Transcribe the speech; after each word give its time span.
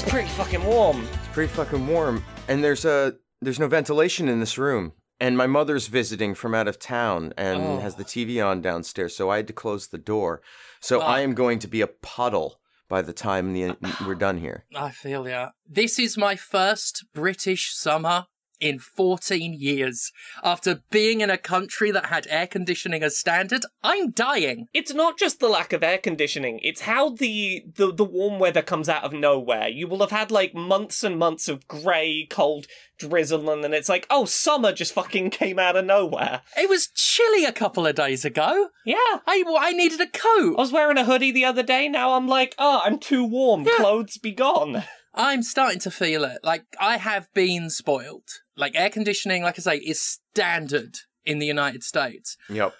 It's 0.00 0.08
pretty 0.08 0.28
fucking 0.28 0.64
warm. 0.64 1.08
It's 1.12 1.28
pretty 1.32 1.52
fucking 1.52 1.84
warm. 1.84 2.22
And 2.46 2.62
there's 2.62 2.84
a 2.84 3.16
there's 3.42 3.58
no 3.58 3.66
ventilation 3.66 4.28
in 4.28 4.38
this 4.38 4.56
room. 4.56 4.92
And 5.18 5.36
my 5.36 5.48
mother's 5.48 5.88
visiting 5.88 6.36
from 6.36 6.54
out 6.54 6.68
of 6.68 6.78
town 6.78 7.34
and 7.36 7.60
Oh. 7.60 7.78
has 7.80 7.96
the 7.96 8.04
TV 8.04 8.40
on 8.40 8.62
downstairs, 8.62 9.16
so 9.16 9.28
I 9.28 9.38
had 9.38 9.48
to 9.48 9.52
close 9.52 9.88
the 9.88 9.98
door. 9.98 10.40
So 10.80 11.00
ah. 11.00 11.06
I 11.16 11.20
am 11.22 11.34
going 11.34 11.58
to 11.58 11.66
be 11.66 11.80
a 11.80 11.88
puddle 11.88 12.60
by 12.88 13.02
the 13.02 13.12
time 13.12 13.52
the, 13.52 13.74
we're 14.06 14.14
done 14.14 14.38
here. 14.38 14.66
I 14.72 14.90
feel 14.92 15.28
ya. 15.28 15.48
This 15.68 15.98
is 15.98 16.16
my 16.16 16.36
first 16.36 17.04
British 17.12 17.74
summer 17.74 18.26
in 18.60 18.78
14 18.78 19.54
years. 19.54 20.12
After 20.42 20.82
being 20.90 21.20
in 21.20 21.30
a 21.30 21.38
country 21.38 21.90
that 21.90 22.06
had 22.06 22.26
air 22.30 22.46
conditioning 22.46 23.02
as 23.02 23.18
standard, 23.18 23.64
I'm 23.82 24.10
dying. 24.10 24.66
It's 24.74 24.92
not 24.94 25.18
just 25.18 25.40
the 25.40 25.48
lack 25.48 25.72
of 25.72 25.82
air 25.82 25.98
conditioning, 25.98 26.60
it's 26.62 26.82
how 26.82 27.10
the, 27.10 27.64
the, 27.76 27.92
the 27.92 28.04
warm 28.04 28.38
weather 28.38 28.62
comes 28.62 28.88
out 28.88 29.04
of 29.04 29.12
nowhere. 29.12 29.68
You 29.68 29.86
will 29.88 30.00
have 30.00 30.10
had 30.10 30.30
like 30.30 30.54
months 30.54 31.02
and 31.04 31.18
months 31.18 31.48
of 31.48 31.66
grey, 31.68 32.26
cold 32.30 32.66
drizzle, 32.98 33.48
and 33.50 33.62
then 33.62 33.72
it's 33.72 33.88
like, 33.88 34.06
oh, 34.10 34.24
summer 34.24 34.72
just 34.72 34.92
fucking 34.92 35.30
came 35.30 35.58
out 35.58 35.76
of 35.76 35.84
nowhere. 35.84 36.42
It 36.56 36.68
was 36.68 36.88
chilly 36.94 37.44
a 37.44 37.52
couple 37.52 37.86
of 37.86 37.94
days 37.94 38.24
ago. 38.24 38.68
Yeah. 38.84 38.96
I, 39.26 39.44
I 39.60 39.72
needed 39.72 40.00
a 40.00 40.06
coat. 40.06 40.56
I 40.56 40.60
was 40.60 40.72
wearing 40.72 40.98
a 40.98 41.04
hoodie 41.04 41.32
the 41.32 41.44
other 41.44 41.62
day, 41.62 41.88
now 41.88 42.14
I'm 42.14 42.26
like, 42.26 42.54
oh, 42.58 42.80
I'm 42.84 42.98
too 42.98 43.24
warm, 43.24 43.64
Yeah. 43.64 43.76
clothes 43.76 44.18
be 44.18 44.32
gone. 44.32 44.84
I'm 45.14 45.42
starting 45.42 45.80
to 45.80 45.90
feel 45.90 46.22
it. 46.24 46.38
Like, 46.44 46.64
I 46.80 46.96
have 46.98 47.28
been 47.34 47.70
spoiled. 47.70 48.28
Like, 48.58 48.74
air 48.74 48.90
conditioning, 48.90 49.42
like 49.42 49.58
I 49.58 49.62
say, 49.62 49.76
is 49.76 50.02
standard 50.02 50.98
in 51.24 51.38
the 51.38 51.46
United 51.46 51.84
States. 51.84 52.36
Yep. 52.50 52.74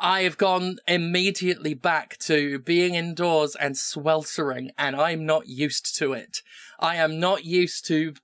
I 0.00 0.22
have 0.22 0.38
gone 0.38 0.78
immediately 0.88 1.74
back 1.74 2.16
to 2.20 2.58
being 2.58 2.94
indoors 2.94 3.54
and 3.54 3.76
sweltering, 3.76 4.70
and 4.78 4.96
I'm 4.96 5.26
not 5.26 5.46
used 5.46 5.96
to 5.98 6.14
it. 6.14 6.38
I 6.78 6.96
am 6.96 7.20
not 7.20 7.44
used 7.44 7.86
to. 7.88 8.14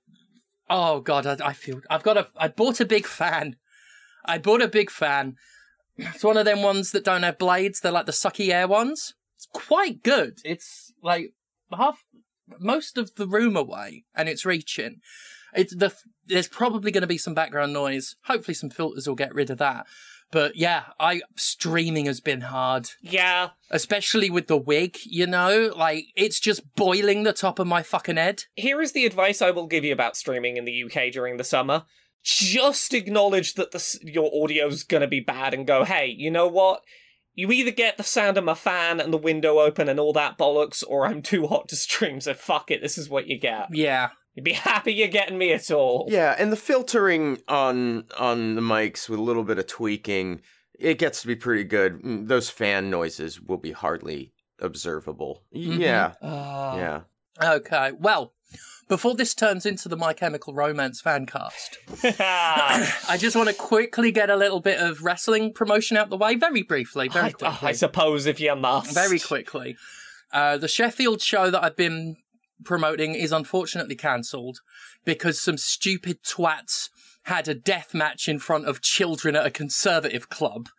Oh 0.69 0.99
god, 1.01 1.27
I, 1.27 1.37
I 1.49 1.53
feel 1.53 1.81
I've 1.89 2.01
got 2.01 2.17
a. 2.17 2.27
I 2.35 2.47
bought 2.47 2.79
a 2.79 2.85
big 2.85 3.05
fan. 3.05 3.57
I 4.25 4.39
bought 4.39 4.63
a 4.63 4.67
big 4.67 4.89
fan. 4.89 5.35
It's 5.97 6.23
one 6.23 6.37
of 6.37 6.45
them 6.45 6.63
ones 6.63 6.91
that 6.91 7.03
don't 7.03 7.23
have 7.23 7.37
blades. 7.37 7.79
They're 7.79 7.91
like 7.91 8.07
the 8.07 8.11
sucky 8.11 8.49
air 8.49 8.67
ones. 8.67 9.13
It's 9.35 9.47
quite 9.53 10.01
good. 10.01 10.39
It's 10.43 10.91
like 11.03 11.33
half 11.71 12.03
most 12.59 12.97
of 12.97 13.15
the 13.15 13.27
room 13.27 13.55
away, 13.55 14.05
and 14.15 14.27
it's 14.27 14.45
reaching. 14.45 15.01
It's 15.55 15.75
the 15.75 15.93
there's 16.25 16.47
probably 16.47 16.91
going 16.91 17.01
to 17.01 17.07
be 17.07 17.17
some 17.17 17.33
background 17.33 17.73
noise. 17.73 18.15
Hopefully, 18.25 18.55
some 18.55 18.69
filters 18.69 19.07
will 19.07 19.15
get 19.15 19.33
rid 19.33 19.49
of 19.49 19.57
that. 19.59 19.85
But 20.29 20.57
yeah, 20.57 20.83
I 20.99 21.21
streaming 21.37 22.05
has 22.05 22.19
been 22.19 22.41
hard, 22.41 22.89
Yeah. 23.01 23.51
especially 23.71 24.29
with 24.29 24.47
the 24.47 24.57
wig. 24.57 24.97
You 25.05 25.25
know, 25.25 25.71
like 25.75 26.05
it's 26.17 26.39
just 26.41 26.75
boiling 26.75 27.23
the 27.23 27.31
top 27.31 27.59
of 27.59 27.67
my 27.67 27.81
fucking 27.81 28.17
head. 28.17 28.43
Here 28.55 28.81
is 28.81 28.91
the 28.91 29.05
advice 29.05 29.41
I 29.41 29.51
will 29.51 29.67
give 29.67 29.85
you 29.85 29.93
about 29.93 30.17
streaming 30.17 30.57
in 30.57 30.65
the 30.65 30.83
UK 30.83 31.13
during 31.13 31.37
the 31.37 31.45
summer. 31.45 31.85
Just 32.25 32.93
acknowledge 32.93 33.53
that 33.53 33.71
the, 33.71 33.99
your 34.03 34.29
audio's 34.33 34.83
gonna 34.83 35.07
be 35.07 35.21
bad 35.21 35.53
and 35.53 35.65
go, 35.65 35.85
hey, 35.85 36.07
you 36.17 36.29
know 36.29 36.47
what? 36.47 36.81
You 37.33 37.49
either 37.53 37.71
get 37.71 37.95
the 37.95 38.03
sound 38.03 38.35
of 38.37 38.43
my 38.43 38.53
fan 38.55 38.99
and 38.99 39.13
the 39.13 39.17
window 39.17 39.59
open 39.59 39.87
and 39.87 39.97
all 39.99 40.11
that 40.13 40.37
bollocks, 40.37 40.83
or 40.85 41.05
I'm 41.07 41.21
too 41.21 41.47
hot 41.47 41.69
to 41.69 41.75
stream, 41.77 42.19
so 42.19 42.33
fuck 42.33 42.69
it, 42.69 42.81
this 42.81 42.97
is 42.97 43.09
what 43.09 43.27
you 43.27 43.39
get. 43.39 43.67
Yeah, 43.71 44.09
You'd 44.37 44.43
be 44.45 44.53
happy 44.71 44.93
you're 44.93 45.07
getting 45.09 45.37
me 45.37 45.51
at 45.51 45.69
all. 45.71 46.05
Yeah, 46.07 46.35
and 46.37 46.51
the 46.51 46.55
filtering 46.55 47.39
on 47.49 48.05
on 48.17 48.55
the 48.55 48.61
mics 48.61 49.09
with 49.09 49.19
a 49.19 49.23
little 49.23 49.43
bit 49.43 49.57
of 49.59 49.67
tweaking, 49.67 50.41
it 50.79 50.99
gets 50.99 51.21
to 51.21 51.27
be 51.27 51.35
pretty 51.35 51.63
good. 51.65 52.01
Mm, 52.03 52.27
Those 52.27 52.49
fan 52.49 52.89
noises 52.91 53.41
will 53.41 53.57
be 53.57 53.71
hardly 53.71 54.31
observable. 54.61 55.43
Mhm. 55.55 55.79
Yeah. 55.79 56.13
Ah. 56.21 56.77
Yeah. 56.77 57.01
Okay, 57.43 57.91
well, 57.99 58.33
before 58.87 59.13
this 59.15 59.33
turns 59.35 59.65
into 59.65 59.89
the 59.89 59.97
My 59.97 60.13
Chemical 60.13 60.53
Romance 60.53 61.01
fan 61.01 61.25
cast, 61.25 61.77
I 62.19 63.17
just 63.19 63.35
want 63.35 63.49
to 63.49 63.55
quickly 63.55 64.11
get 64.11 64.29
a 64.29 64.35
little 64.35 64.59
bit 64.59 64.79
of 64.79 65.03
wrestling 65.03 65.53
promotion 65.53 65.97
out 65.97 66.09
the 66.09 66.17
way, 66.17 66.35
very 66.35 66.63
briefly, 66.63 67.07
very 67.09 67.27
I, 67.27 67.31
quickly. 67.31 67.69
I 67.69 67.71
suppose 67.73 68.25
if 68.25 68.39
you 68.39 68.55
must. 68.55 68.93
very 68.93 69.19
quickly. 69.19 69.77
Uh, 70.31 70.57
the 70.57 70.67
Sheffield 70.67 71.21
show 71.21 71.49
that 71.51 71.63
I've 71.63 71.75
been 71.75 72.17
promoting 72.63 73.15
is 73.15 73.31
unfortunately 73.31 73.95
cancelled 73.95 74.59
because 75.05 75.39
some 75.41 75.57
stupid 75.57 76.23
twats 76.23 76.89
had 77.23 77.47
a 77.47 77.55
death 77.55 77.93
match 77.93 78.27
in 78.27 78.39
front 78.39 78.65
of 78.65 78.81
children 78.81 79.35
at 79.35 79.45
a 79.45 79.51
conservative 79.51 80.29
club. 80.29 80.69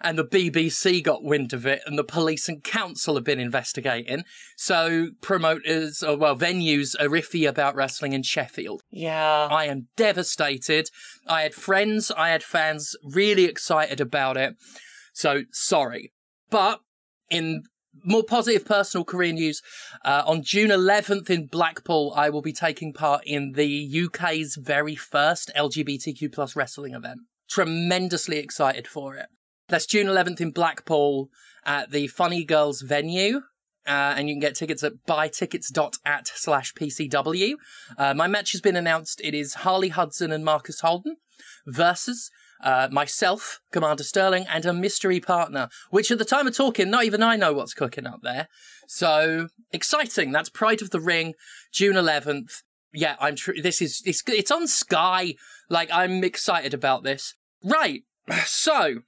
And 0.00 0.16
the 0.16 0.24
BBC 0.24 1.02
got 1.02 1.24
wind 1.24 1.52
of 1.52 1.66
it, 1.66 1.82
and 1.84 1.98
the 1.98 2.04
police 2.04 2.48
and 2.48 2.62
council 2.62 3.16
have 3.16 3.24
been 3.24 3.40
investigating. 3.40 4.22
So 4.56 5.08
promoters, 5.20 6.04
or 6.04 6.16
well, 6.16 6.36
venues 6.36 6.94
are 7.00 7.08
iffy 7.08 7.48
about 7.48 7.74
wrestling 7.74 8.12
in 8.12 8.22
Sheffield. 8.22 8.82
Yeah. 8.90 9.48
I 9.50 9.64
am 9.64 9.88
devastated. 9.96 10.88
I 11.26 11.42
had 11.42 11.52
friends, 11.54 12.12
I 12.12 12.28
had 12.28 12.44
fans 12.44 12.94
really 13.02 13.46
excited 13.46 14.00
about 14.00 14.36
it. 14.36 14.54
So 15.12 15.42
sorry. 15.50 16.12
But 16.48 16.80
in 17.28 17.64
more 18.04 18.22
positive 18.22 18.64
personal 18.64 19.04
career 19.04 19.32
news, 19.32 19.62
uh, 20.04 20.22
on 20.26 20.42
June 20.42 20.70
11th 20.70 21.30
in 21.30 21.46
Blackpool, 21.46 22.12
I 22.16 22.30
will 22.30 22.42
be 22.42 22.52
taking 22.52 22.92
part 22.92 23.22
in 23.24 23.52
the 23.52 24.06
UK's 24.06 24.56
very 24.56 24.94
first 24.94 25.50
LGBTQ 25.56 26.32
plus 26.32 26.56
wrestling 26.56 26.94
event. 26.94 27.20
Tremendously 27.48 28.38
excited 28.38 28.86
for 28.86 29.14
it. 29.14 29.26
That's 29.68 29.86
June 29.86 30.06
11th 30.06 30.40
in 30.40 30.50
Blackpool 30.50 31.28
at 31.64 31.90
the 31.90 32.06
Funny 32.06 32.44
Girls 32.44 32.82
venue. 32.82 33.42
Uh, 33.86 34.14
and 34.16 34.28
you 34.28 34.34
can 34.34 34.40
get 34.40 34.54
tickets 34.54 34.82
at 34.82 34.92
buytickets.at 35.08 36.28
slash 36.28 36.74
PCW. 36.74 37.54
Uh, 37.96 38.12
my 38.12 38.26
match 38.26 38.52
has 38.52 38.60
been 38.60 38.76
announced. 38.76 39.18
It 39.24 39.34
is 39.34 39.54
Harley 39.54 39.88
Hudson 39.88 40.30
and 40.30 40.44
Marcus 40.44 40.80
Holden 40.80 41.16
versus 41.66 42.30
uh, 42.62 42.88
myself, 42.90 43.60
Commander 43.72 44.02
Sterling, 44.04 44.46
and 44.48 44.64
a 44.66 44.72
mystery 44.72 45.20
partner, 45.20 45.68
which 45.90 46.10
at 46.10 46.18
the 46.18 46.24
time 46.24 46.46
of 46.46 46.56
talking, 46.56 46.90
not 46.90 47.04
even 47.04 47.22
I 47.22 47.36
know 47.36 47.52
what's 47.52 47.74
cooking 47.74 48.06
up 48.06 48.20
there. 48.22 48.48
So 48.86 49.48
exciting. 49.72 50.32
That's 50.32 50.48
Pride 50.48 50.82
of 50.82 50.90
the 50.90 51.00
Ring, 51.00 51.34
June 51.72 51.94
11th. 51.96 52.62
Yeah, 52.92 53.16
I'm 53.20 53.36
tr- 53.36 53.52
this 53.62 53.82
is, 53.82 54.02
it's, 54.06 54.22
it's 54.26 54.50
on 54.50 54.66
Sky. 54.66 55.34
Like, 55.68 55.90
I'm 55.92 56.24
excited 56.24 56.72
about 56.74 57.02
this. 57.04 57.34
Right. 57.62 58.02
So, 58.46 59.00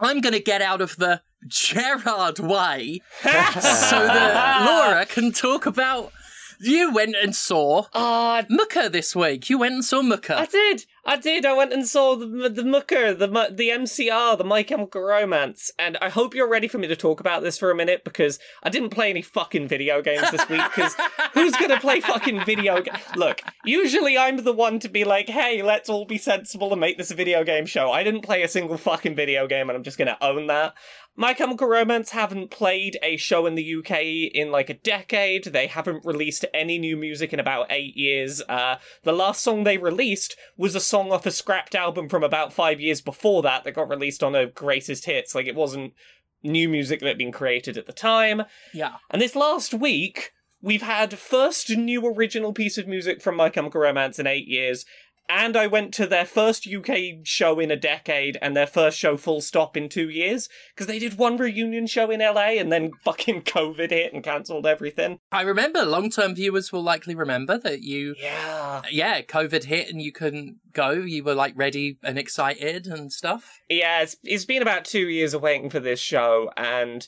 I'm 0.00 0.20
going 0.20 0.32
to 0.34 0.40
get 0.40 0.62
out 0.62 0.80
of 0.80 0.96
the 0.96 1.22
Gerard 1.46 2.38
way 2.38 3.00
so 3.20 3.28
that 3.30 4.66
Laura 4.90 5.06
can 5.06 5.32
talk 5.32 5.66
about. 5.66 6.12
You 6.60 6.92
went 6.92 7.14
and 7.14 7.34
saw 7.36 7.84
Ah, 7.94 8.44
Mooker 8.50 8.88
this 8.90 9.14
week. 9.14 9.48
You 9.48 9.58
went 9.58 9.74
and 9.74 9.84
saw 9.84 10.02
Mukka. 10.02 10.34
I 10.34 10.46
did. 10.46 10.84
I 11.08 11.16
did. 11.16 11.46
I 11.46 11.54
went 11.54 11.72
and 11.72 11.88
saw 11.88 12.16
the 12.16 12.26
the 12.26 12.62
Mooker, 12.62 13.14
the 13.14 13.28
the 13.50 13.70
MCR, 13.70 14.36
the 14.36 14.44
My 14.44 14.62
Chemical 14.62 15.00
Romance, 15.00 15.70
and 15.78 15.96
I 16.02 16.10
hope 16.10 16.34
you're 16.34 16.46
ready 16.46 16.68
for 16.68 16.76
me 16.76 16.86
to 16.86 16.94
talk 16.94 17.18
about 17.18 17.42
this 17.42 17.56
for 17.56 17.70
a 17.70 17.74
minute 17.74 18.04
because 18.04 18.38
I 18.62 18.68
didn't 18.68 18.90
play 18.90 19.08
any 19.08 19.22
fucking 19.22 19.68
video 19.68 20.02
games 20.02 20.30
this 20.30 20.46
week. 20.50 20.60
Because 20.64 20.94
who's 21.32 21.56
gonna 21.56 21.80
play 21.80 22.02
fucking 22.02 22.44
video? 22.44 22.82
Ga- 22.82 22.92
Look, 23.16 23.40
usually 23.64 24.18
I'm 24.18 24.44
the 24.44 24.52
one 24.52 24.80
to 24.80 24.90
be 24.90 25.04
like, 25.04 25.30
"Hey, 25.30 25.62
let's 25.62 25.88
all 25.88 26.04
be 26.04 26.18
sensible 26.18 26.72
and 26.72 26.80
make 26.80 26.98
this 26.98 27.10
a 27.10 27.14
video 27.14 27.42
game 27.42 27.64
show." 27.64 27.90
I 27.90 28.02
didn't 28.02 28.20
play 28.20 28.42
a 28.42 28.48
single 28.48 28.76
fucking 28.76 29.14
video 29.14 29.46
game, 29.46 29.70
and 29.70 29.78
I'm 29.78 29.84
just 29.84 29.96
gonna 29.96 30.18
own 30.20 30.46
that. 30.48 30.74
My 31.20 31.34
Chemical 31.34 31.66
Romance 31.66 32.10
haven't 32.10 32.52
played 32.52 32.96
a 33.02 33.16
show 33.16 33.46
in 33.46 33.56
the 33.56 33.74
UK 33.78 34.30
in 34.32 34.52
like 34.52 34.70
a 34.70 34.74
decade. 34.74 35.46
They 35.46 35.66
haven't 35.66 36.04
released 36.04 36.44
any 36.54 36.78
new 36.78 36.96
music 36.96 37.32
in 37.32 37.40
about 37.40 37.66
eight 37.70 37.96
years. 37.96 38.40
Uh, 38.48 38.76
the 39.02 39.10
last 39.10 39.42
song 39.42 39.64
they 39.64 39.78
released 39.78 40.36
was 40.56 40.76
a 40.76 40.80
song 40.80 40.97
off 41.06 41.26
a 41.26 41.30
scrapped 41.30 41.74
album 41.74 42.08
from 42.08 42.22
about 42.22 42.52
five 42.52 42.80
years 42.80 43.00
before 43.00 43.42
that 43.42 43.64
that 43.64 43.74
got 43.74 43.88
released 43.88 44.22
on 44.22 44.34
a 44.34 44.46
greatest 44.46 45.04
hits. 45.04 45.34
Like 45.34 45.46
it 45.46 45.54
wasn't 45.54 45.94
new 46.42 46.68
music 46.68 47.00
that 47.00 47.08
had 47.08 47.18
been 47.18 47.32
created 47.32 47.76
at 47.76 47.86
the 47.86 47.92
time. 47.92 48.42
Yeah. 48.72 48.96
And 49.10 49.22
this 49.22 49.36
last 49.36 49.74
week, 49.74 50.32
we've 50.60 50.82
had 50.82 51.18
first 51.18 51.70
new 51.70 52.06
original 52.06 52.52
piece 52.52 52.78
of 52.78 52.86
music 52.86 53.22
from 53.22 53.36
My 53.36 53.50
Chemical 53.50 53.80
Romance 53.80 54.18
in 54.18 54.26
eight 54.26 54.48
years. 54.48 54.84
And 55.28 55.56
I 55.56 55.66
went 55.66 55.92
to 55.94 56.06
their 56.06 56.24
first 56.24 56.66
UK 56.66 56.96
show 57.24 57.60
in 57.60 57.70
a 57.70 57.76
decade 57.76 58.38
and 58.40 58.56
their 58.56 58.66
first 58.66 58.98
show 58.98 59.16
full 59.16 59.40
stop 59.40 59.76
in 59.76 59.88
two 59.88 60.08
years. 60.08 60.48
Because 60.74 60.86
they 60.86 60.98
did 60.98 61.18
one 61.18 61.36
reunion 61.36 61.86
show 61.86 62.10
in 62.10 62.20
LA 62.20 62.56
and 62.58 62.72
then 62.72 62.92
fucking 63.04 63.42
COVID 63.42 63.90
hit 63.90 64.12
and 64.12 64.24
cancelled 64.24 64.66
everything. 64.66 65.18
I 65.30 65.42
remember 65.42 65.84
long 65.84 66.10
term 66.10 66.34
viewers 66.34 66.72
will 66.72 66.82
likely 66.82 67.14
remember 67.14 67.58
that 67.58 67.82
you, 67.82 68.14
Yeah. 68.18 68.82
yeah, 68.90 69.20
COVID 69.22 69.64
hit 69.64 69.88
and 69.90 70.00
you 70.00 70.12
couldn't 70.12 70.56
go. 70.72 70.92
You 70.92 71.24
were 71.24 71.34
like 71.34 71.52
ready 71.56 71.98
and 72.02 72.18
excited 72.18 72.86
and 72.86 73.12
stuff. 73.12 73.60
Yeah, 73.68 74.02
it's, 74.02 74.16
it's 74.24 74.44
been 74.44 74.62
about 74.62 74.84
two 74.84 75.08
years 75.08 75.34
of 75.34 75.42
waiting 75.42 75.70
for 75.70 75.80
this 75.80 76.00
show, 76.00 76.50
and 76.56 77.06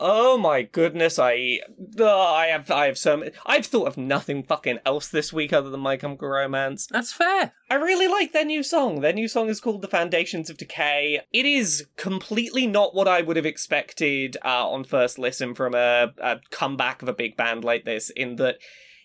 oh 0.00 0.36
my 0.36 0.62
goodness, 0.62 1.18
I 1.18 1.60
oh, 1.98 2.34
I 2.34 2.46
have 2.46 2.70
I 2.70 2.86
have 2.86 2.98
so 2.98 3.24
I've 3.46 3.66
thought 3.66 3.88
of 3.88 3.96
nothing 3.96 4.42
fucking 4.42 4.80
else 4.84 5.08
this 5.08 5.32
week 5.32 5.52
other 5.52 5.70
than 5.70 5.80
My 5.80 5.96
Chemical 5.96 6.28
Romance. 6.28 6.86
That's 6.90 7.12
fair. 7.12 7.52
I 7.70 7.74
really 7.74 8.08
like 8.08 8.32
their 8.32 8.44
new 8.44 8.62
song. 8.62 9.00
Their 9.00 9.12
new 9.12 9.28
song 9.28 9.48
is 9.48 9.60
called 9.60 9.82
"The 9.82 9.88
Foundations 9.88 10.50
of 10.50 10.56
Decay." 10.56 11.20
It 11.32 11.46
is 11.46 11.86
completely 11.96 12.66
not 12.66 12.94
what 12.94 13.08
I 13.08 13.22
would 13.22 13.36
have 13.36 13.46
expected 13.46 14.36
uh, 14.44 14.68
on 14.68 14.84
first 14.84 15.18
listen 15.18 15.54
from 15.54 15.74
a, 15.74 16.12
a 16.18 16.40
comeback 16.50 17.02
of 17.02 17.08
a 17.08 17.14
big 17.14 17.36
band 17.36 17.64
like 17.64 17.84
this. 17.84 18.10
In 18.10 18.36
that. 18.36 18.58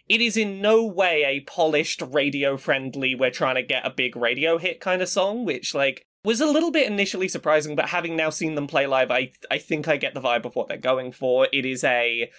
it 0.10 0.22
is 0.22 0.38
in 0.38 0.62
no 0.62 0.86
way 0.86 1.24
a 1.26 1.42
polished 1.42 2.02
radio 2.02 2.56
friendly 2.58 3.14
we're 3.14 3.30
trying 3.30 3.56
to 3.56 3.64
get 3.64 3.86
a 3.86 3.90
big 3.90 4.16
radio 4.16 4.58
hit 4.58 4.80
kind 4.80 5.02
of 5.02 5.10
song 5.10 5.44
which 5.44 5.76
like 5.76 6.08
was 6.28 6.42
a 6.42 6.46
little 6.46 6.72
bit 6.72 6.88
initially 6.88 7.30
surprising 7.30 7.76
but 7.76 7.90
having 7.90 8.16
now 8.18 8.30
seen 8.30 8.56
them 8.56 8.68
play 8.68 8.86
live 8.86 9.10
i 9.10 9.32
i 9.50 9.58
think 9.58 9.88
i 9.88 9.96
get 9.96 10.14
the 10.14 10.22
vibe 10.22 10.46
of 10.46 10.56
what 10.56 10.68
they're 10.68 10.78
going 10.78 11.12
for. 11.12 11.48
It 11.54 11.66
is 11.66 11.84
a 11.84 12.30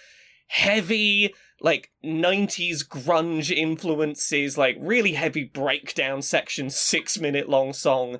heavy 0.47 1.33
like 1.59 1.89
90s 2.05 2.87
grunge 2.87 3.51
influences 3.51 4.57
like 4.57 4.77
really 4.79 5.13
heavy 5.13 5.43
breakdown 5.43 6.21
section 6.21 6.69
6 6.69 7.19
minute 7.19 7.49
long 7.49 7.73
song 7.73 8.17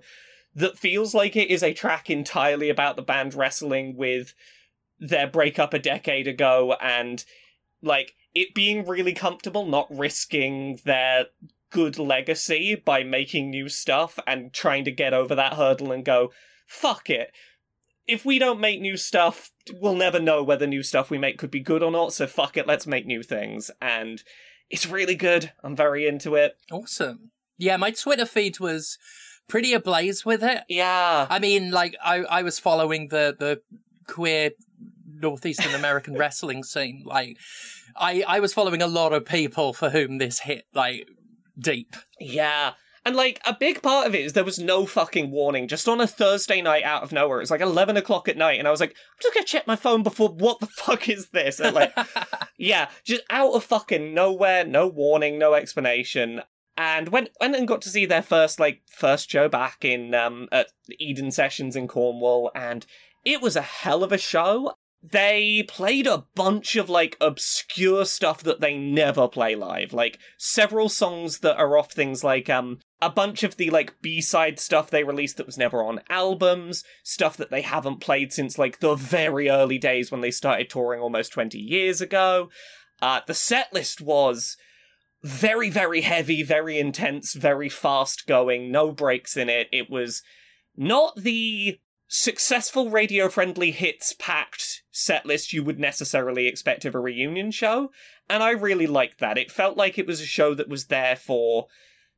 that 0.56 0.78
feels 0.78 1.14
like 1.14 1.36
it 1.36 1.50
is 1.50 1.64
a 1.64 1.74
track 1.74 2.10
entirely 2.10 2.70
about 2.70 2.96
the 2.96 3.02
band 3.02 3.34
wrestling 3.34 3.96
with 3.96 4.34
their 5.00 5.28
breakup 5.28 5.74
a 5.74 5.80
decade 5.80 6.28
ago 6.28 6.76
and 6.82 7.26
like 7.82 8.14
it 8.36 8.54
being 8.54 8.86
really 8.86 9.14
comfortable, 9.14 9.66
not 9.66 9.88
risking 9.90 10.80
their 10.86 11.26
good 11.70 12.00
legacy 12.00 12.76
by 12.76 13.04
making 13.04 13.50
new 13.50 13.70
stuff 13.70 14.20
and 14.26 14.54
trying 14.54 14.86
to 14.86 14.92
get 14.92 15.14
over 15.14 15.36
that 15.36 15.54
hurdle 15.54 15.92
and 15.92 16.04
go, 16.06 16.32
fuck 16.68 17.10
it. 17.10 17.32
If 18.08 18.26
we 18.26 18.40
don't 18.40 18.60
make 18.60 18.82
new 18.82 18.98
stuff, 18.98 19.52
we'll 19.72 19.96
never 19.96 20.20
know 20.20 20.44
whether 20.44 20.66
new 20.66 20.82
stuff 20.82 21.10
we 21.10 21.20
make 21.20 21.38
could 21.38 21.52
be 21.52 21.60
good 21.60 21.84
or 21.84 21.92
not, 21.92 22.12
so 22.14 22.26
fuck 22.26 22.58
it, 22.58 22.68
let's 22.68 22.88
make 22.88 23.06
new 23.06 23.22
things. 23.22 23.70
And 23.82 24.24
it's 24.70 24.88
really 24.88 25.16
good. 25.16 25.52
I'm 25.64 25.76
very 25.76 26.08
into 26.08 26.36
it. 26.36 26.58
Awesome. 26.72 27.32
Yeah, 27.58 27.78
my 27.78 27.92
Twitter 27.92 28.26
feed 28.26 28.60
was 28.60 28.98
pretty 29.48 29.74
ablaze 29.74 30.26
with 30.26 30.44
it. 30.44 30.64
Yeah. 30.70 31.28
I 31.30 31.40
mean, 31.40 31.72
like 31.72 31.96
I, 32.04 32.20
I 32.24 32.42
was 32.44 32.58
following 32.58 33.10
the 33.10 33.36
the 33.38 33.62
queer 34.08 34.52
northeastern 35.06 35.74
American 35.76 36.14
wrestling 36.18 36.64
scene. 36.64 37.04
Like 37.06 37.38
I 37.98 38.24
I 38.28 38.40
was 38.40 38.54
following 38.54 38.82
a 38.82 38.88
lot 38.88 39.12
of 39.12 39.26
people 39.26 39.74
for 39.74 39.90
whom 39.90 40.20
this 40.20 40.40
hit 40.40 40.66
like 40.74 41.08
deep. 41.60 41.96
Yeah. 42.20 42.74
And 43.06 43.16
like 43.16 43.40
a 43.46 43.56
big 43.58 43.82
part 43.82 44.08
of 44.08 44.14
it 44.14 44.26
is 44.26 44.34
there 44.34 44.44
was 44.44 44.60
no 44.60 44.86
fucking 44.86 45.32
warning. 45.32 45.68
Just 45.68 45.88
on 45.88 46.02
a 46.02 46.08
Thursday 46.08 46.62
night 46.62 46.84
out 46.84 47.02
of 47.02 47.12
nowhere, 47.12 47.42
it's 47.42 47.52
like 47.52 47.62
eleven 47.62 47.98
o'clock 47.98 48.28
at 48.28 48.38
night, 48.38 48.60
and 48.60 48.68
I 48.68 48.72
was 48.72 48.80
like, 48.80 48.92
I'm 48.92 49.22
just 49.22 49.34
gonna 49.34 49.46
check 49.46 49.66
my 49.66 49.76
phone 49.76 50.04
before. 50.04 50.30
What 50.30 50.60
the 50.60 50.68
fuck 50.72 51.08
is 51.08 51.30
this? 51.30 51.60
And 51.60 51.74
like, 51.74 51.94
yeah, 52.58 52.90
just 53.06 53.24
out 53.30 53.54
of 53.54 53.64
fucking 53.64 54.14
nowhere, 54.14 54.66
no 54.66 54.88
warning, 54.88 55.40
no 55.40 55.54
explanation. 55.54 56.42
And 56.78 57.10
went 57.10 57.30
went 57.40 57.56
and 57.56 57.68
got 57.68 57.82
to 57.84 57.90
see 57.90 58.06
their 58.06 58.22
first 58.22 58.60
like 58.60 58.82
first 58.92 59.30
show 59.30 59.50
back 59.50 59.84
in 59.84 60.14
um 60.14 60.48
at 60.52 60.68
Eden 61.00 61.32
Sessions 61.32 61.76
in 61.76 61.88
Cornwall, 61.88 62.52
and 62.54 62.86
it 63.26 63.42
was 63.42 63.56
a 63.56 63.62
hell 63.62 64.04
of 64.04 64.12
a 64.12 64.18
show. 64.18 64.74
They 65.02 65.64
played 65.68 66.08
a 66.08 66.26
bunch 66.36 66.76
of 66.76 66.90
like 66.90 67.16
obscure 67.22 68.04
stuff 68.04 68.44
that 68.44 68.60
they 68.60 68.78
never 68.78 69.30
play 69.30 69.56
live, 69.56 69.94
like 69.94 70.20
several 70.38 70.90
songs 70.90 71.40
that 71.40 71.58
are 71.58 71.78
off 71.78 71.94
things 71.94 72.22
like 72.22 72.50
um 72.50 72.80
a 73.02 73.10
bunch 73.10 73.44
of 73.44 73.56
the 73.56 73.70
like 73.70 74.02
B-side 74.02 74.60
stuff 74.60 74.90
they 74.90 75.06
released 75.06 75.38
that 75.38 75.46
was 75.46 75.58
never 75.58 75.82
on 75.84 76.02
albums, 76.10 76.84
stuff 77.02 77.38
that 77.38 77.50
they 77.50 77.62
haven't 77.62 78.02
played 78.02 78.34
since 78.34 78.58
like 78.58 78.82
the 78.82 78.96
very 78.96 79.50
early 79.50 79.78
days 79.78 80.12
when 80.12 80.20
they 80.20 80.32
started 80.32 80.70
touring 80.70 81.00
almost 81.00 81.32
20 81.32 81.58
years 81.58 82.02
ago. 82.02 82.50
Uh 83.02 83.22
the 83.26 83.34
set 83.34 83.72
list 83.72 84.02
was 84.02 84.58
very 85.24 85.70
very 85.70 86.02
heavy, 86.02 86.44
very 86.44 86.78
intense, 86.78 87.34
very 87.36 87.70
fast 87.70 88.28
going, 88.28 88.70
no 88.70 88.92
breaks 88.92 89.38
in 89.38 89.48
it. 89.48 89.70
It 89.72 89.90
was 89.90 90.24
not 90.76 91.16
the 91.16 91.80
successful 92.12 92.90
radio 92.90 93.30
friendly 93.30 93.70
hits 93.70 94.14
packed 94.18 94.82
set 94.92 95.28
list 95.28 95.54
you 95.54 95.64
would 95.64 95.80
necessarily 95.80 96.48
expect 96.48 96.84
of 96.84 96.96
a 96.96 97.00
reunion 97.00 97.52
show 97.52 97.92
and 98.28 98.42
i 98.42 98.50
really 98.50 98.88
liked 98.88 99.20
that 99.20 99.38
it 99.38 99.52
felt 99.52 99.78
like 99.78 99.98
it 99.98 100.08
was 100.08 100.20
a 100.20 100.26
show 100.26 100.56
that 100.56 100.68
was 100.68 100.88
there 100.88 101.16
for 101.16 101.68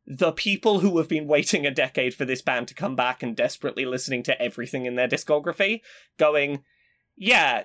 the 0.07 0.31
people 0.31 0.79
who 0.79 0.97
have 0.97 1.09
been 1.09 1.27
waiting 1.27 1.65
a 1.65 1.71
decade 1.71 2.13
for 2.13 2.23
this 2.23 2.41
band 2.41 2.69
to 2.69 2.73
come 2.73 2.95
back 2.95 3.21
and 3.21 3.35
desperately 3.35 3.85
listening 3.85 4.23
to 4.23 4.41
everything 4.41 4.85
in 4.85 4.95
their 4.95 5.09
discography 5.09 5.81
going 6.17 6.63
yeah 7.17 7.63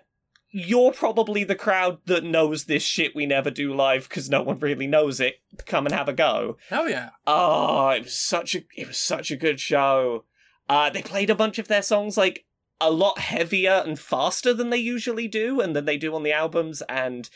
you're 0.50 0.92
probably 0.92 1.44
the 1.44 1.54
crowd 1.54 1.98
that 2.06 2.24
knows 2.24 2.64
this 2.64 2.82
shit 2.82 3.14
we 3.14 3.24
never 3.24 3.50
do 3.52 3.72
live 3.72 4.08
because 4.08 4.28
no 4.28 4.42
one 4.42 4.58
really 4.58 4.88
knows 4.88 5.20
it 5.20 5.36
come 5.64 5.86
and 5.86 5.94
have 5.94 6.08
a 6.08 6.12
go 6.12 6.56
Oh 6.72 6.86
yeah. 6.86 7.10
Oh, 7.26 7.90
it 7.90 8.04
was 8.04 8.18
such 8.18 8.56
a 8.56 8.64
it 8.76 8.88
was 8.88 8.98
such 8.98 9.30
a 9.30 9.36
good 9.36 9.60
show. 9.60 10.24
Uh, 10.68 10.90
they 10.90 11.02
played 11.02 11.30
a 11.30 11.34
bunch 11.34 11.58
of 11.58 11.68
their 11.68 11.82
songs 11.82 12.16
like 12.16 12.44
a 12.80 12.90
lot 12.90 13.18
heavier 13.18 13.82
and 13.84 13.98
faster 13.98 14.52
than 14.52 14.70
they 14.70 14.76
usually 14.76 15.28
do, 15.28 15.60
and 15.60 15.74
than 15.74 15.84
they 15.84 15.96
do 15.96 16.14
on 16.14 16.22
the 16.22 16.32
albums, 16.32 16.82
and 16.88 17.30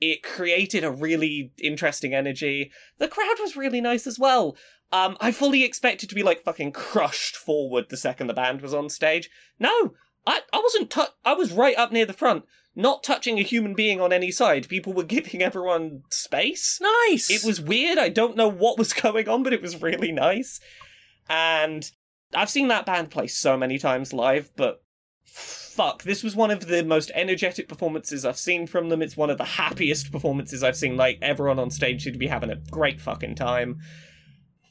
it 0.00 0.22
created 0.22 0.82
a 0.82 0.90
really 0.90 1.52
interesting 1.62 2.14
energy. 2.14 2.72
The 2.98 3.08
crowd 3.08 3.36
was 3.38 3.56
really 3.56 3.80
nice 3.80 4.06
as 4.06 4.18
well. 4.18 4.56
Um, 4.92 5.16
I 5.20 5.30
fully 5.30 5.62
expected 5.62 6.08
to 6.08 6.14
be 6.14 6.22
like 6.22 6.42
fucking 6.42 6.72
crushed 6.72 7.36
forward 7.36 7.90
the 7.90 7.96
second 7.96 8.26
the 8.26 8.34
band 8.34 8.60
was 8.60 8.74
on 8.74 8.88
stage. 8.88 9.30
No, 9.58 9.94
I 10.26 10.40
I 10.52 10.60
wasn't. 10.60 10.90
Tu- 10.90 11.14
I 11.24 11.34
was 11.34 11.52
right 11.52 11.76
up 11.78 11.92
near 11.92 12.06
the 12.06 12.12
front, 12.12 12.44
not 12.74 13.04
touching 13.04 13.38
a 13.38 13.42
human 13.42 13.74
being 13.74 14.00
on 14.00 14.12
any 14.12 14.32
side. 14.32 14.68
People 14.68 14.92
were 14.92 15.04
giving 15.04 15.42
everyone 15.44 16.02
space. 16.10 16.80
Nice. 17.08 17.30
It 17.30 17.44
was 17.44 17.60
weird. 17.60 17.98
I 17.98 18.08
don't 18.08 18.36
know 18.36 18.48
what 18.48 18.78
was 18.78 18.92
going 19.04 19.28
on, 19.28 19.42
but 19.44 19.52
it 19.52 19.62
was 19.62 19.80
really 19.80 20.10
nice. 20.10 20.58
And 21.28 21.88
I've 22.34 22.50
seen 22.50 22.68
that 22.68 22.86
band 22.86 23.10
play 23.10 23.26
so 23.26 23.56
many 23.56 23.78
times 23.78 24.12
live, 24.12 24.50
but 24.56 24.82
fuck, 25.24 26.02
this 26.02 26.22
was 26.22 26.36
one 26.36 26.50
of 26.50 26.66
the 26.66 26.84
most 26.84 27.10
energetic 27.14 27.68
performances 27.68 28.24
I've 28.24 28.38
seen 28.38 28.66
from 28.66 28.88
them. 28.88 29.02
It's 29.02 29.16
one 29.16 29.30
of 29.30 29.38
the 29.38 29.44
happiest 29.44 30.12
performances 30.12 30.62
I've 30.62 30.76
seen. 30.76 30.96
Like, 30.96 31.18
everyone 31.22 31.58
on 31.58 31.70
stage 31.70 32.02
seemed 32.04 32.14
to 32.14 32.18
be 32.18 32.26
having 32.28 32.50
a 32.50 32.56
great 32.70 33.00
fucking 33.00 33.34
time. 33.36 33.80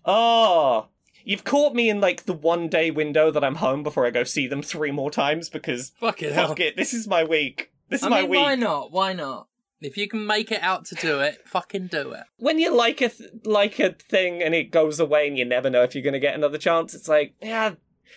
Oh, 0.06 0.88
you've 1.23 1.44
caught 1.44 1.73
me 1.75 1.89
in 1.89 2.00
like 2.01 2.25
the 2.25 2.33
one 2.33 2.67
day 2.69 2.91
window 2.91 3.31
that 3.31 3.44
I'm 3.44 3.56
home 3.56 3.83
before 3.83 4.06
I 4.06 4.09
go 4.11 4.23
see 4.23 4.47
them 4.47 4.61
three 4.61 4.91
more 4.91 5.11
times 5.11 5.50
because 5.50 5.91
Fucking 6.00 6.33
hell. 6.33 6.47
fuck 6.50 6.59
it, 6.59 6.77
this 6.77 6.94
is 6.94 7.07
my 7.07 7.23
week. 7.23 7.71
This 7.89 8.01
is 8.01 8.07
I 8.07 8.09
my 8.09 8.21
mean, 8.21 8.30
week. 8.31 8.39
why 8.42 8.56
not? 8.56 8.92
Why 8.92 9.13
not? 9.13 9.47
If 9.81 9.95
you 9.98 10.07
can 10.07 10.26
make 10.26 10.52
it 10.52 10.62
out 10.62 10.86
to 10.86 10.95
do 10.95 11.19
it, 11.21 11.48
fucking 11.48 11.88
do 11.88 12.12
it. 12.12 12.24
when 12.38 12.59
you 12.59 12.76
like 12.76 13.02
a 13.02 13.09
th- 13.09 13.30
like 13.45 13.80
a 13.80 13.94
thing 13.94 14.42
and 14.44 14.54
it 14.54 14.71
goes 14.71 15.00
away 15.00 15.28
and 15.28 15.38
you 15.38 15.45
never 15.45 15.69
know 15.69 15.83
if 15.83 15.95
you're 15.95 16.04
going 16.04 16.14
to 16.14 16.19
get 16.19 16.36
another 16.36 16.57
chance, 16.57 16.94
it's 16.94 17.07
like, 17.07 17.33
yeah, 17.42 17.76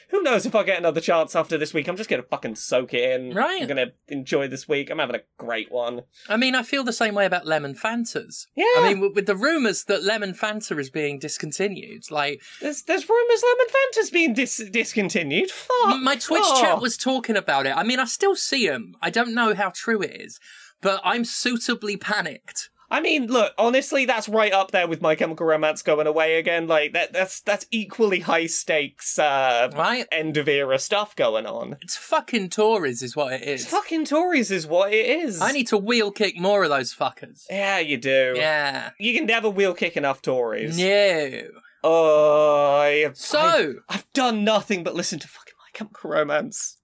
who 0.08 0.22
knows 0.22 0.44
if 0.44 0.54
I'll 0.54 0.64
get 0.64 0.78
another 0.78 1.00
chance 1.00 1.34
after 1.36 1.56
this 1.56 1.72
week? 1.72 1.86
I'm 1.88 1.96
just 1.96 2.10
going 2.10 2.20
to 2.22 2.28
fucking 2.28 2.56
soak 2.56 2.92
it 2.94 3.10
in. 3.18 3.32
Right. 3.34 3.62
I'm 3.62 3.68
going 3.68 3.88
to 3.88 3.92
enjoy 4.08 4.48
this 4.48 4.68
week. 4.68 4.90
I'm 4.90 4.98
having 4.98 5.16
a 5.16 5.22
great 5.38 5.70
one. 5.72 6.02
I 6.28 6.36
mean, 6.36 6.54
I 6.54 6.62
feel 6.62 6.82
the 6.84 6.92
same 6.92 7.14
way 7.14 7.24
about 7.26 7.46
Lemon 7.46 7.74
Fantas. 7.74 8.46
Yeah. 8.54 8.64
I 8.78 8.88
mean, 8.88 9.00
with, 9.00 9.14
with 9.14 9.26
the 9.26 9.36
rumours 9.36 9.84
that 9.84 10.02
Lemon 10.04 10.34
Fanta 10.34 10.78
is 10.78 10.90
being 10.90 11.18
discontinued, 11.18 12.10
like 12.10 12.42
There's 12.60 12.82
there's 12.82 13.08
rumors 13.08 13.42
Lemon 13.42 13.66
Fanta's 13.72 14.10
being 14.10 14.34
dis- 14.34 14.68
discontinued. 14.70 15.50
Fuck. 15.50 16.00
my 16.02 16.16
Twitch 16.16 16.42
Oh. 16.44 16.60
chat 16.60 16.80
was 16.80 16.96
talking 16.96 17.36
about 17.36 17.66
it. 17.66 17.74
I 17.76 17.82
mean, 17.82 18.00
I 18.00 18.04
still 18.04 18.36
see 18.36 18.66
them. 18.66 18.94
I 19.00 19.10
don't 19.10 19.34
know 19.34 19.54
how 19.54 19.70
true 19.70 20.02
it 20.02 20.20
is, 20.20 20.38
but 20.82 21.00
I'm 21.04 21.24
suitably 21.24 21.96
panicked. 21.96 22.68
I 22.90 23.00
mean, 23.00 23.28
look, 23.28 23.54
honestly, 23.56 24.04
that's 24.04 24.28
right 24.28 24.52
up 24.52 24.70
there 24.70 24.86
with 24.86 25.00
My 25.00 25.14
Chemical 25.14 25.46
Romance 25.46 25.80
going 25.80 26.06
away 26.06 26.38
again. 26.38 26.66
Like 26.66 26.92
that 26.92 27.10
that's 27.14 27.40
that's 27.40 27.64
equally 27.70 28.20
high 28.20 28.44
stakes 28.44 29.18
uh 29.18 29.70
Right? 29.74 30.06
end 30.12 30.36
of 30.36 30.46
era 30.46 30.78
stuff 30.78 31.16
going 31.16 31.46
on. 31.46 31.78
It's 31.80 31.96
fucking 31.96 32.50
Tories, 32.50 33.02
is 33.02 33.16
what 33.16 33.32
it 33.32 33.42
is. 33.44 33.66
Fucking 33.66 34.04
Tories 34.04 34.50
is 34.50 34.66
what 34.66 34.92
it 34.92 35.06
is. 35.06 35.40
I 35.40 35.52
need 35.52 35.68
to 35.68 35.78
wheel 35.78 36.10
kick 36.12 36.38
more 36.38 36.64
of 36.64 36.68
those 36.68 36.94
fuckers. 36.94 37.44
Yeah, 37.48 37.78
you 37.78 37.96
do. 37.96 38.34
Yeah. 38.36 38.90
You 39.00 39.14
can 39.16 39.24
never 39.24 39.48
wheel 39.48 39.72
kick 39.72 39.96
enough 39.96 40.20
Tories. 40.20 40.76
No. 40.76 41.44
Oh, 41.84 42.76
I 42.78 42.88
have, 43.04 43.16
So, 43.16 43.38
I, 43.40 43.72
I've 43.88 44.12
done 44.12 44.44
nothing 44.44 44.84
but 44.84 44.94
listen 44.94 45.18
to 45.20 45.26
fucking 45.28 45.54
My 45.58 45.66
Chemical 45.72 46.10
Romance. 46.10 46.76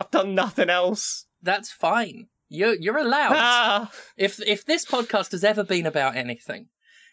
I've 0.00 0.10
done 0.10 0.34
nothing 0.34 0.68
else. 0.70 1.26
that's 1.40 1.70
fine. 1.70 2.26
You're 2.48 2.74
you're 2.74 2.98
allowed. 2.98 3.34
Ah, 3.36 3.90
If 4.16 4.40
if 4.46 4.64
this 4.64 4.84
podcast 4.84 5.32
has 5.32 5.44
ever 5.44 5.64
been 5.64 5.86
about 5.86 6.16
anything, 6.16 6.68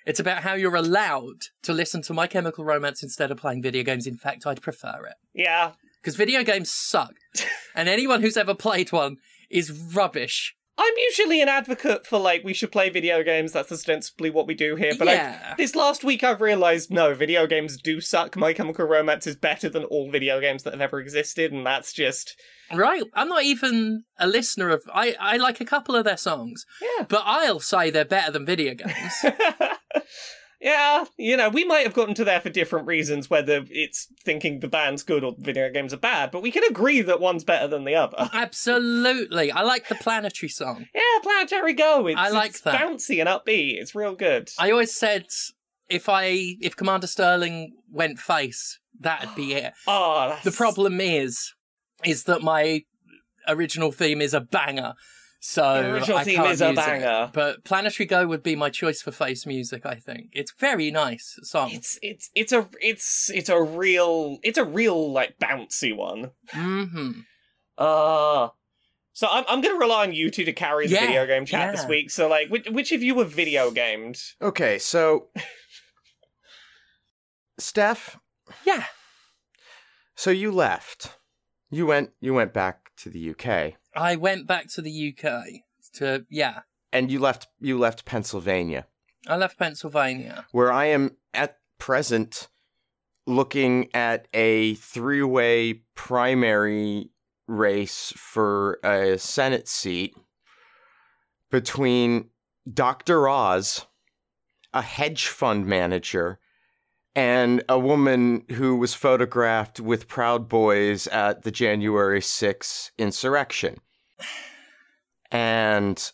it's 0.06 0.20
about 0.20 0.44
how 0.44 0.54
you're 0.54 0.76
allowed 0.76 1.48
to 1.64 1.74
listen 1.74 2.02
to 2.04 2.14
My 2.14 2.28
Chemical 2.28 2.64
Romance 2.64 3.02
instead 3.04 3.32
of 3.32 3.38
playing 3.38 3.62
video 3.62 3.84
games. 3.84 4.06
In 4.06 4.18
fact, 4.18 4.46
I'd 4.46 4.62
prefer 4.62 5.06
it 5.06 5.16
yeah. 5.34 5.72
because 6.02 6.16
video 6.16 6.44
games 6.44 6.72
suck, 6.72 7.14
and 7.76 7.90
anyone 7.90 8.22
who's 8.22 8.38
ever 8.38 8.54
played 8.54 8.92
one 8.92 9.18
is 9.50 9.72
rubbish. 9.72 10.56
I'm 10.76 10.94
usually 11.10 11.42
an 11.42 11.50
advocate 11.50 12.08
for 12.08 12.20
like 12.20 12.44
we 12.44 12.54
should 12.54 12.72
play 12.72 12.90
video 12.90 13.24
games. 13.24 13.52
That's 13.52 13.72
ostensibly 13.72 14.32
what 14.32 14.48
we 14.48 14.56
do 14.56 14.76
here. 14.76 14.94
But 14.98 15.08
Yeah. 15.08 15.52
I, 15.52 15.56
this 15.56 15.76
last 15.76 16.04
week 16.04 16.24
I've 16.24 16.42
realised 16.42 16.92
no, 16.92 17.14
video 17.14 17.46
games 17.46 17.78
do 17.80 18.02
suck. 18.02 18.36
My 18.36 18.54
Chemical 18.54 18.86
Romance 18.86 19.28
is 19.28 19.36
better 19.36 19.70
than 19.70 19.84
all 19.84 20.10
video 20.10 20.42
games 20.42 20.64
that 20.64 20.74
have 20.74 20.82
ever 20.82 21.00
existed, 21.00 21.52
and 21.52 21.66
that's 21.66 21.94
just 21.94 22.36
Right? 22.74 23.04
I'm 23.14 23.30
not 23.30 23.44
even 23.44 24.06
a 24.18 24.26
listener 24.26 24.70
of. 24.70 24.84
I 24.92 25.16
I 25.20 25.38
like 25.38 25.62
a 25.62 25.66
couple 25.66 25.96
of 25.96 26.06
their 26.06 26.18
songs, 26.18 26.66
yeah. 26.82 27.06
but 27.08 27.22
I'll 27.26 27.60
say 27.60 27.92
they're 27.92 28.06
better 28.06 28.32
than 28.32 28.46
video 28.46 28.74
games. 28.74 29.26
Yeah, 30.64 31.04
you 31.18 31.36
know, 31.36 31.50
we 31.50 31.66
might 31.66 31.86
have 31.86 31.94
gotten 31.94 32.16
to 32.16 32.24
there 32.24 32.40
for 32.40 32.50
different 32.50 32.88
reasons, 32.88 33.30
whether 33.30 33.66
it's 33.70 34.08
thinking 34.24 34.62
the 34.62 34.70
band's 34.70 35.04
good 35.04 35.22
or 35.22 35.36
video 35.38 35.70
games 35.70 35.94
are 35.94 35.98
bad, 35.98 36.32
but 36.32 36.42
we 36.42 36.52
can 36.52 36.64
agree 36.64 37.02
that 37.02 37.20
one's 37.20 37.44
better 37.44 37.68
than 37.68 37.84
the 37.84 37.96
other. 37.96 38.30
Absolutely. 38.34 39.52
I 39.52 39.62
like 39.64 39.90
the 39.90 39.96
planetary 39.96 40.50
song. 40.50 40.88
Yeah, 40.96 41.02
Planetary 41.22 41.74
Go. 41.74 42.08
It's, 42.08 42.18
I 42.18 42.30
like 42.30 42.52
it's 42.52 42.62
that. 42.62 42.80
bouncy 42.80 43.20
and 43.20 43.28
upbeat. 43.28 43.78
It's 43.78 43.94
real 43.94 44.16
good. 44.16 44.52
I 44.58 44.72
always 44.72 44.94
said 44.94 45.26
if 45.90 46.08
I 46.08 46.56
if 46.62 46.78
Commander 46.78 47.08
Sterling 47.08 47.74
went 47.92 48.20
face, 48.20 48.80
that'd 48.98 49.36
be 49.36 49.56
it. 49.56 49.74
oh, 49.86 50.30
that's... 50.30 50.46
The 50.46 50.52
problem 50.52 51.02
is 51.02 51.54
is 52.06 52.24
that 52.24 52.42
my 52.42 52.84
original 53.50 53.92
theme 53.92 54.22
is 54.22 54.34
a 54.34 54.40
banger. 54.40 54.94
So 55.46 55.76
Your 55.76 55.92
original 55.96 56.20
I 56.20 56.24
theme 56.24 56.38
can't 56.38 56.52
is 56.52 56.62
a 56.62 56.70
use 56.70 56.78
it. 56.78 56.86
banger. 56.86 57.30
But 57.34 57.66
Planetary 57.66 58.08
Go 58.08 58.26
would 58.28 58.44
be 58.44 58.56
my 58.56 58.70
choice 58.70 59.02
for 59.02 59.12
face 59.12 59.46
music, 59.46 59.86
I 59.86 59.96
think. 59.96 60.30
It's 60.32 60.54
very 60.58 60.90
nice 60.90 61.38
song. 61.44 61.72
It's 61.74 62.00
it's 62.02 62.30
it's 62.34 62.54
a 62.54 62.70
it's 62.82 63.30
it's 63.30 63.50
a 63.50 63.62
real 63.62 64.38
it's 64.42 64.58
a 64.58 64.64
real 64.64 65.12
like 65.12 65.38
bouncy 65.40 65.94
one. 65.94 66.32
hmm 66.52 67.12
Uh 67.78 68.48
so 69.12 69.28
I'm 69.30 69.44
I'm 69.50 69.60
gonna 69.60 69.78
rely 69.78 70.04
on 70.04 70.14
you 70.14 70.32
two 70.32 70.46
to 70.46 70.54
carry 70.54 70.88
the 70.88 70.94
Yeah, 70.94 71.08
video 71.08 71.28
game 71.28 71.46
chat 71.46 71.74
this 71.74 71.86
week. 71.90 72.10
So 72.10 72.30
like, 72.30 72.48
which, 72.50 72.70
which 72.70 72.94
of 72.94 73.04
you 73.04 73.14
were 73.14 73.26
video 73.26 73.70
gamed? 73.70 74.22
Okay, 74.42 74.80
so 74.80 75.28
Steph, 77.60 78.18
Yeah. 78.66 78.86
so 80.16 80.32
you 80.32 80.54
left. 80.54 81.18
You 81.70 81.86
went 81.86 82.12
you 82.22 82.34
went 82.34 82.54
back 82.54 82.83
to 83.04 83.10
the 83.10 83.30
UK 83.32 83.74
I 83.96 84.16
went 84.16 84.48
back 84.48 84.68
to 84.74 84.82
the 84.82 85.16
UK 85.16 85.44
to 85.94 86.26
yeah. 86.30 86.62
and 86.92 87.12
you 87.12 87.20
left 87.20 87.48
you 87.60 87.78
left 87.78 88.06
Pennsylvania, 88.06 88.88
I 89.28 89.38
left 89.38 89.58
Pennsylvania. 89.58 90.46
where 90.52 90.72
I 90.72 90.86
am 90.86 91.18
at 91.34 91.58
present 91.78 92.48
looking 93.26 93.90
at 93.94 94.28
a 94.34 94.76
three-way 94.76 95.82
primary 95.96 97.10
race 97.48 98.14
for 98.16 98.80
a 98.84 99.18
Senate 99.18 99.68
seat 99.68 100.16
between 101.50 102.30
Dr. 102.72 103.28
Oz, 103.28 103.86
a 104.74 104.82
hedge 104.82 105.28
fund 105.28 105.66
manager, 105.66 106.40
and 107.16 107.64
a 107.70 107.78
woman 107.80 108.44
who 108.54 108.76
was 108.76 108.94
photographed 108.94 109.80
with 109.80 110.08
Proud 110.08 110.50
Boys 110.50 111.08
at 111.08 111.44
the 111.44 111.52
January 111.52 112.20
6th 112.22 112.92
insurrection. 112.98 113.78
And 115.32 116.12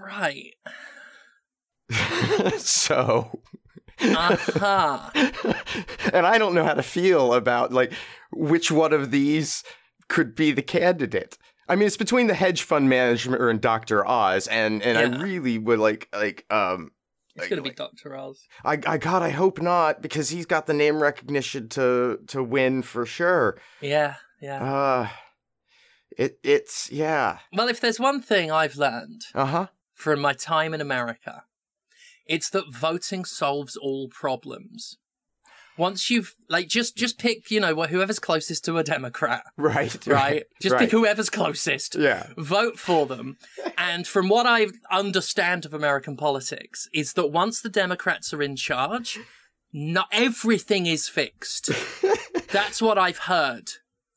Right. 0.00 0.54
so 2.58 3.40
Uh-huh. 4.00 5.10
and 6.12 6.26
I 6.26 6.38
don't 6.38 6.54
know 6.54 6.64
how 6.64 6.74
to 6.74 6.82
feel 6.82 7.34
about 7.34 7.72
like 7.72 7.92
which 8.32 8.70
one 8.70 8.92
of 8.92 9.10
these 9.10 9.62
could 10.08 10.34
be 10.34 10.52
the 10.52 10.62
candidate. 10.62 11.38
I 11.68 11.76
mean, 11.76 11.86
it's 11.86 11.96
between 11.96 12.26
the 12.26 12.34
hedge 12.34 12.62
fund 12.62 12.88
manager 12.90 13.48
and 13.48 13.60
Dr. 13.60 14.06
Oz, 14.06 14.46
and 14.48 14.82
and 14.82 14.98
Yeah. 15.12 15.18
I 15.18 15.22
really 15.22 15.58
would 15.58 15.78
like 15.78 16.08
like 16.12 16.44
um 16.50 16.90
It's 17.34 17.42
like- 17.42 17.50
gonna 17.50 17.62
be 17.62 17.70
like- 17.70 17.76
Dr. 17.76 18.16
Oz. 18.16 18.46
I 18.64 18.72
I 18.86 18.98
God 18.98 19.22
I 19.22 19.30
hope 19.30 19.60
not 19.60 20.00
because 20.02 20.30
he's 20.30 20.46
got 20.46 20.66
the 20.66 20.74
name 20.74 21.02
recognition 21.02 21.68
to 21.70 22.18
to 22.28 22.42
win 22.42 22.82
for 22.82 23.04
sure. 23.06 23.58
Yeah, 23.80 24.16
yeah. 24.40 24.62
Uh 24.62 25.08
it 26.16 26.38
it's 26.42 26.90
yeah. 26.92 27.38
Well, 27.52 27.68
if 27.68 27.80
there's 27.80 27.98
one 28.00 28.22
thing 28.22 28.50
I've 28.52 28.76
learned 28.76 29.22
Uh-huh. 29.34 29.66
from 29.94 30.20
my 30.20 30.32
time 30.32 30.72
in 30.74 30.80
America, 30.80 31.44
it's 32.26 32.48
that 32.50 32.72
voting 32.72 33.24
solves 33.24 33.76
all 33.76 34.08
problems. 34.08 34.96
Once 35.76 36.08
you've 36.08 36.34
like 36.48 36.68
just 36.68 36.96
just 36.96 37.18
pick, 37.18 37.50
you 37.50 37.60
know, 37.60 37.74
whoever's 37.74 38.18
closest 38.18 38.64
to 38.64 38.78
a 38.78 38.84
Democrat, 38.84 39.42
Right. 39.56 40.06
right? 40.06 40.44
Just 40.62 40.74
right. 40.74 40.80
pick 40.80 40.90
whoever's 40.90 41.30
closest. 41.30 41.96
Yeah. 41.96 42.28
Vote 42.36 42.78
for 42.78 43.06
them. 43.06 43.36
and 43.78 44.06
from 44.06 44.28
what 44.28 44.46
I 44.46 44.68
understand 44.90 45.64
of 45.64 45.74
American 45.74 46.16
politics, 46.16 46.88
is 46.92 47.14
that 47.14 47.28
once 47.28 47.60
the 47.60 47.68
Democrats 47.68 48.32
are 48.32 48.42
in 48.42 48.56
charge, 48.56 49.18
not 49.72 50.08
everything 50.12 50.86
is 50.86 51.08
fixed. 51.08 51.70
That's 52.52 52.80
what 52.80 52.98
I've 52.98 53.18
heard. 53.18 53.70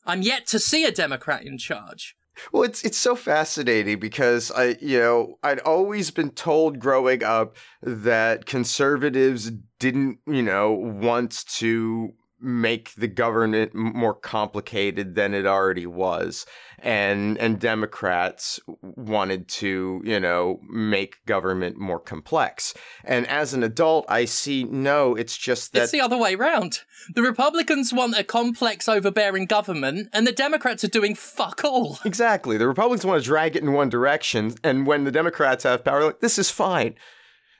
I'm 0.06 0.22
yet 0.22 0.46
to 0.48 0.58
see 0.58 0.84
a 0.84 0.92
Democrat 0.92 1.42
in 1.44 1.58
charge. 1.58 2.14
Well, 2.52 2.62
it's 2.62 2.82
it's 2.84 2.98
so 2.98 3.14
fascinating 3.16 3.98
because 3.98 4.50
I, 4.50 4.76
you 4.80 4.98
know, 4.98 5.38
I'd 5.42 5.60
always 5.60 6.10
been 6.10 6.30
told 6.30 6.78
growing 6.78 7.22
up 7.22 7.56
that 7.82 8.46
conservatives 8.46 9.50
didn't, 9.78 10.18
you 10.26 10.42
know, 10.42 10.72
want 10.72 11.44
to 11.56 12.12
make 12.40 12.94
the 12.94 13.08
government 13.08 13.74
more 13.74 14.14
complicated 14.14 15.14
than 15.14 15.34
it 15.34 15.46
already 15.46 15.86
was, 15.86 16.46
and 16.78 17.36
and 17.38 17.58
Democrats 17.58 18.60
wanted 18.82 19.48
to, 19.48 20.00
you 20.04 20.20
know, 20.20 20.60
make 20.68 21.24
government 21.26 21.76
more 21.78 21.98
complex. 21.98 22.74
And 23.04 23.26
as 23.26 23.54
an 23.54 23.62
adult, 23.62 24.06
I 24.08 24.24
see 24.24 24.64
no, 24.64 25.14
it's 25.14 25.36
just 25.36 25.72
that 25.72 25.84
It's 25.84 25.92
the 25.92 26.00
other 26.00 26.16
way 26.16 26.34
around 26.34 26.80
The 27.14 27.22
Republicans 27.22 27.92
want 27.92 28.18
a 28.18 28.24
complex, 28.24 28.88
overbearing 28.88 29.46
government, 29.46 30.08
and 30.12 30.26
the 30.26 30.32
Democrats 30.32 30.84
are 30.84 30.88
doing 30.88 31.14
fuck 31.14 31.64
all. 31.64 31.98
Exactly. 32.08 32.56
The 32.56 32.66
Republicans 32.66 33.04
want 33.04 33.22
to 33.22 33.26
drag 33.26 33.54
it 33.54 33.62
in 33.62 33.72
one 33.72 33.88
direction, 33.88 34.54
and 34.64 34.86
when 34.86 35.04
the 35.04 35.10
Democrats 35.10 35.64
have 35.64 35.84
power, 35.84 36.04
like 36.04 36.20
this 36.20 36.38
is 36.38 36.50
fine. 36.50 36.94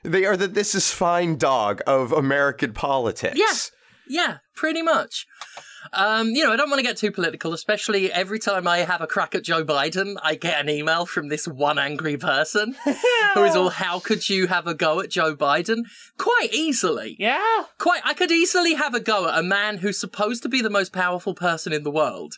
They 0.03 0.25
are 0.25 0.37
the 0.37 0.47
this 0.47 0.73
is 0.75 0.91
fine 0.91 1.37
dog 1.37 1.81
of 1.85 2.11
American 2.11 2.73
politics. 2.73 3.37
Yeah. 3.37 3.78
Yeah, 4.09 4.39
pretty 4.55 4.81
much. 4.81 5.27
Um, 5.93 6.29
you 6.29 6.43
know, 6.43 6.51
I 6.51 6.55
don't 6.55 6.69
want 6.69 6.79
to 6.79 6.85
get 6.85 6.97
too 6.97 7.11
political, 7.11 7.53
especially 7.53 8.11
every 8.11 8.39
time 8.39 8.67
I 8.67 8.79
have 8.79 9.01
a 9.01 9.07
crack 9.07 9.33
at 9.33 9.43
Joe 9.43 9.63
Biden, 9.63 10.15
I 10.21 10.35
get 10.35 10.59
an 10.59 10.69
email 10.69 11.05
from 11.05 11.29
this 11.29 11.47
one 11.47 11.79
angry 11.79 12.17
person 12.17 12.75
who 13.33 13.43
is 13.43 13.55
all, 13.55 13.69
how 13.69 13.99
could 13.99 14.27
you 14.29 14.47
have 14.47 14.67
a 14.67 14.73
go 14.73 14.99
at 14.99 15.09
Joe 15.09 15.35
Biden? 15.35 15.83
Quite 16.17 16.53
easily. 16.53 17.15
Yeah. 17.17 17.63
Quite, 17.77 18.01
I 18.03 18.13
could 18.13 18.31
easily 18.31 18.73
have 18.73 18.93
a 18.93 18.99
go 18.99 19.29
at 19.29 19.39
a 19.39 19.43
man 19.43 19.77
who's 19.77 19.99
supposed 19.99 20.43
to 20.43 20.49
be 20.49 20.61
the 20.61 20.69
most 20.69 20.91
powerful 20.91 21.33
person 21.33 21.71
in 21.71 21.83
the 21.83 21.91
world, 21.91 22.35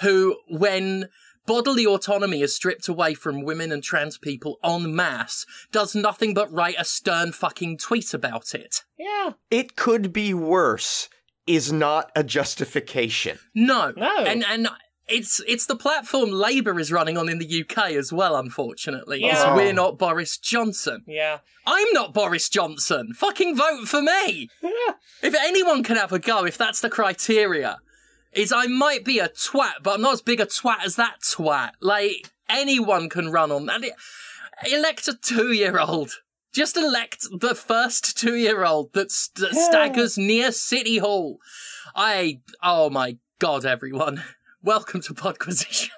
who, 0.00 0.38
when 0.48 1.08
bodily 1.46 1.86
autonomy 1.86 2.42
is 2.42 2.54
stripped 2.54 2.88
away 2.88 3.14
from 3.14 3.42
women 3.44 3.72
and 3.72 3.82
trans 3.82 4.18
people 4.18 4.58
en 4.64 4.94
masse, 4.94 5.46
does 5.72 5.94
nothing 5.94 6.34
but 6.34 6.52
write 6.52 6.76
a 6.78 6.84
stern 6.84 7.32
fucking 7.32 7.78
tweet 7.78 8.12
about 8.12 8.54
it. 8.54 8.84
Yeah. 8.98 9.32
It 9.50 9.76
could 9.76 10.12
be 10.12 10.34
worse 10.34 11.08
is 11.46 11.72
not 11.72 12.10
a 12.16 12.24
justification. 12.24 13.38
No, 13.54 13.92
No. 13.96 14.16
and 14.18 14.44
and 14.44 14.68
it's 15.08 15.40
it's 15.46 15.66
the 15.66 15.76
platform 15.76 16.30
Labour 16.32 16.80
is 16.80 16.90
running 16.90 17.16
on 17.16 17.28
in 17.28 17.38
the 17.38 17.60
UK 17.62 17.92
as 17.92 18.12
well. 18.12 18.34
Unfortunately, 18.36 19.22
It's 19.24 19.38
Yeah. 19.38 19.54
we're 19.54 19.72
not 19.72 19.98
Boris 19.98 20.36
Johnson. 20.38 21.04
Yeah. 21.06 21.38
I'm 21.64 21.92
not 21.92 22.12
Boris 22.12 22.48
Johnson. 22.48 23.12
Fucking 23.14 23.56
vote 23.56 23.86
for 23.86 24.02
me. 24.02 24.48
if 25.22 25.34
anyone 25.34 25.84
can 25.84 25.96
have 25.96 26.12
a 26.12 26.18
go, 26.18 26.44
if 26.44 26.58
that's 26.58 26.80
the 26.80 26.90
criteria, 26.90 27.78
is 28.36 28.52
I 28.52 28.66
might 28.66 29.04
be 29.04 29.18
a 29.18 29.28
twat, 29.28 29.82
but 29.82 29.94
I'm 29.94 30.02
not 30.02 30.12
as 30.12 30.22
big 30.22 30.40
a 30.40 30.46
twat 30.46 30.84
as 30.84 30.96
that 30.96 31.20
twat. 31.22 31.70
Like 31.80 32.30
anyone 32.48 33.08
can 33.08 33.30
run 33.32 33.50
on 33.50 33.66
that. 33.66 33.82
Elect 34.70 35.08
a 35.08 35.14
two-year-old. 35.14 36.12
Just 36.52 36.76
elect 36.76 37.26
the 37.40 37.54
first 37.54 38.16
two-year-old 38.16 38.92
that 38.94 39.10
st- 39.10 39.52
staggers 39.54 40.16
near 40.16 40.52
City 40.52 40.98
Hall. 40.98 41.38
I. 41.94 42.40
Oh 42.62 42.88
my 42.90 43.18
god, 43.38 43.64
everyone. 43.66 44.22
Welcome 44.62 45.00
to 45.02 45.14
Podquisition. 45.14 45.90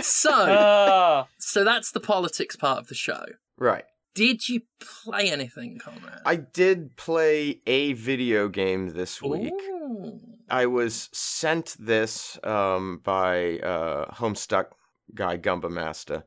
so, 0.00 0.30
Ah. 0.32 1.26
so 1.38 1.64
that's 1.64 1.90
the 1.92 2.00
politics 2.00 2.56
part 2.56 2.78
of 2.78 2.86
the 2.88 2.94
show. 2.94 3.24
Right. 3.58 3.84
Did 4.14 4.48
you 4.48 4.62
play 4.80 5.30
anything, 5.30 5.78
Conrad? 5.78 6.20
I 6.24 6.36
did 6.36 6.96
play 6.96 7.60
a 7.66 7.92
video 7.92 8.48
game 8.48 8.90
this 8.94 9.20
week. 9.22 9.52
Ooh. 9.52 10.20
I 10.50 10.66
was 10.66 11.08
sent 11.12 11.76
this 11.78 12.38
um, 12.44 13.00
by 13.02 13.58
uh, 13.58 14.14
Homestuck 14.14 14.66
guy 15.14 15.36
Gumba 15.38 15.70
Master 15.70 16.24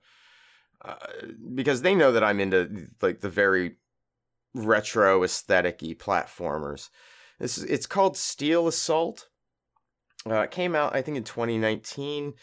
uh, 0.84 0.96
because 1.54 1.82
they 1.82 1.96
know 1.96 2.12
that 2.12 2.24
I'm 2.24 2.40
into 2.40 2.88
like 3.02 3.22
the 3.22 3.30
very 3.30 3.78
retro 4.54 5.24
aesthetic-y 5.24 5.96
platformers. 5.98 6.90
This 7.40 7.58
is, 7.58 7.64
it's 7.66 7.86
called 7.86 8.18
Steel 8.18 8.68
Assault. 8.68 9.28
Uh, 10.30 10.42
it 10.42 10.52
came 10.52 10.76
out 10.76 10.96
I 10.96 11.02
think 11.02 11.18
in 11.18 11.24
2019. 11.24 12.34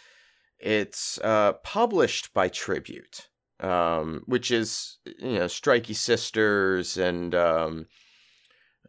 It's 0.58 1.18
uh, 1.24 1.54
published 1.64 2.34
by 2.34 2.48
Tribute, 2.48 3.28
um, 3.60 4.22
which 4.26 4.50
is 4.50 4.98
you 5.18 5.38
know 5.38 5.46
Strikey 5.46 5.94
Sisters 5.94 6.98
and 6.98 7.34
um, 7.34 7.86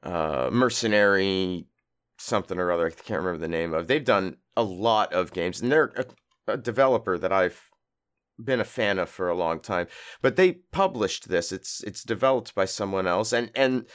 uh, 0.03 0.49
Mercenary 0.51 1.67
something 2.21 2.57
or 2.59 2.71
other. 2.71 2.87
I 2.87 2.91
can't 2.91 3.21
remember 3.21 3.39
the 3.39 3.47
name 3.47 3.73
of. 3.73 3.87
They've 3.87 4.03
done 4.03 4.37
a 4.55 4.63
lot 4.63 5.13
of 5.13 5.33
games, 5.33 5.61
and 5.61 5.71
they're 5.71 5.91
a, 6.47 6.53
a 6.53 6.57
developer 6.57 7.17
that 7.17 7.31
I've 7.31 7.69
been 8.43 8.59
a 8.59 8.65
fan 8.65 8.99
of 8.99 9.09
for 9.09 9.29
a 9.29 9.35
long 9.35 9.59
time. 9.59 9.87
But 10.21 10.35
they 10.35 10.53
published 10.71 11.29
this. 11.29 11.51
It's 11.51 11.83
it's 11.83 12.03
developed 12.03 12.55
by 12.55 12.65
someone 12.65 13.07
else 13.07 13.33
and 13.33 13.51
and 13.55 13.85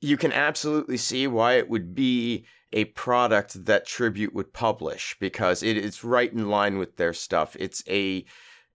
you 0.00 0.16
can 0.16 0.32
absolutely 0.32 0.96
see 0.96 1.26
why 1.26 1.54
it 1.54 1.68
would 1.68 1.94
be 1.94 2.44
a 2.72 2.84
product 2.86 3.64
that 3.64 3.86
Tribute 3.86 4.34
would 4.34 4.52
publish 4.52 5.16
because 5.18 5.62
it 5.62 5.76
is 5.76 6.04
right 6.04 6.32
in 6.32 6.48
line 6.48 6.78
with 6.78 6.96
their 6.96 7.12
stuff. 7.12 7.56
It's 7.58 7.82
a 7.88 8.24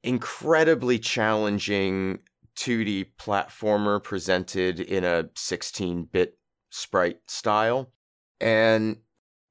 incredibly 0.03 0.98
challenging 0.98 2.20
2D 2.56 3.12
platformer 3.20 4.01
presented 4.03 4.80
in 4.80 5.03
a 5.03 5.25
16-bit 5.36 6.38
sprite 6.70 7.20
style 7.27 7.91
and 8.41 8.98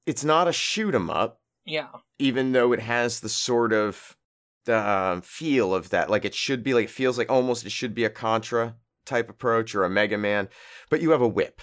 it's 0.06 0.24
not 0.24 0.48
a 0.48 0.52
shoot 0.52 0.94
'em 0.94 1.10
up. 1.10 1.40
Yeah. 1.66 1.88
even 2.18 2.52
though 2.52 2.72
it 2.72 2.80
has 2.80 3.20
the 3.20 3.28
sort 3.28 3.72
of 3.72 4.16
the 4.64 4.76
um, 4.76 5.20
feel 5.22 5.74
of 5.74 5.90
that 5.90 6.10
like 6.10 6.24
it 6.24 6.34
should 6.34 6.64
be 6.64 6.74
like 6.74 6.86
it 6.86 6.90
feels 6.90 7.16
like 7.18 7.30
almost 7.30 7.64
it 7.64 7.70
should 7.70 7.94
be 7.94 8.04
a 8.04 8.10
contra 8.10 8.76
type 9.06 9.28
approach 9.30 9.74
or 9.74 9.84
a 9.84 9.90
mega 9.90 10.18
man 10.18 10.48
but 10.88 11.00
you 11.00 11.10
have 11.10 11.20
a 11.20 11.28
whip. 11.28 11.60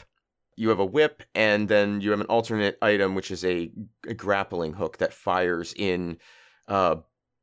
You 0.56 0.70
have 0.70 0.80
a 0.80 0.86
whip 0.86 1.24
and 1.36 1.68
then 1.68 2.00
you 2.02 2.12
have 2.12 2.22
an 2.22 2.28
alternate 2.28 2.78
item 2.82 3.16
which 3.16 3.32
is 3.32 3.44
a, 3.44 3.72
a 4.08 4.14
grappling 4.14 4.74
hook 4.74 4.98
that 4.98 5.14
fires 5.14 5.74
in 5.76 6.18
uh, 6.68 6.98